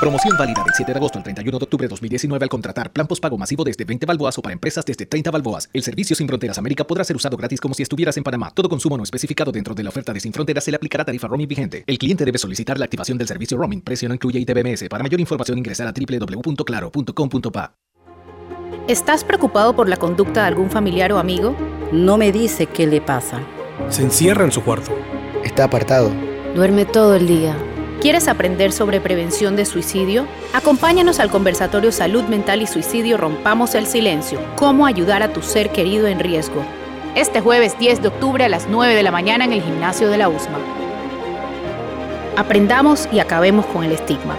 Promoción 0.00 0.34
válida 0.38 0.64
del 0.64 0.72
7 0.74 0.92
de 0.92 0.96
agosto 0.96 1.18
al 1.18 1.24
31 1.24 1.58
de 1.58 1.62
octubre 1.62 1.84
de 1.84 1.90
2019 1.90 2.44
al 2.46 2.48
contratar 2.48 2.90
plan 2.90 3.06
postpago 3.06 3.36
masivo 3.36 3.64
desde 3.64 3.84
20 3.84 4.06
balboas 4.06 4.38
o 4.38 4.40
para 4.40 4.54
empresas 4.54 4.82
desde 4.86 5.04
30 5.04 5.30
balboas. 5.30 5.68
El 5.74 5.82
servicio 5.82 6.16
Sin 6.16 6.26
Fronteras 6.26 6.56
América 6.56 6.86
podrá 6.86 7.04
ser 7.04 7.16
usado 7.16 7.36
gratis 7.36 7.60
como 7.60 7.74
si 7.74 7.82
estuvieras 7.82 8.16
en 8.16 8.24
Panamá. 8.24 8.50
Todo 8.54 8.70
consumo 8.70 8.96
no 8.96 9.02
especificado 9.02 9.52
dentro 9.52 9.74
de 9.74 9.82
la 9.82 9.90
oferta 9.90 10.14
de 10.14 10.20
Sin 10.20 10.32
Fronteras 10.32 10.64
se 10.64 10.70
le 10.70 10.76
aplicará 10.76 11.04
tarifa 11.04 11.28
roaming 11.28 11.48
vigente. 11.48 11.84
El 11.86 11.98
cliente 11.98 12.24
debe 12.24 12.38
solicitar 12.38 12.78
la 12.78 12.86
activación 12.86 13.18
del 13.18 13.28
servicio 13.28 13.58
roaming. 13.58 13.82
Precio 13.82 14.08
no 14.08 14.14
incluye 14.14 14.38
ITBMS. 14.38 14.88
Para 14.88 15.02
mayor 15.02 15.20
información 15.20 15.58
ingresar 15.58 15.86
a 15.86 15.92
www.claro.com.pa. 15.92 17.74
¿Estás 18.88 19.22
preocupado 19.22 19.76
por 19.76 19.86
la 19.86 19.98
conducta 19.98 20.40
de 20.40 20.46
algún 20.46 20.70
familiar 20.70 21.12
o 21.12 21.18
amigo? 21.18 21.54
No 21.92 22.16
me 22.16 22.32
dice 22.32 22.64
qué 22.64 22.86
le 22.86 23.02
pasa. 23.02 23.42
Se 23.90 24.02
encierra 24.02 24.44
en 24.44 24.52
su 24.52 24.64
cuarto. 24.64 24.92
Está 25.44 25.64
apartado. 25.64 26.10
Duerme 26.54 26.86
todo 26.86 27.16
el 27.16 27.26
día. 27.26 27.54
¿Quieres 28.00 28.28
aprender 28.28 28.72
sobre 28.72 28.98
prevención 28.98 29.56
de 29.56 29.66
suicidio? 29.66 30.26
Acompáñanos 30.54 31.20
al 31.20 31.30
conversatorio 31.30 31.92
Salud 31.92 32.24
Mental 32.24 32.62
y 32.62 32.66
Suicidio 32.66 33.18
Rompamos 33.18 33.74
el 33.74 33.86
Silencio. 33.86 34.40
Cómo 34.56 34.86
ayudar 34.86 35.22
a 35.22 35.34
tu 35.34 35.42
ser 35.42 35.68
querido 35.70 36.06
en 36.06 36.18
riesgo. 36.18 36.64
Este 37.14 37.42
jueves 37.42 37.78
10 37.78 38.00
de 38.00 38.08
octubre 38.08 38.42
a 38.42 38.48
las 38.48 38.68
9 38.70 38.94
de 38.94 39.02
la 39.02 39.10
mañana 39.10 39.44
en 39.44 39.52
el 39.52 39.60
gimnasio 39.60 40.08
de 40.08 40.16
la 40.16 40.30
USMA. 40.30 40.58
Aprendamos 42.38 43.06
y 43.12 43.18
acabemos 43.18 43.66
con 43.66 43.84
el 43.84 43.92
estigma. 43.92 44.38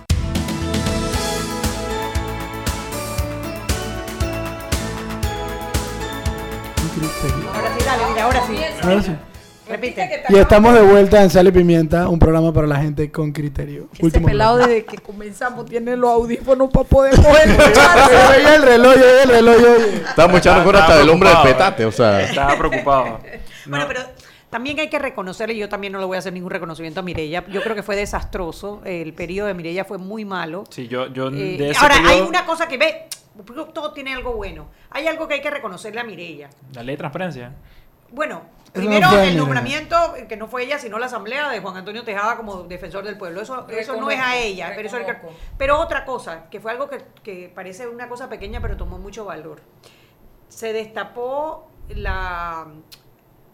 Ahora 7.53 7.69
sí, 7.77 7.85
dale, 7.85 8.03
mira, 8.09 8.23
ahora 8.25 8.43
sí. 8.45 8.57
Ahora 8.83 9.01
sí. 9.01 9.11
Repite. 9.69 10.23
Y 10.27 10.35
estamos 10.35 10.73
de 10.73 10.81
vuelta 10.81 11.23
en 11.23 11.29
Sal 11.29 11.47
y 11.47 11.51
Pimienta, 11.51 12.09
un 12.09 12.19
programa 12.19 12.51
para 12.51 12.67
la 12.67 12.75
gente 12.75 13.09
con 13.09 13.31
criterio. 13.31 13.87
Ese 13.93 14.05
Último 14.05 14.27
pelado 14.27 14.57
desde 14.57 14.83
que 14.83 14.97
comenzamos 14.97 15.65
tiene 15.65 15.95
los 15.95 16.09
audífonos 16.09 16.69
para 16.69 16.83
poder 16.83 17.15
coger 17.15 17.47
veía 17.47 18.55
el 18.55 18.63
reloj, 18.63 18.95
el 19.23 19.29
reloj, 19.29 19.55
oye. 19.55 19.95
Estamos 19.95 20.39
echando 20.39 20.65
con 20.65 20.75
hasta 20.75 20.97
del 20.97 21.09
hombre 21.09 21.29
del 21.29 21.37
petate, 21.43 21.85
o 21.85 21.91
sea. 21.91 22.21
Estaba 22.21 22.57
preocupado. 22.57 23.19
Bueno, 23.65 23.85
pero 23.87 24.01
también 24.49 24.77
hay 24.79 24.89
que 24.89 24.99
reconocerle, 24.99 25.55
y 25.55 25.59
yo 25.59 25.69
también 25.69 25.93
no 25.93 25.99
le 25.99 26.05
voy 26.05 26.17
a 26.17 26.19
hacer 26.19 26.33
ningún 26.33 26.51
reconocimiento 26.51 26.99
a 26.99 27.03
Mirella. 27.03 27.45
Yo 27.47 27.61
creo 27.61 27.73
que 27.73 27.83
fue 27.83 27.95
desastroso. 27.95 28.81
El 28.83 29.13
periodo 29.13 29.47
de 29.47 29.53
Mirella 29.53 29.85
fue 29.85 29.97
muy 29.97 30.25
malo. 30.25 30.65
Sí, 30.69 30.89
yo, 30.89 31.07
yo 31.07 31.29
Eh, 31.29 31.55
de 31.57 31.69
ese 31.69 31.79
ahora, 31.79 31.95
hay 32.05 32.19
una 32.19 32.45
cosa 32.45 32.67
que 32.67 32.77
ve, 32.77 33.07
todo 33.73 33.93
tiene 33.93 34.13
algo 34.13 34.33
bueno. 34.33 34.67
Hay 34.89 35.07
algo 35.07 35.27
que 35.27 35.35
hay 35.35 35.41
que 35.41 35.49
reconocerle 35.51 35.99
a 36.01 36.03
Mirella. 36.03 36.49
La 36.73 36.83
ley 36.83 36.93
de 36.95 36.97
transparencia. 36.97 37.53
Bueno, 38.11 38.41
Eso 38.65 38.73
primero 38.73 39.09
no 39.09 39.19
el 39.21 39.37
nombramiento, 39.37 40.15
eh, 40.17 40.27
que 40.27 40.35
no 40.35 40.47
fue 40.47 40.63
ella, 40.63 40.77
sino 40.79 40.99
la 40.99 41.05
asamblea 41.05 41.49
de 41.49 41.59
Juan 41.61 41.77
Antonio 41.77 42.03
Tejada 42.03 42.35
como 42.35 42.63
defensor 42.63 43.05
del 43.05 43.17
pueblo. 43.17 43.41
Eso, 43.41 43.67
eso 43.69 43.95
no 43.95 44.11
es 44.11 44.19
a 44.19 44.35
ella. 44.37 44.73
Pero, 44.75 44.87
eso 44.87 44.97
que- 44.97 45.15
pero 45.57 45.79
otra 45.79 46.03
cosa, 46.03 46.49
que 46.49 46.59
fue 46.59 46.71
algo 46.71 46.89
que, 46.89 46.97
que 47.23 47.49
parece 47.53 47.87
una 47.87 48.09
cosa 48.09 48.27
pequeña, 48.27 48.59
pero 48.61 48.75
tomó 48.75 48.97
mucho 48.99 49.23
valor. 49.23 49.61
Se 50.49 50.73
destapó 50.73 51.69
la, 51.89 52.67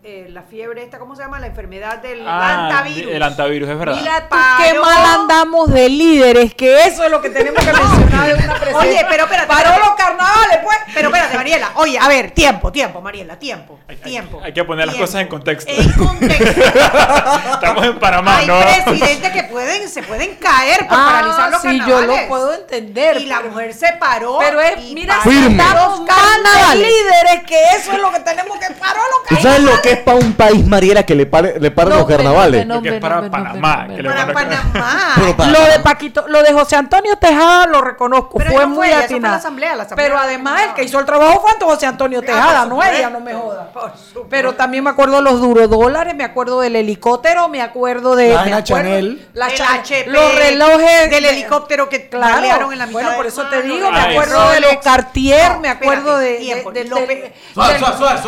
eh, 0.04 0.28
la 0.30 0.44
fiebre 0.44 0.84
esta, 0.84 1.00
¿cómo 1.00 1.16
se 1.18 1.24
llama? 1.24 1.40
La 1.40 1.48
enfermedad 1.48 1.98
del 1.98 2.26
Ah, 2.26 2.68
antavirus. 2.70 3.12
el 3.14 3.22
antavirus, 3.24 3.70
es 3.70 3.78
verdad. 3.78 3.98
Mira 4.00 4.30
tú 4.30 4.38
qué 4.64 4.80
mal 4.80 5.06
andamos 5.20 5.70
de 5.74 5.90
líderes, 5.90 6.54
que 6.54 6.84
eso 6.86 7.04
es 7.04 7.12
lo 7.12 7.22
que 7.22 7.30
tenemos 7.30 7.62
que 7.66 7.74
mencionar 7.74 8.28
de 8.28 8.34
una 8.36 8.54
presidenta. 8.56 8.78
Oye, 8.80 9.06
pero 9.10 9.24
espérate. 9.26 9.48
Paró 9.48 9.80
los 9.86 9.96
carnavales, 9.96 10.60
pues. 10.64 10.78
Pero 10.94 11.10
espérate, 11.10 11.36
Mariela. 11.36 11.72
Oye, 11.76 11.98
a 12.00 12.08
ver, 12.08 12.32
tiempo, 12.32 12.72
tiempo, 12.72 13.02
Mariela, 13.02 13.38
tiempo, 13.38 13.80
tiempo. 14.04 14.40
Hay 14.44 14.54
que 14.54 14.64
poner 14.64 14.86
las 14.88 14.96
cosas 14.96 15.22
en 15.22 15.28
contexto. 15.28 15.72
Estamos 17.54 17.86
en 17.86 18.00
Panamá, 18.00 18.38
Hay 18.38 18.48
¿no? 18.48 18.60
presidentes 18.86 19.32
que 19.32 19.44
pueden, 19.44 19.90
se 19.90 20.04
pueden 20.04 20.36
caer 20.36 20.88
por 20.88 20.98
Ah, 20.98 21.06
paralizar 21.22 21.52
los 21.52 21.62
sí, 21.62 21.80
yo 21.80 21.86
carnavales. 21.98 22.22
lo 22.22 22.28
puedo 22.30 22.54
entender. 22.54 23.18
Y 23.18 23.26
la 23.26 23.42
mujer 23.42 23.74
se 23.74 23.92
paró. 23.94 24.38
Pero 24.40 24.62
es, 24.62 24.84
y 24.86 24.94
mira, 24.94 25.18
paró 25.20 25.32
si 25.32 25.42
los 25.42 25.52
estamos 25.52 26.00
mal, 26.02 26.08
carnavales. 26.08 26.88
líderes 26.88 27.44
que 27.46 27.62
eso 27.76 27.92
es 27.92 28.00
lo 28.00 28.12
que 28.12 28.20
tenemos 28.22 28.58
que 28.58 28.74
parar 28.76 28.96
¿Tú 29.28 29.36
sabes 29.36 29.60
lo 29.62 29.82
que 29.88 29.94
es 29.94 30.00
para 30.00 30.18
un 30.18 30.34
país, 30.34 30.66
Mariela, 30.66 31.04
que 31.04 31.16
le, 31.16 31.26
pare, 31.26 31.60
le 31.60 31.72
paren 31.72 31.98
los 31.98 32.06
carnavales? 32.08 32.66
Lo 32.68 32.82
que 32.82 32.96
es 32.96 33.02
para 33.02 33.30
Panamá. 33.30 33.88
que 33.88 34.04
Para 34.04 34.34
Panamá. 34.34 35.14
Lo 35.52 35.62
de 35.66 35.80
Paquito, 35.82 36.26
lo 36.28 36.44
de 36.44 36.54
José 36.54 36.76
Antonio 36.76 37.16
Tejada 37.18 37.66
lo 37.68 37.82
reconozco, 37.82 38.38
Pero 38.38 38.52
fue 38.52 38.62
no 38.64 38.68
muy 38.70 38.78
fue 38.78 38.88
ella, 38.88 38.98
eso 39.00 39.08
fue 39.08 39.16
atinado. 39.16 39.34
la 39.34 39.38
asamblea, 39.40 39.76
la 39.76 39.84
asamblea 39.84 40.06
Pero 40.08 40.18
no 40.18 40.24
además 40.24 40.62
el 40.68 40.74
que 40.74 40.84
hizo 40.84 41.00
el 41.00 41.06
trabajo 41.06 41.42
fue 41.42 41.68
José 41.68 41.86
Antonio 41.86 42.22
Tejada, 42.22 42.66
no 42.66 42.84
ella, 42.84 43.10
no 43.10 43.20
me 43.20 43.34
joda. 43.34 43.70
Pero 44.30 44.54
también 44.56 44.84
me 44.84 44.90
acuerdo 44.90 45.18
de 45.18 45.22
los 45.22 45.40
durodólares, 45.40 46.16
me 46.16 46.24
acuerdo 46.24 46.60
del 46.62 46.76
helicóptero, 46.76 47.48
me 47.50 47.62
acuerdo 47.62 48.16
de 48.16 48.30
La 48.34 48.42
acuerdo- 48.42 48.64
Chanel. 48.64 49.28
la 49.34 49.46
HP, 49.48 50.06
los 50.08 50.36
relojes 50.36 51.10
del 51.10 51.24
de- 51.24 51.30
helicóptero 51.30 51.90
que 51.90 52.08
Claro, 52.10 52.72
en 52.72 52.78
la 52.80 52.86
mitad 52.86 52.92
bueno, 53.02 53.16
por 53.16 53.26
eso 53.28 53.44
te 53.48 53.62
digo, 53.62 53.92
me 53.92 54.00
acuerdo 54.00 54.50
de 54.52 54.60
los. 54.62 54.78
Cartier, 54.78 55.52
No, 55.54 55.60
me 55.60 55.70
acuerdo 55.70 56.18
de, 56.18 56.38
Suave, 57.54 57.80
suave, 57.80 57.98
suave, 57.98 58.22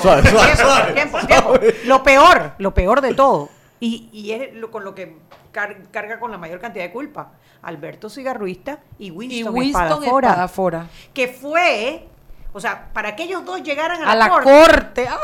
suave, 0.00 0.30
suave, 0.30 0.56
suave, 0.56 1.03
Tiempo, 1.10 1.26
tiempo. 1.26 1.54
Lo 1.84 2.02
peor, 2.02 2.52
lo 2.58 2.74
peor 2.74 3.00
de 3.00 3.14
todo. 3.14 3.48
Y, 3.80 4.08
y 4.12 4.32
es 4.32 4.54
lo- 4.54 4.70
con 4.70 4.84
lo 4.84 4.94
que 4.94 5.16
car- 5.52 5.76
carga 5.90 6.18
con 6.18 6.30
la 6.30 6.38
mayor 6.38 6.60
cantidad 6.60 6.84
de 6.84 6.92
culpa. 6.92 7.32
Alberto 7.62 8.10
Cigarruista 8.10 8.78
y 8.98 9.10
Winston, 9.10 9.54
y 9.54 9.58
Winston 9.58 9.84
Espadafora, 9.84 10.28
Espadafora. 10.30 10.86
Que 11.14 11.28
fue, 11.28 12.06
o 12.52 12.60
sea, 12.60 12.90
para 12.92 13.16
que 13.16 13.24
ellos 13.24 13.44
dos 13.44 13.62
llegaran 13.62 14.02
a, 14.04 14.12
A 14.12 14.14
la 14.16 14.28
corte. 14.28 14.50
corte. 14.50 15.08
¡Ah! 15.08 15.18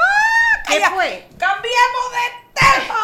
¿Qué 0.66 0.81
fue? 0.95 1.28
Cambiemos 1.37 2.05
de 2.12 2.51
tema. 2.55 2.95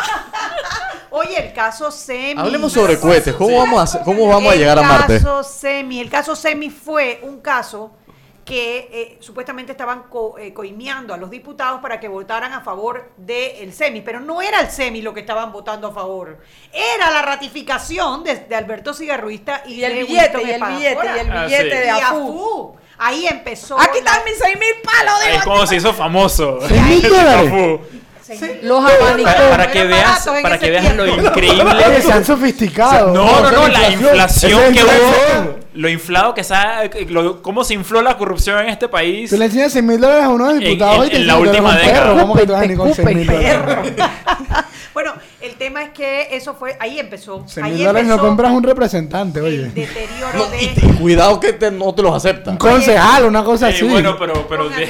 Oye, 1.11 1.47
el 1.49 1.53
caso 1.53 1.91
Semi. 1.91 2.41
Hablemos 2.41 2.73
sobre 2.73 2.99
cohetes. 2.99 3.35
¿Cómo 3.35 3.59
vamos 3.59 3.95
a, 3.95 4.03
cómo 4.03 4.27
vamos 4.29 4.53
a 4.53 4.57
llegar 4.57 4.79
a 4.79 4.83
Marte? 4.83 5.17
El 5.17 5.23
caso 5.23 5.43
Semi, 5.45 6.01
el 6.01 6.11
caso 6.11 6.37
Semi 6.37 6.71
fue 6.71 7.21
un 7.23 7.41
caso 7.41 7.93
que 8.47 8.89
eh, 8.93 9.17
supuestamente 9.21 9.73
estaban 9.73 10.05
co- 10.05 10.39
eh, 10.39 10.55
coimeando 10.55 11.13
a 11.13 11.17
los 11.19 11.29
diputados 11.31 11.81
para 11.83 11.99
que 12.01 12.07
votaran 12.09 12.53
a 12.53 12.61
favor 12.63 13.11
del 13.17 13.73
Semi, 13.75 14.01
pero 14.03 14.21
no 14.21 14.41
era 14.41 14.61
el 14.61 14.71
Semi 14.71 15.03
lo 15.03 15.13
que 15.13 15.21
estaban 15.21 15.51
votando 15.53 15.89
a 15.89 15.93
favor, 15.93 16.39
era 16.73 17.11
la 17.11 17.23
ratificación 17.23 18.23
de, 18.23 18.37
de 18.37 18.55
Alberto 18.55 18.95
Cigarruista 18.95 19.63
y, 19.67 19.75
Y 19.75 19.85
el 19.85 19.95
de 19.97 20.05
billete, 20.05 20.37
Winston 20.39 20.41
y 20.49 20.53
el 20.53 20.61
billete, 20.65 20.93
Espadafora. 20.93 21.17
y 21.17 21.21
el 21.27 21.33
Ah, 21.37 21.45
billete 21.47 21.71
sí. 21.71 21.77
de 21.77 21.91
Afu. 21.91 22.77
Ahí 22.99 23.27
empezó. 23.27 23.79
Aquí 23.79 23.99
la- 24.03 24.11
están 24.13 24.25
mis 24.25 24.39
seis 24.39 24.57
mil 24.59 24.83
palos, 24.83 25.15
digo. 25.25 25.37
es 25.37 25.43
como 25.45 25.67
se 25.67 25.77
hizo 25.77 25.93
famoso. 25.93 26.59
Afu. 26.65 27.81
Los 28.63 28.83
Para, 28.85 28.97
abanicos. 29.07 29.35
para 29.51 29.71
que 29.71 29.85
veas, 29.85 30.29
para 30.43 30.59
que 30.59 30.71
veas 30.71 30.97
lo 30.97 31.05
tiempo. 31.05 31.23
Increíble. 31.29 32.03
se 32.03 32.13
han 32.13 32.25
sofisticado. 32.25 33.13
No, 33.13 33.41
no, 33.41 33.51
no, 33.53 33.69
la 33.69 33.89
inflación 33.91 34.61
Esa 34.61 34.69
es 34.69 34.73
que 34.75 34.81
inflación. 34.81 35.49
hubo, 35.49 35.66
lo 35.77 35.89
inflado 35.89 36.35
que 36.35 36.43
sabe, 36.45 36.91
lo- 37.09 37.43
cómo 37.43 37.63
se 37.65 37.75
infló 37.75 38.03
la 38.03 38.17
corrupción 38.17 38.59
en 38.61 38.69
este 38.69 38.89
país. 38.89 39.31
Tú 39.31 39.37
le 39.37 39.45
enseñas 39.47 39.73
100 39.73 39.87
mil 39.87 40.01
dólares 40.01 40.25
a 40.25 40.29
unos 40.31 40.53
En- 40.55 40.61
diputados 40.61 41.01
en- 41.03 41.07
y 41.07 41.11
te 41.11 41.17
en 41.19 41.27
la 41.27 41.37
última 41.37 41.77
década. 41.77 42.03
perro. 42.13 42.21
¿Cómo 42.21 42.35
que 42.35 42.47
tú 42.47 42.53
vas 42.53 42.63
a 42.69 42.77
con 42.77 42.95
100 42.95 43.07
mil 43.17 43.27
dólares? 43.27 43.57
Bueno, 44.95 45.13
el 45.47 45.55
tema 45.57 45.83
es 45.83 45.91
que 45.91 46.29
eso 46.37 46.55
fue, 46.55 46.77
ahí 46.81 46.99
empezó. 47.01 47.45
100 47.47 47.65
ahí 47.65 47.79
dólares 47.79 48.07
no 48.07 48.15
empezó 48.15 48.27
compras 48.29 48.53
un 48.53 48.63
representante, 48.63 49.41
oye. 49.41 49.63
el 49.65 49.75
deterioro 49.75 50.39
No, 50.39 50.47
de... 50.51 50.63
y, 50.63 50.67
y 50.77 50.93
cuidado 51.01 51.41
que 51.41 51.53
te- 51.53 51.71
no 51.71 51.95
te 51.95 52.03
los 52.03 52.15
acepta. 52.15 52.51
Un 52.51 52.57
concejal, 52.59 53.25
una 53.25 53.43
cosa 53.45 53.71
Eh, 53.71 53.75
así. 53.75 53.89
bueno, 53.89 54.17
pero, 54.19 54.47
pero 54.49 54.69
de- 54.69 54.83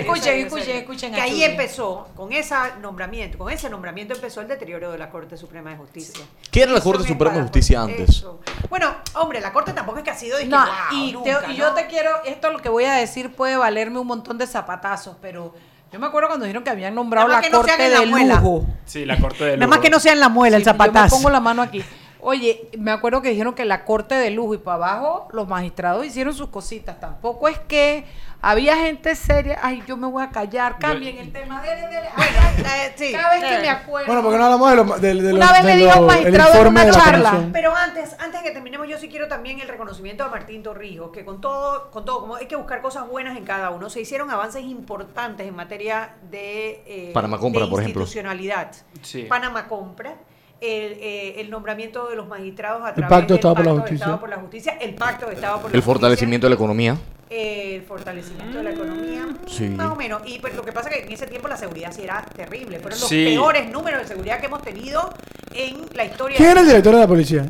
Escuchen, 0.00 0.38
escuchen, 0.40 0.76
escuchen 0.76 1.12
Que 1.12 1.20
ahí 1.20 1.42
empezó, 1.42 2.08
con 2.14 2.32
ese 2.32 2.54
nombramiento, 2.80 3.38
con 3.38 3.52
ese 3.52 3.68
nombramiento 3.70 4.14
empezó 4.14 4.40
el 4.40 4.48
deterioro 4.48 4.92
de 4.92 4.98
la 4.98 5.10
Corte 5.10 5.36
Suprema 5.36 5.70
de 5.70 5.76
Justicia. 5.76 6.24
¿Qué 6.50 6.62
era 6.62 6.72
la 6.72 6.80
Corte 6.80 7.06
Suprema 7.06 7.34
de 7.36 7.42
Justicia 7.42 7.82
antes? 7.82 8.08
eso. 8.10 8.40
Bueno, 8.70 8.94
hombre, 9.14 9.40
la 9.40 9.52
Corte 9.52 9.72
tampoco 9.72 9.98
es 9.98 10.04
que 10.04 10.10
ha 10.10 10.14
sido... 10.16 10.38
que, 10.38 10.46
No, 10.46 10.58
wow, 10.58 10.66
y, 10.92 11.12
te- 11.24 11.52
y 11.52 11.56
yo 11.56 11.68
¿no? 11.70 11.74
te 11.74 11.86
quiero, 11.86 12.10
esto 12.24 12.50
lo 12.50 12.58
que 12.60 12.68
voy 12.68 12.84
a 12.84 12.94
decir 12.94 13.32
puede 13.34 13.56
valerme 13.56 13.98
un 13.98 14.06
montón 14.06 14.38
de 14.38 14.46
zapatazos, 14.46 15.16
pero 15.20 15.54
yo 15.92 15.98
me 16.00 16.06
acuerdo 16.06 16.28
cuando 16.28 16.44
dijeron 16.46 16.62
que 16.64 16.70
habían 16.70 16.94
nombrado 16.94 17.28
la 17.28 17.40
que 17.40 17.48
no 17.50 17.62
sean 17.62 17.76
corte 17.78 17.86
en 17.86 17.92
la 17.92 18.00
de 18.00 18.06
muela. 18.06 18.34
lujo. 18.36 18.66
Sí, 18.84 19.04
la 19.04 19.18
corte 19.18 19.44
de 19.44 19.56
Nada 19.56 19.66
más 19.66 19.76
lujo. 19.76 19.82
que 19.82 19.90
no 19.90 20.00
sea 20.00 20.12
en 20.12 20.20
la 20.20 20.28
muela, 20.28 20.56
el 20.56 20.62
Sí, 20.62 20.66
Yo 20.66 20.72
me 20.74 20.78
zapatazo. 20.78 21.16
pongo 21.16 21.30
la 21.30 21.40
mano 21.40 21.62
aquí. 21.62 21.82
Oye, 22.28 22.68
me 22.76 22.90
acuerdo 22.90 23.22
que 23.22 23.28
dijeron 23.30 23.54
que 23.54 23.64
la 23.64 23.84
corte 23.84 24.16
de 24.16 24.30
lujo 24.30 24.52
y 24.54 24.58
para 24.58 24.74
abajo 24.74 25.28
los 25.32 25.46
magistrados 25.46 26.04
hicieron 26.04 26.34
sus 26.34 26.48
cositas. 26.48 26.98
Tampoco 26.98 27.46
es 27.46 27.56
que 27.60 28.04
había 28.42 28.74
gente 28.78 29.14
seria. 29.14 29.60
Ay, 29.62 29.84
yo 29.86 29.96
me 29.96 30.08
voy 30.08 30.24
a 30.24 30.30
callar. 30.30 30.76
Cambien 30.80 31.18
el 31.18 31.32
tema. 31.32 31.62
Dele, 31.62 31.82
dele. 31.82 32.08
Ay, 32.16 32.28
ay, 32.36 32.80
Eh, 32.88 32.92
sí. 32.96 33.12
Cada 33.12 33.30
vez 33.34 33.44
que 33.44 33.54
Eh. 33.54 33.60
me 33.60 33.68
acuerdo. 33.68 34.06
Bueno, 34.08 34.22
porque 34.24 34.38
no 34.38 34.44
hablamos 34.46 34.70
de 34.70 34.76
lo, 34.76 34.84
de, 34.98 35.14
de 35.22 35.34
Una 35.34 35.46
lo- 35.46 35.52
vez 35.52 35.62
de 35.64 35.72
me 35.72 35.76
dijo 35.76 36.00
un 36.00 36.06
magistrado 36.06 36.54
en 36.62 36.66
una 36.66 36.84
de 36.84 36.90
la 36.90 36.98
charla. 36.98 37.48
Pero 37.52 37.76
antes, 37.76 38.16
antes 38.18 38.42
de 38.42 38.48
que 38.48 38.50
terminemos, 38.52 38.88
yo 38.88 38.98
sí 38.98 39.08
quiero 39.08 39.28
también 39.28 39.60
el 39.60 39.68
reconocimiento 39.68 40.24
a 40.24 40.28
Martín 40.28 40.64
Torrijos, 40.64 41.12
que 41.12 41.24
con 41.24 41.40
todo, 41.40 41.92
con 41.92 42.04
todo, 42.04 42.22
como 42.22 42.34
hay 42.34 42.46
que 42.46 42.56
buscar 42.56 42.82
cosas 42.82 43.08
buenas 43.08 43.36
en 43.36 43.44
cada 43.44 43.70
uno, 43.70 43.88
se 43.88 44.00
hicieron 44.00 44.32
avances 44.32 44.64
importantes 44.64 45.46
en 45.46 45.54
materia 45.54 46.16
de, 46.28 46.82
eh, 46.88 47.10
Panamá 47.14 47.38
Compra, 47.38 47.62
de 47.62 47.68
por 47.70 47.80
ejemplo. 47.82 48.02
institucionalidad. 48.02 48.72
Sí. 49.02 49.22
Panamá 49.28 49.68
Compra. 49.68 50.16
El, 50.60 50.92
eh, 51.00 51.34
el 51.40 51.50
nombramiento 51.50 52.08
de 52.08 52.16
los 52.16 52.26
magistrados 52.28 52.82
a 52.82 52.88
El 52.90 52.94
través 52.94 53.10
Pacto 53.10 53.26
de 53.26 53.28
del 53.28 53.36
Estado 53.38 53.54
por 53.54 53.64
la 53.66 53.72
Justicia. 53.72 53.96
Estado 54.04 54.20
por 54.20 54.28
la 54.30 54.36
Justicia, 54.36 54.78
el 54.80 54.94
Pacto 54.94 55.26
de 55.26 55.34
Estado 55.34 55.60
por 55.60 55.70
la 55.70 55.76
El 55.76 55.82
fortalecimiento 55.82 56.46
de 56.46 56.50
la 56.50 56.54
economía. 56.54 56.96
El 57.28 57.82
fortalecimiento 57.82 58.58
de 58.58 58.64
la 58.64 58.70
economía, 58.70 59.26
Sí. 59.46 59.64
más 59.68 59.88
o 59.92 59.96
menos. 59.96 60.22
Y 60.24 60.38
pues, 60.38 60.54
lo 60.54 60.62
que 60.62 60.72
pasa 60.72 60.88
es 60.88 60.96
que 60.96 61.02
en 61.06 61.12
ese 61.12 61.26
tiempo 61.26 61.48
la 61.48 61.56
seguridad 61.56 61.92
sí 61.92 62.02
era 62.04 62.24
terrible. 62.34 62.78
Fueron 62.80 62.98
los 63.00 63.08
Sí. 63.08 63.24
peores 63.26 63.68
números 63.70 64.00
de 64.02 64.06
seguridad 64.08 64.40
que 64.40 64.46
hemos 64.46 64.62
tenido 64.62 65.12
en 65.52 65.76
la 65.92 66.04
historia. 66.04 66.36
¿Quién 66.38 66.50
era 66.50 66.60
el 66.60 66.66
director 66.68 66.94
de 66.94 67.00
la 67.00 67.06
policía? 67.08 67.46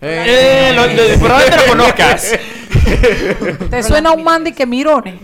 Eh, 0.00 0.72
lo- 0.74 0.86
lo- 0.86 1.18
probablemente 1.18 1.56
lo 1.66 1.66
conozcas. 1.72 2.32
¿Te 3.70 3.82
suena 3.82 4.12
un 4.12 4.22
Mandy 4.24 4.52
que 4.52 4.64
mirone? 4.66 5.18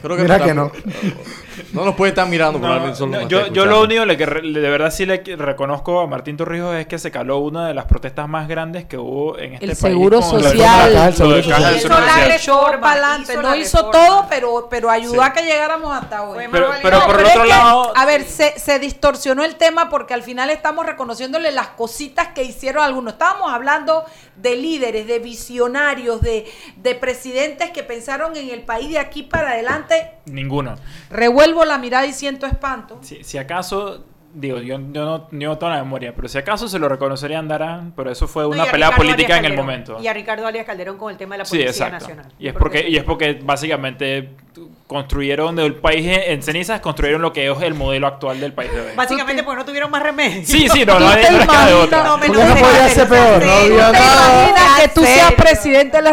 Creo 0.00 0.16
Mira 0.16 0.36
está- 0.36 0.46
que 0.46 0.54
no. 0.54 0.70
No 1.72 1.84
nos 1.84 1.94
puede 1.94 2.10
estar 2.10 2.26
mirando, 2.28 2.58
No, 2.58 2.62
probablemente 2.62 2.98
solo 2.98 3.12
no, 3.12 3.20
nos 3.20 3.28
yo, 3.28 3.46
yo 3.48 3.64
lo 3.66 3.82
único 3.82 4.04
que 4.16 4.26
re- 4.26 4.42
de 4.42 4.70
verdad 4.70 4.90
sí 4.90 5.06
le 5.06 5.18
reconozco 5.36 6.00
a 6.00 6.06
Martín 6.06 6.36
Torrijos 6.36 6.74
es 6.74 6.86
que 6.86 6.98
se 6.98 7.10
caló 7.10 7.38
una 7.38 7.68
de 7.68 7.74
las 7.74 7.84
protestas 7.84 8.28
más 8.28 8.48
grandes 8.48 8.86
que 8.86 8.98
hubo 8.98 9.38
en 9.38 9.54
este 9.54 9.64
El 9.66 9.70
país. 9.70 9.78
seguro 9.78 10.20
con 10.20 10.42
la 10.42 10.48
social. 10.50 10.92
Caja 10.92 11.10
del 11.10 11.12
Hizo 11.12 11.24
la 11.28 11.42
Social. 11.42 12.32
echó 12.32 12.68
Reforma, 12.70 13.18
hizo 13.22 13.34
No 13.36 13.42
la 13.50 13.56
hizo 13.56 13.76
reforma. 13.78 13.92
todo, 14.06 14.26
pero, 14.28 14.66
pero 14.70 14.90
ayudó 14.90 15.14
Sí. 15.14 15.20
a 15.22 15.32
que 15.32 15.42
llegáramos 15.42 15.92
hasta 15.96 16.22
hoy. 16.22 16.44
Pero, 16.50 16.70
por 16.82 16.92
el 17.20 17.26
otro 17.26 17.42
que, 17.42 17.48
lado, 17.48 17.92
a 17.96 18.04
ver, 18.06 18.24
se, 18.24 18.58
se 18.58 18.78
distorsionó 18.78 19.44
el 19.44 19.54
tema 19.56 19.88
porque 19.90 20.14
al 20.14 20.22
final 20.22 20.50
estamos 20.50 20.86
reconociéndole 20.86 21.52
las 21.52 21.68
cositas 21.68 22.28
que 22.28 22.42
hicieron 22.42 22.82
algunos. 22.82 23.12
Estábamos 23.12 23.52
hablando 23.52 24.04
de 24.36 24.56
líderes, 24.56 25.06
de 25.06 25.18
visionarios, 25.18 26.20
de, 26.22 26.50
de 26.76 26.94
presidentes 26.94 27.70
que 27.70 27.82
pensaron 27.82 28.36
en 28.36 28.50
el 28.50 28.62
país 28.62 28.88
de 28.90 28.98
aquí 28.98 29.22
para 29.22 29.50
adelante. 29.50 30.12
ninguno. 30.26 30.76
Revuelvo 31.10 31.59
la 31.64 31.78
mirada 31.78 32.06
y 32.06 32.12
siento 32.12 32.46
espanto. 32.46 32.98
Si, 33.02 33.22
si 33.24 33.38
acaso, 33.38 34.04
digo, 34.34 34.58
yo, 34.58 34.78
yo 34.92 35.04
no 35.04 35.22
tengo 35.22 35.58
toda 35.58 35.76
la 35.76 35.82
memoria, 35.82 36.12
pero 36.14 36.28
si 36.28 36.38
acaso 36.38 36.68
se 36.68 36.78
lo 36.78 36.88
reconocería 36.88 37.36
a 37.38 37.40
Andarán, 37.40 37.92
pero 37.96 38.10
eso 38.10 38.28
fue 38.28 38.42
No, 38.44 38.50
una 38.50 38.64
pelea 38.64 38.88
Ricardo 38.90 38.96
política 39.10 39.38
en 39.38 39.44
el 39.44 39.54
momento. 39.54 39.98
Y 40.00 40.06
a 40.06 40.12
Ricardo 40.12 40.46
Arias 40.46 40.66
Calderón 40.66 40.96
con 40.98 41.10
el 41.10 41.16
tema 41.16 41.34
de 41.34 41.38
la 41.38 41.44
Sí, 41.44 41.58
Policía 41.58 41.70
exacto. 41.86 42.08
Nacional. 42.08 42.32
Y 42.38 42.48
es 42.48 42.54
porque, 42.54 42.88
y 42.88 42.96
es 42.96 43.04
porque 43.04 43.40
básicamente 43.42 44.30
construyeron 44.86 45.54
del 45.56 45.74
país 45.76 46.04
en 46.06 46.20
en 46.32 46.42
cenizas, 46.42 46.80
construyeron 46.80 47.22
lo 47.22 47.32
que 47.32 47.48
es 47.50 47.62
el 47.62 47.74
modelo 47.74 48.06
actual 48.08 48.40
del 48.40 48.52
país 48.52 48.72
de 48.72 48.80
hoy. 48.80 48.88
Básicamente 48.96 49.42
porque 49.44 49.58
no 49.60 49.64
tuvieron 49.64 49.90
más 49.90 50.02
remedio. 50.02 50.42
Sí, 50.44 50.68
sí, 50.68 50.84
no, 50.84 50.98
no, 50.98 51.06
¿Tú 51.06 51.12
hay- 51.12 51.22
te 51.24 51.30
no 51.32 51.66
de 51.66 51.72
otra. 51.74 52.04
No, 52.04 52.16
no 52.16 52.26
podía 52.26 52.88
ser 52.88 53.08
peor, 53.08 53.44
no 53.44 53.52
había 53.52 53.86
¿Te 53.86 53.98
nada. 53.98 54.48
imaginas 54.50 54.80
que 54.80 54.88
tú 54.88 55.00
¿En 55.00 55.06
seas 55.06 55.28
serio? 55.28 55.36
presidente 55.36 55.96
de 55.98 56.02
la 56.02 56.12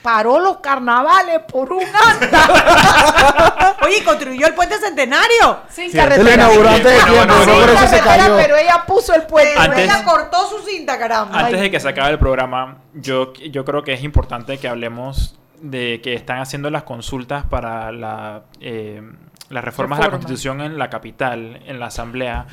Y 0.00 0.02
paró 0.02 0.38
los 0.38 0.58
carnavales 0.58 1.40
por 1.50 1.72
un 1.72 1.82
anda? 1.82 3.76
Oye, 3.84 3.98
¿y 3.98 4.00
construyó 4.02 4.46
el 4.46 4.54
puente 4.54 4.78
centenario. 4.78 5.60
Sin 5.68 5.88
lo 5.88 6.02
carretera. 6.02 6.34
inauguró 6.34 6.68
antes 6.68 6.84
de 6.84 6.92
tiempo, 6.92 7.14
bueno, 7.16 7.46
no 7.46 7.52
por 7.60 7.70
eso 7.70 7.86
se 7.88 8.00
cayó. 8.00 8.36
pero 8.36 8.56
ella 8.56 8.84
puso 8.86 9.14
el 9.14 9.22
puente. 9.22 9.54
Pero 9.56 9.74
ella 9.74 10.04
cortó 10.04 10.48
su 10.48 10.58
cinta, 10.60 10.98
caramba. 10.98 11.38
Antes 11.38 11.60
de 11.60 11.70
que 11.70 11.80
se 11.80 11.88
acabe 11.88 12.10
el 12.10 12.18
programa, 12.18 12.78
yo, 12.94 13.32
yo 13.34 13.64
creo 13.64 13.82
que 13.82 13.92
es 13.92 14.02
importante 14.02 14.58
que 14.58 14.68
hablemos 14.68 15.38
de 15.60 16.00
que 16.02 16.14
están 16.14 16.38
haciendo 16.38 16.70
las 16.70 16.84
consultas 16.84 17.44
para 17.44 17.92
la, 17.92 18.44
eh, 18.60 19.02
las 19.50 19.64
reformas 19.64 19.98
de 19.98 20.04
la 20.04 20.06
Reforma. 20.06 20.10
Constitución 20.10 20.60
en 20.62 20.78
la 20.78 20.88
capital, 20.88 21.60
en 21.66 21.78
la 21.78 21.86
Asamblea. 21.86 22.46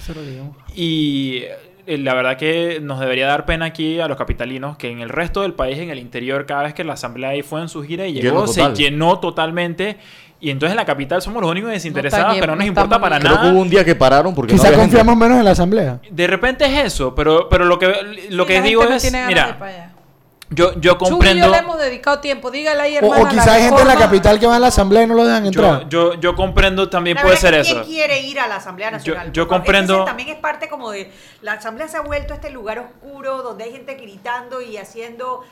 Y 0.75 1.43
eh, 1.43 1.57
la 1.87 2.13
verdad 2.13 2.37
que 2.37 2.79
nos 2.81 2.99
debería 2.99 3.27
dar 3.27 3.45
pena 3.45 3.65
aquí 3.65 3.99
a 3.99 4.07
los 4.07 4.17
capitalinos 4.17 4.75
que 4.77 4.89
en 4.91 4.99
el 4.99 5.09
resto 5.09 5.41
del 5.43 5.53
país, 5.53 5.77
en 5.79 5.89
el 5.89 5.99
interior, 5.99 6.45
cada 6.45 6.63
vez 6.63 6.73
que 6.73 6.83
la 6.83 6.93
Asamblea 6.93 7.29
ahí 7.29 7.41
fue 7.43 7.61
en 7.61 7.69
su 7.69 7.81
gira 7.83 8.05
y 8.05 8.13
llegó, 8.13 8.45
se 8.47 8.73
llenó 8.73 9.19
totalmente. 9.19 9.97
Y 10.39 10.51
entonces 10.51 10.73
en 10.73 10.77
la 10.77 10.85
capital 10.85 11.19
somos 11.21 11.41
los 11.41 11.49
únicos 11.49 11.71
desinteresados, 11.71 12.35
pero 12.39 12.47
no 12.51 12.57
nos 12.57 12.65
no 12.65 12.67
importa 12.67 12.99
para. 13.01 13.19
Creo 13.19 13.31
que 13.31 13.37
nada. 13.37 13.51
hubo 13.53 13.59
un 13.61 13.69
día 13.69 13.83
que 13.83 13.95
pararon 13.95 14.35
porque 14.35 14.53
no 14.53 14.59
Quizá 14.59 14.67
gente. 14.69 14.81
confiamos 14.83 15.17
menos 15.17 15.39
en 15.39 15.45
la 15.45 15.51
asamblea. 15.51 15.99
De 16.11 16.27
repente 16.27 16.65
es 16.65 16.85
eso, 16.93 17.15
pero, 17.15 17.49
pero 17.49 17.65
lo 17.65 17.79
que, 17.79 17.87
lo 18.29 18.43
Sí, 18.43 18.47
que 18.53 18.61
digo 18.61 18.83
es, 18.83 19.11
mira, 19.27 19.57
yo, 20.49 20.73
yo 20.79 20.93
Chuy 20.97 21.07
y 21.07 21.09
comprendo... 21.11 21.45
yo 21.45 21.51
le 21.51 21.57
hemos 21.57 21.77
dedicado 21.77 22.19
tiempo. 22.19 22.49
Dígale 22.51 22.81
ahí, 22.81 22.95
O, 22.95 22.99
hermana. 22.99 23.21
o 23.21 23.23
la 23.25 23.29
quizá 23.31 23.53
hay 23.53 23.63
gente 23.63 23.81
en 23.81 23.87
la 23.87 23.95
capital 23.97 24.39
que 24.39 24.47
va 24.47 24.55
a 24.55 24.59
la 24.59 24.67
asamblea 24.67 25.03
y 25.03 25.07
no 25.07 25.13
lo 25.15 25.25
dejan 25.25 25.45
entrar. 25.45 25.87
Yo, 25.89 26.13
yo, 26.13 26.19
yo 26.19 26.35
comprendo 26.35 26.89
también 26.89 27.15
La 27.15 27.23
puede 27.23 27.37
ser 27.37 27.53
es 27.55 27.67
que 27.67 27.71
eso. 27.73 27.83
¿Quién 27.83 27.95
quiere 27.95 28.21
ir 28.21 28.39
a 28.39 28.47
la 28.47 28.55
Asamblea 28.57 28.91
Nacional? 28.91 29.31
yo 29.33 29.43
favor, 29.45 29.57
comprendo- 29.59 29.93
es 29.93 29.97
que 29.97 30.03
ese 30.03 30.09
también 30.09 30.29
es 30.29 30.35
parte 30.37 30.69
como 30.69 30.91
de... 30.91 31.11
La 31.41 31.53
Asamblea 31.53 31.87
se 31.87 31.97
ha 31.97 32.01
vuelto 32.01 32.33
este 32.33 32.49
lugar 32.49 32.79
oscuro 32.79 33.43
donde 33.43 33.65
hay 33.65 33.71
gente 33.71 33.95
gritando 33.95 34.61
y 34.61 34.77
haciendo... 34.77 35.43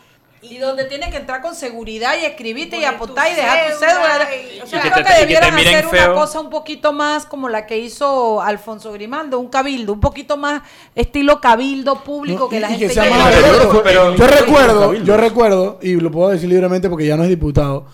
Y 0.49 0.57
donde 0.57 0.85
tienes 0.85 1.09
que 1.09 1.17
entrar 1.17 1.41
con 1.41 1.55
seguridad 1.55 2.13
y 2.21 2.25
escribirte 2.25 2.77
y 2.77 2.83
apuntar 2.85 3.31
y 3.31 3.35
dejar 3.35 3.71
tu 3.73 3.79
cédula 3.79 4.27
y- 4.55 4.61
O 4.61 4.67
sea, 4.67 4.81
que 4.81 4.91
creo 4.91 5.03
te- 5.05 5.11
que 5.11 5.15
y 5.15 5.27
que 5.27 5.39
te 5.39 5.45
debieran 5.51 5.53
hacer 5.57 5.85
una 5.87 6.13
cosa 6.13 6.39
un 6.39 6.49
poquito 6.49 6.93
más 6.93 7.25
como 7.25 7.49
la 7.49 7.65
que 7.65 7.77
hizo 7.77 8.41
Alfonso 8.41 8.91
Grimaldo, 8.91 9.39
un 9.39 9.47
cabildo, 9.49 9.93
un 9.93 9.99
poquito 9.99 10.37
más 10.37 10.61
estilo 10.95 11.41
cabildo 11.41 12.03
público 12.03 12.47
que 12.49 12.59
la 12.59 12.69
gente 12.69 12.87
que 12.87 12.93
sea 12.93 13.03
llegue. 13.05 13.15
más 13.15 13.33
abierto. 13.35 13.81
pero- 13.83 14.15
yo 14.15 14.27
recuerdo, 14.27 14.93
yo 14.93 15.17
recuerdo, 15.17 15.79
y 15.81 15.95
lo 15.95 16.11
puedo 16.11 16.29
decir 16.29 16.49
libremente 16.49 16.89
porque 16.89 17.05
ya 17.07 17.17
no 17.17 17.23
es 17.23 17.29
diputado, 17.29 17.85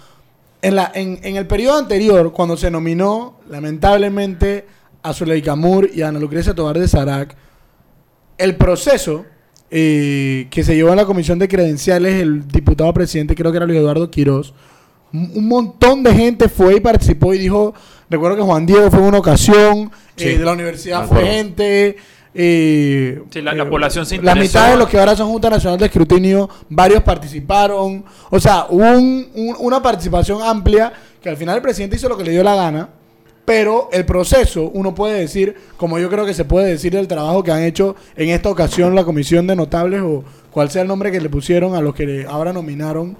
en, 0.62 0.76
la, 0.76 0.92
en, 0.94 1.20
en 1.24 1.38
el 1.38 1.48
periodo 1.48 1.78
anterior, 1.80 2.32
cuando 2.34 2.56
se 2.58 2.70
nominó, 2.70 3.40
lamentablemente, 3.50 4.68
a 5.04 5.14
Zuleika 5.14 5.52
Camur 5.52 5.90
y 5.92 6.04
a 6.04 6.10
Ana 6.10 6.20
Lucrecia 6.20 6.54
Tobar 6.54 6.78
de 6.78 6.88
Sarac, 6.88 7.36
el 8.38 8.56
proceso 8.56 9.26
eh, 9.72 10.48
que 10.52 10.64
se 10.64 10.76
llevó 10.76 10.90
en 10.90 10.98
la 10.98 11.06
comisión 11.06 11.40
de 11.40 11.48
credenciales, 11.48 12.22
el 12.22 12.48
diputado 12.48 12.94
presidente, 12.94 13.34
creo 13.36 13.52
que 13.52 13.58
era 13.58 13.66
Luis 13.66 13.80
Eduardo 13.80 14.12
Quiroz, 14.12 14.54
un 15.14 15.48
montón 15.48 16.04
de 16.04 16.14
gente 16.14 16.48
fue 16.50 16.76
y 16.76 16.80
participó 16.80 17.34
y 17.34 17.38
dijo, 17.38 17.74
recuerdo 18.10 18.38
que 18.38 18.44
Juan 18.44 18.66
Diego 18.66 18.90
fue 18.92 19.00
en 19.00 19.06
una 19.06 19.18
ocasión, 19.20 19.92
Sí, 20.16 20.28
eh, 20.30 20.38
de 20.38 20.46
la 20.46 20.54
universidad 20.54 21.06
fue 21.08 21.26
gente, 21.26 21.98
eh, 22.34 23.22
Sí, 23.30 23.42
la- 23.42 23.54
la 23.54 23.64
eh, 23.64 23.66
población 23.66 24.06
se 24.06 24.22
La 24.22 24.36
mitad 24.36 24.72
de 24.72 24.78
los 24.78 24.88
que 24.90 24.98
ahora 25.00 25.16
son 25.16 25.30
Junta 25.30 25.50
Nacional 25.50 25.80
de 25.80 25.86
Escrutinio, 25.86 26.50
varios 26.70 27.02
participaron, 27.04 28.06
o 28.30 28.40
sea, 28.40 28.68
hubo 28.70 28.84
un- 28.92 29.28
un- 29.36 29.56
una 29.60 29.82
participación 29.82 30.42
amplia 30.42 30.94
que 31.22 31.30
al 31.30 31.38
final 31.38 31.56
el 31.58 31.62
presidente 31.62 31.96
hizo 31.98 32.08
lo 32.10 32.18
que 32.18 32.24
le 32.24 32.32
dio 32.32 32.44
la 32.44 32.56
gana, 32.56 32.90
pero 33.46 33.90
el 33.92 34.06
proceso, 34.06 34.70
uno 34.74 34.94
puede 34.96 35.20
decir, 35.20 35.56
como 35.78 35.98
yo 36.00 36.10
creo 36.10 36.26
que 36.26 36.34
se 36.34 36.46
puede 36.46 36.68
decir 36.70 36.94
del 36.94 37.08
trabajo 37.08 37.44
que 37.44 37.52
han 37.52 37.64
hecho 37.64 37.96
en 38.16 38.30
esta 38.30 38.50
ocasión 38.50 38.96
la 38.96 39.04
Comisión 39.04 39.48
de 39.48 39.56
Notables 39.56 40.02
o 40.02 40.24
cual 40.52 40.70
sea 40.70 40.84
el 40.84 40.88
nombre 40.88 41.12
que 41.12 41.20
le 41.22 41.30
pusieron 41.30 41.76
a 41.76 41.82
los 41.82 41.96
que 41.96 42.06
le- 42.06 42.26
ahora 42.26 42.54
nominaron 42.54 43.18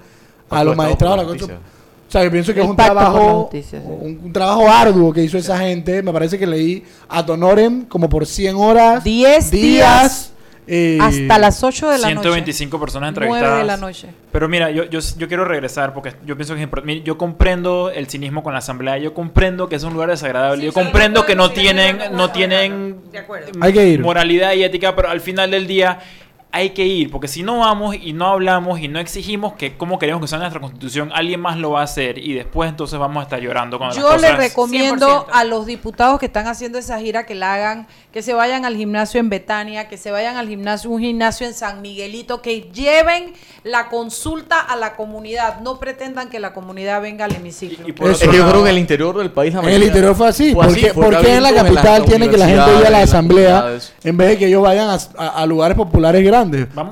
a 0.50 0.64
los 0.64 0.76
magistrados. 0.76 1.16
de 1.18 1.22
la 1.22 1.28
Corte 1.28 1.44
o 1.54 2.12
sea, 2.12 2.24
yo 2.24 2.30
pienso 2.30 2.52
que 2.52 2.60
El 2.60 2.64
es 2.66 2.70
un 2.70 2.76
trabajo, 2.76 3.42
justicia, 3.44 3.80
sí. 3.80 3.86
un, 3.88 4.20
un 4.24 4.32
trabajo 4.34 4.68
arduo 4.68 5.14
que 5.14 5.22
hizo 5.24 5.38
esa 5.38 5.56
gente. 5.58 6.02
Me 6.02 6.12
parece 6.12 6.38
que 6.38 6.46
leí 6.46 6.84
a 7.08 7.24
Tonorem 7.24 7.86
como 7.86 8.06
por 8.10 8.26
100 8.26 8.54
horas, 8.56 9.02
10 9.02 9.50
días, 9.50 10.31
eh, 10.66 10.98
hasta 11.00 11.38
las 11.38 11.62
8 11.62 11.90
de 11.90 11.98
la 11.98 12.08
noche. 12.08 12.20
125 12.20 12.80
personas 12.80 13.12
9 13.14 13.26
entrevistadas. 13.26 13.58
de 13.58 13.64
la 13.64 13.76
noche. 13.76 14.08
Pero 14.30 14.48
mira, 14.48 14.70
yo, 14.70 14.84
yo, 14.84 15.00
yo 15.16 15.28
quiero 15.28 15.44
regresar 15.44 15.92
porque 15.92 16.14
yo 16.24 16.36
pienso 16.36 16.54
que 16.54 16.60
es 16.60 16.64
importante. 16.64 16.94
Mira, 16.94 17.04
Yo 17.04 17.18
comprendo 17.18 17.90
el 17.90 18.06
cinismo 18.08 18.42
con 18.42 18.52
la 18.52 18.60
asamblea, 18.60 18.98
yo 18.98 19.12
comprendo 19.12 19.68
que 19.68 19.76
es 19.76 19.82
un 19.82 19.92
lugar 19.92 20.10
desagradable, 20.10 20.64
yo 20.64 20.72
comprendo 20.72 21.26
que 21.26 21.34
no 21.34 21.50
tienen, 21.50 21.98
no 22.12 22.30
tienen 22.30 22.96
Hay 23.60 23.72
que 23.72 23.88
ir. 23.88 24.00
moralidad 24.00 24.52
y 24.54 24.62
ética, 24.62 24.94
pero 24.94 25.08
al 25.08 25.20
final 25.20 25.50
del 25.50 25.66
día 25.66 25.98
hay 26.54 26.70
que 26.70 26.84
ir, 26.84 27.10
porque 27.10 27.28
si 27.28 27.42
no 27.42 27.60
vamos 27.60 27.96
y 27.98 28.12
no 28.12 28.26
hablamos 28.26 28.78
y 28.78 28.86
no 28.86 29.00
exigimos 29.00 29.54
que 29.54 29.74
cómo 29.78 29.98
queremos 29.98 30.20
que 30.20 30.28
sea 30.28 30.38
nuestra 30.38 30.60
constitución, 30.60 31.10
alguien 31.14 31.40
más 31.40 31.56
lo 31.56 31.70
va 31.70 31.80
a 31.80 31.84
hacer 31.84 32.18
y 32.18 32.34
después 32.34 32.68
entonces 32.68 32.98
vamos 32.98 33.20
a 33.20 33.22
estar 33.22 33.40
llorando 33.40 33.78
cuando 33.78 33.96
Yo 33.96 34.02
cosas... 34.02 34.36
recomiendo 34.36 35.26
a 35.32 35.44
los 35.44 35.64
diputados 35.64 36.18
que 36.20 36.26
están 36.26 36.46
haciendo 36.46 36.78
esa 36.78 36.98
gira 37.00 37.24
que 37.24 37.34
la 37.34 37.54
hagan, 37.54 37.86
que 38.12 38.20
se 38.20 38.34
vayan 38.34 38.66
al 38.66 38.76
gimnasio 38.76 39.18
en 39.18 39.30
Betania, 39.30 39.88
que 39.88 39.96
se 39.96 40.10
vayan 40.10 40.36
al 40.36 40.46
gimnasio, 40.46 40.90
un 40.90 41.00
gimnasio 41.00 41.46
en 41.46 41.54
San 41.54 41.80
Miguelito, 41.80 42.42
que 42.42 42.68
lleven 42.70 43.32
la 43.64 43.88
consulta 43.88 44.60
a 44.60 44.76
la 44.76 44.94
comunidad. 44.94 45.60
No 45.62 45.78
pretendan 45.80 46.28
que 46.28 46.38
la 46.38 46.52
comunidad 46.52 47.00
venga 47.00 47.24
al 47.24 47.34
hemiciclo. 47.34 47.86
Es 48.10 48.18
que 48.18 48.26
yo 48.36 48.46
creo 48.50 48.62
que 48.62 48.68
el 48.68 48.78
interior 48.78 49.16
del 49.16 49.30
país... 49.30 49.54
En 49.54 49.64
el 49.70 49.84
interior 49.84 50.14
fue 50.14 50.28
así. 50.28 50.52
Fue 50.52 50.66
¿Por 50.66 50.72
así, 50.76 50.86
por 50.92 51.20
qué 51.22 51.36
en 51.36 51.42
la 51.42 51.54
capital 51.54 52.04
tiene 52.04 52.28
que 52.28 52.36
la 52.36 52.46
gente 52.46 52.78
ir 52.78 52.86
a 52.86 52.90
la 52.90 52.98
asamblea 52.98 53.78
en 54.04 54.16
vez 54.18 54.28
de 54.28 54.38
que 54.38 54.46
ellos 54.48 54.60
vayan 54.62 54.90
a, 54.90 54.98
a- 55.16 55.28
a 55.42 55.46
lugares 55.46 55.78
populares 55.78 56.22
grandes? 56.22 56.41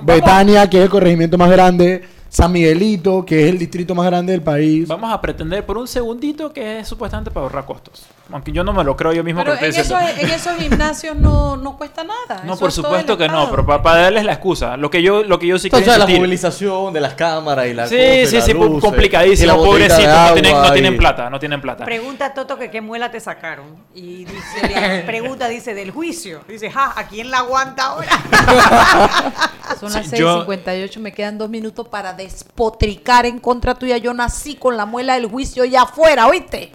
Betania, 0.03 0.69
que 0.69 0.79
es 0.79 0.85
el 0.85 0.91
corregimiento 0.91 1.39
más 1.39 1.51
grande. 1.51 2.03
San 2.29 2.53
Miguelito, 2.53 3.25
que 3.25 3.43
es 3.43 3.51
el 3.51 3.59
distrito 3.59 3.93
más 3.95 4.07
grande 4.07 4.33
del 4.33 4.43
país. 4.43 4.87
Vamos 4.87 5.13
a 5.13 5.21
pretender 5.21 5.67
por 5.67 5.77
un 5.77 5.89
segundito 5.89 6.53
que 6.53 6.79
es 6.79 6.89
supuestamente 6.89 7.31
para 7.31 7.43
ahorrar 7.45 7.67
costos. 7.67 8.07
Aunque 8.33 8.53
yo 8.53 8.63
no 8.65 8.73
me 8.73 8.85
lo 8.85 8.97
creo 8.97 9.13
yo 9.13 9.25
mismo 9.25 9.43
Pero 9.43 9.55
que 9.59 9.69
lo 9.69 9.73
en 9.75 9.81
estoy 9.81 10.05
esos, 10.07 10.19
en 10.23 10.31
esos 10.31 10.57
gimnasios 10.57 11.17
no, 11.17 11.57
no 11.57 11.77
cuesta 11.77 12.05
nada. 12.05 12.43
No, 12.45 12.53
Eso 12.55 12.61
por 12.61 12.73
supuesto 12.73 13.17
que 13.19 13.27
no, 13.29 13.51
pero 13.51 13.67
para, 13.67 13.83
para 13.83 14.01
darles 14.03 14.25
la 14.25 14.33
excusa. 14.33 14.77
Lo 14.77 14.91
que 14.91 15.03
yo, 15.03 15.23
lo 15.25 15.39
que 15.39 15.47
yo 15.49 15.59
sí 15.59 15.69
O 15.73 15.79
sea, 15.81 15.99
la 15.99 16.07
movilización 16.07 16.93
de 16.93 17.01
las 17.01 17.15
cámaras 17.15 17.67
y 17.67 17.75
la 17.75 17.87
Sí, 17.87 17.97
cosa 17.97 18.07
sí, 18.31 18.37
las 18.37 18.45
sí, 18.45 18.53
luces, 18.55 18.79
y 18.79 18.81
complicadísimo, 18.81 19.47
la 19.49 19.55
botellita 19.55 19.95
de 19.95 19.99
pobrecito, 19.99 20.27
no 20.29 20.33
tienen, 20.35 20.53
no 20.53 20.59
agua 20.59 20.73
tienen 20.73 20.95
y- 20.95 20.99
plata, 20.99 21.31
no 21.31 21.39
tienen 21.41 21.61
plata. 21.61 21.85
Pregunta 21.85 22.27
a 22.27 22.35
Toto 22.35 22.57
que 22.59 22.71
qué 22.71 22.81
muela 22.81 23.11
te 23.11 23.21
sacaron. 23.21 23.67
Y 23.95 24.25
dice, 24.25 24.69
le 24.69 25.01
pregunta, 25.07 25.49
dice, 25.49 25.75
del 25.75 25.91
juicio. 25.91 26.41
Dice, 26.49 26.71
ja, 26.71 26.93
¿a 26.97 27.07
quién 27.09 27.31
la 27.31 27.39
aguanta 27.39 27.85
ahora? 27.87 28.09
Son 29.81 29.93
las 29.93 30.07
Sí, 30.07 30.17
yo- 30.17 30.47
6:58, 30.47 30.99
me 30.99 31.13
quedan 31.13 31.39
dos 31.39 31.49
minutos 31.49 31.89
para 31.89 32.13
despotricar 32.13 33.27
en 33.27 33.39
contra 33.39 33.75
tuya. 33.75 33.97
Yo 33.97 34.13
nací 34.15 34.55
con 34.57 34.77
la 34.77 34.85
muela 34.87 35.15
del 35.15 35.27
juicio 35.27 35.65
ya 35.65 35.83
afuera, 35.83 36.27
¿oíste? 36.27 36.73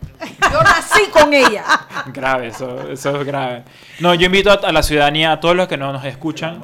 Yo 0.51 0.61
nací 0.63 1.07
con 1.11 1.33
ella. 1.33 1.63
Grave, 2.13 2.47
eso, 2.47 2.89
eso 2.89 3.19
es 3.19 3.25
grave. 3.25 3.63
No, 3.99 4.13
yo 4.13 4.25
invito 4.27 4.51
a, 4.51 4.55
a 4.55 4.71
la 4.71 4.83
ciudadanía, 4.83 5.31
a 5.33 5.39
todos 5.39 5.55
los 5.55 5.67
que 5.67 5.77
no 5.77 5.91
nos 5.93 6.03
escuchan. 6.05 6.61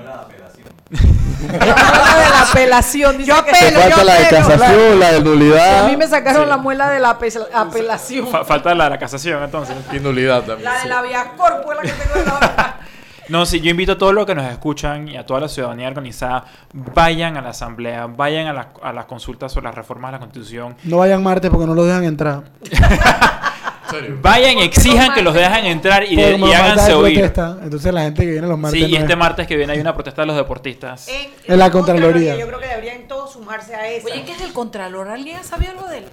La 1.42 1.58
muela 1.58 2.16
de 2.24 2.30
la 2.30 2.42
apelación. 2.50 3.18
Dice 3.18 3.30
Yo 3.30 3.44
que 3.44 3.52
apelo, 3.52 3.80
Falta 3.80 3.98
yo 3.98 4.04
la 4.04 4.14
de 4.16 4.28
casación, 4.30 5.00
la 5.00 5.12
de 5.14 5.22
nulidad. 5.22 5.86
a 5.86 5.88
mí 5.88 5.98
me 5.98 6.08
sacaron 6.08 6.44
Sí. 6.44 6.50
la 6.50 6.58
muela 6.58 6.90
de 6.90 7.00
la 7.00 7.18
ape- 7.20 7.48
apelación. 7.54 8.28
Fa- 8.28 8.44
falta 8.46 8.76
la 8.76 8.84
de 8.86 8.90
la 8.92 9.00
casación, 9.00 9.44
entonces. 9.44 9.76
Y 9.92 10.00
nulidad 10.00 10.44
también. 10.44 10.64
La 10.72 10.82
de 10.84 10.90
la 10.90 11.02
vía 11.02 11.26
la 11.38 11.82
que 11.82 11.90
tengo 11.92 12.16
en 12.20 12.26
la. 12.26 12.76
No, 13.30 13.46
sí, 13.46 13.62
yo 13.62 13.70
invito 13.72 13.94
a 13.94 13.98
todos 13.98 14.14
los 14.14 14.26
que 14.26 14.36
nos 14.36 14.46
escuchan 14.52 15.08
y 15.08 15.16
a 15.16 15.26
toda 15.26 15.40
la 15.40 15.48
ciudadanía 15.48 15.88
organizada, 15.88 16.44
vayan 16.74 17.38
a 17.38 17.42
la 17.42 17.50
asamblea, 17.52 18.08
vayan 18.08 18.48
a, 18.48 18.54
la- 18.54 18.68
a 18.84 18.92
las 18.92 19.06
consultas 19.06 19.52
sobre 19.54 19.66
las 19.68 19.76
reformas 19.76 20.10
de 20.12 20.14
la 20.14 20.20
constitución, 20.20 20.76
No 20.84 20.98
vayan 20.98 21.24
martes 21.24 21.50
porque 21.50 21.66
no 21.66 21.74
los 21.74 21.86
dejan 21.88 22.04
entrar. 22.04 22.44
vayan, 24.22 24.58
exijan 24.60 25.14
que 25.14 25.22
los 25.22 25.34
dejan 25.34 25.66
entrar 25.66 26.04
y, 26.04 26.16
de- 26.16 26.38
y 26.38 26.54
háganse 26.54 26.94
oír. 26.94 27.16
protesta, 27.20 27.58
entonces 27.64 27.94
la 27.94 28.02
gente 28.04 28.24
que 28.26 28.32
viene 28.32 28.48
los 28.48 28.58
martes 28.58 28.80
Sí, 28.80 28.86
y 28.88 28.92
no 28.94 29.00
este 29.00 29.14
es- 29.14 29.18
martes 29.20 29.48
que 29.48 29.56
viene 29.58 29.74
hay 29.74 29.80
una 29.80 29.94
protesta 29.94 30.22
de 30.22 30.26
los 30.28 30.36
deportistas. 30.36 31.08
En 31.46 31.60
la 31.60 31.72
Contraloría. 31.72 32.36
Yo 32.38 32.48
creo 32.48 32.60
que 32.60 32.68
deberían 32.68 33.08
todos 33.08 33.34
sumarse 33.34 33.76
a 33.76 33.88
eso. 33.90 34.08
Oye, 34.08 34.24
¿qué 34.26 34.32
es 34.34 34.42
el 34.42 34.54
Contralor? 34.54 35.08
¿Alguien 35.10 35.44
sabía 35.44 35.72
algo 35.72 35.88
de 35.88 36.00
él? 36.00 36.06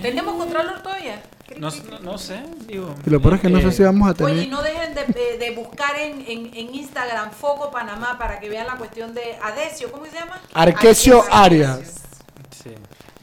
¿Tenemos 0.00 0.34
Contralor 0.36 0.80
todavía? 0.82 1.20
No, 1.58 1.68
no- 1.70 1.98
no 2.00 2.16
sé, 2.18 2.40
digo. 2.66 2.94
Y 3.04 3.10
lo 3.10 3.20
peor 3.20 3.34
es 3.34 3.40
que 3.42 3.50
no 3.50 3.58
eh, 3.58 3.62
sé 3.62 3.72
si 3.72 3.82
vamos 3.82 4.08
a 4.08 4.14
tener. 4.14 4.32
Oye, 4.32 4.44
y 4.44 4.46
no 4.48 4.62
dejen 4.62 4.94
de, 4.94 5.04
de- 5.04 5.36
de 5.38 5.50
buscar 5.54 5.94
en, 5.98 6.24
en- 6.26 6.50
en 6.54 6.74
Instagram 6.74 7.30
Foco 7.30 7.70
Panamá 7.70 8.16
para 8.18 8.40
que 8.40 8.48
vean 8.48 8.66
la 8.66 8.76
cuestión 8.76 9.12
de 9.12 9.36
Adesio, 9.42 9.90
¿cómo 9.92 10.06
se 10.06 10.12
llama? 10.12 10.40
Arquesio 10.54 11.22
Arias. 11.30 12.00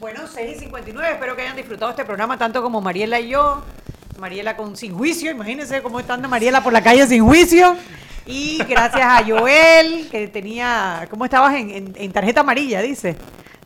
Bueno, 0.00 0.20
6 0.32 0.56
y 0.56 0.60
59, 0.60 1.12
espero 1.12 1.36
que 1.36 1.42
hayan 1.42 1.56
disfrutado 1.56 1.90
este 1.90 2.04
programa 2.04 2.38
tanto 2.38 2.62
como 2.62 2.80
Mariela 2.80 3.20
y 3.20 3.28
yo. 3.28 3.62
Mariela 4.18 4.56
con 4.56 4.76
Sin 4.76 4.96
Juicio, 4.96 5.30
imagínense 5.30 5.82
cómo 5.82 6.00
está 6.00 6.14
anda 6.14 6.28
Mariela 6.28 6.62
por 6.62 6.72
la 6.72 6.82
calle 6.82 7.06
sin 7.06 7.24
juicio. 7.24 7.76
Y 8.26 8.58
gracias 8.68 9.02
a 9.02 9.22
Joel, 9.26 10.08
que 10.10 10.28
tenía, 10.28 11.06
¿cómo 11.10 11.24
estabas 11.24 11.54
en, 11.54 11.70
en- 11.70 11.94
en 11.96 12.12
tarjeta 12.12 12.40
amarilla, 12.40 12.80
dice? 12.82 13.16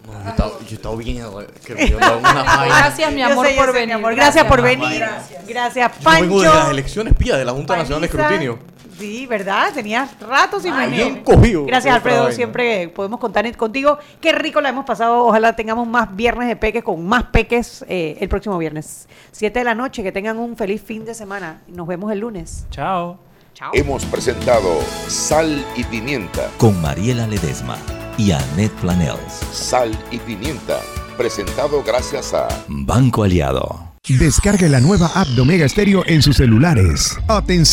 No, 0.06 0.12
yo 0.22 0.30
estaba, 0.30 0.50
yo 0.68 0.76
estaba 0.76 0.96
bien, 0.96 1.16
que 1.64 1.88
yo. 1.88 1.98
Gracias, 2.66 3.12
mi 3.12 3.20
Yo 3.20 3.26
amor, 3.26 3.46
sé, 3.46 3.54
yo 3.54 3.60
por 3.60 3.66
sé, 3.68 3.72
mi 3.72 3.80
venir. 3.80 3.94
amor. 3.94 4.14
Gracias, 4.14 4.44
por 4.46 4.62
venir. 4.62 4.98
Gracias. 4.98 5.46
Gracias, 5.46 5.92
Yo 5.98 6.04
Pancho. 6.04 6.22
vengo 6.22 6.40
de 6.42 6.48
las 6.48 6.70
elecciones 6.70 7.14
pía 7.14 7.36
de 7.36 7.44
la 7.44 7.52
Junta 7.52 7.76
Nacional 7.76 8.00
de. 8.02 8.06
Escrutinio. 8.06 8.58
Sí, 8.98 9.26
¿verdad? 9.26 9.72
Tenías 9.74 10.18
rato 10.20 10.60
sin 10.60 10.72
Ay, 10.72 10.90
venir. 10.90 11.04
bien 11.04 11.24
cogido. 11.24 11.66
Gracias, 11.66 11.94
Alfredo. 11.94 12.30
Siempre 12.32 12.88
podemos 12.88 13.20
contar 13.20 13.44
contigo. 13.56 13.98
Qué 14.20 14.32
rico 14.32 14.60
la 14.60 14.68
hemos 14.70 14.84
pasado. 14.84 15.24
Ojalá 15.24 15.56
tengamos 15.56 15.86
más 15.86 16.14
viernes 16.14 16.48
de 16.48 16.56
peques 16.56 16.82
con 16.84 17.04
más 17.06 17.24
peques 17.24 17.84
eh, 17.88 18.16
el 18.20 18.28
próximo 18.28 18.56
viernes. 18.58 19.08
Siete 19.32 19.60
de 19.60 19.64
la 19.64 19.74
noche. 19.74 20.02
Que 20.02 20.12
tengan 20.12 20.38
un 20.38 20.56
feliz 20.56 20.82
fin 20.82 21.04
de 21.04 21.14
semana. 21.14 21.62
Nos 21.68 21.86
vemos 21.86 22.12
el 22.12 22.20
lunes. 22.20 22.66
Chao. 22.70 23.18
Chao. 23.54 23.70
Hemos 23.74 24.04
presentado 24.06 24.80
Sal 25.08 25.64
y 25.76 25.84
Pimienta. 25.84 26.50
Con 26.58 26.80
Mariela 26.82 27.26
Ledesma 27.26 27.76
y 28.18 28.32
Annette 28.32 28.72
Planels. 28.80 29.32
Sal 29.52 29.96
y 30.10 30.18
Pimienta. 30.18 30.80
Presentado 31.16 31.82
gracias 31.84 32.34
a 32.34 32.48
Banco 32.66 33.22
Aliado. 33.22 33.94
Descargue 34.06 34.68
la 34.68 34.80
nueva 34.80 35.10
app 35.14 35.28
de 35.28 35.40
Omega 35.40 35.66
Stereo 35.68 36.02
en 36.06 36.20
sus 36.20 36.36
celulares. 36.36 37.16
Atención. 37.28 37.64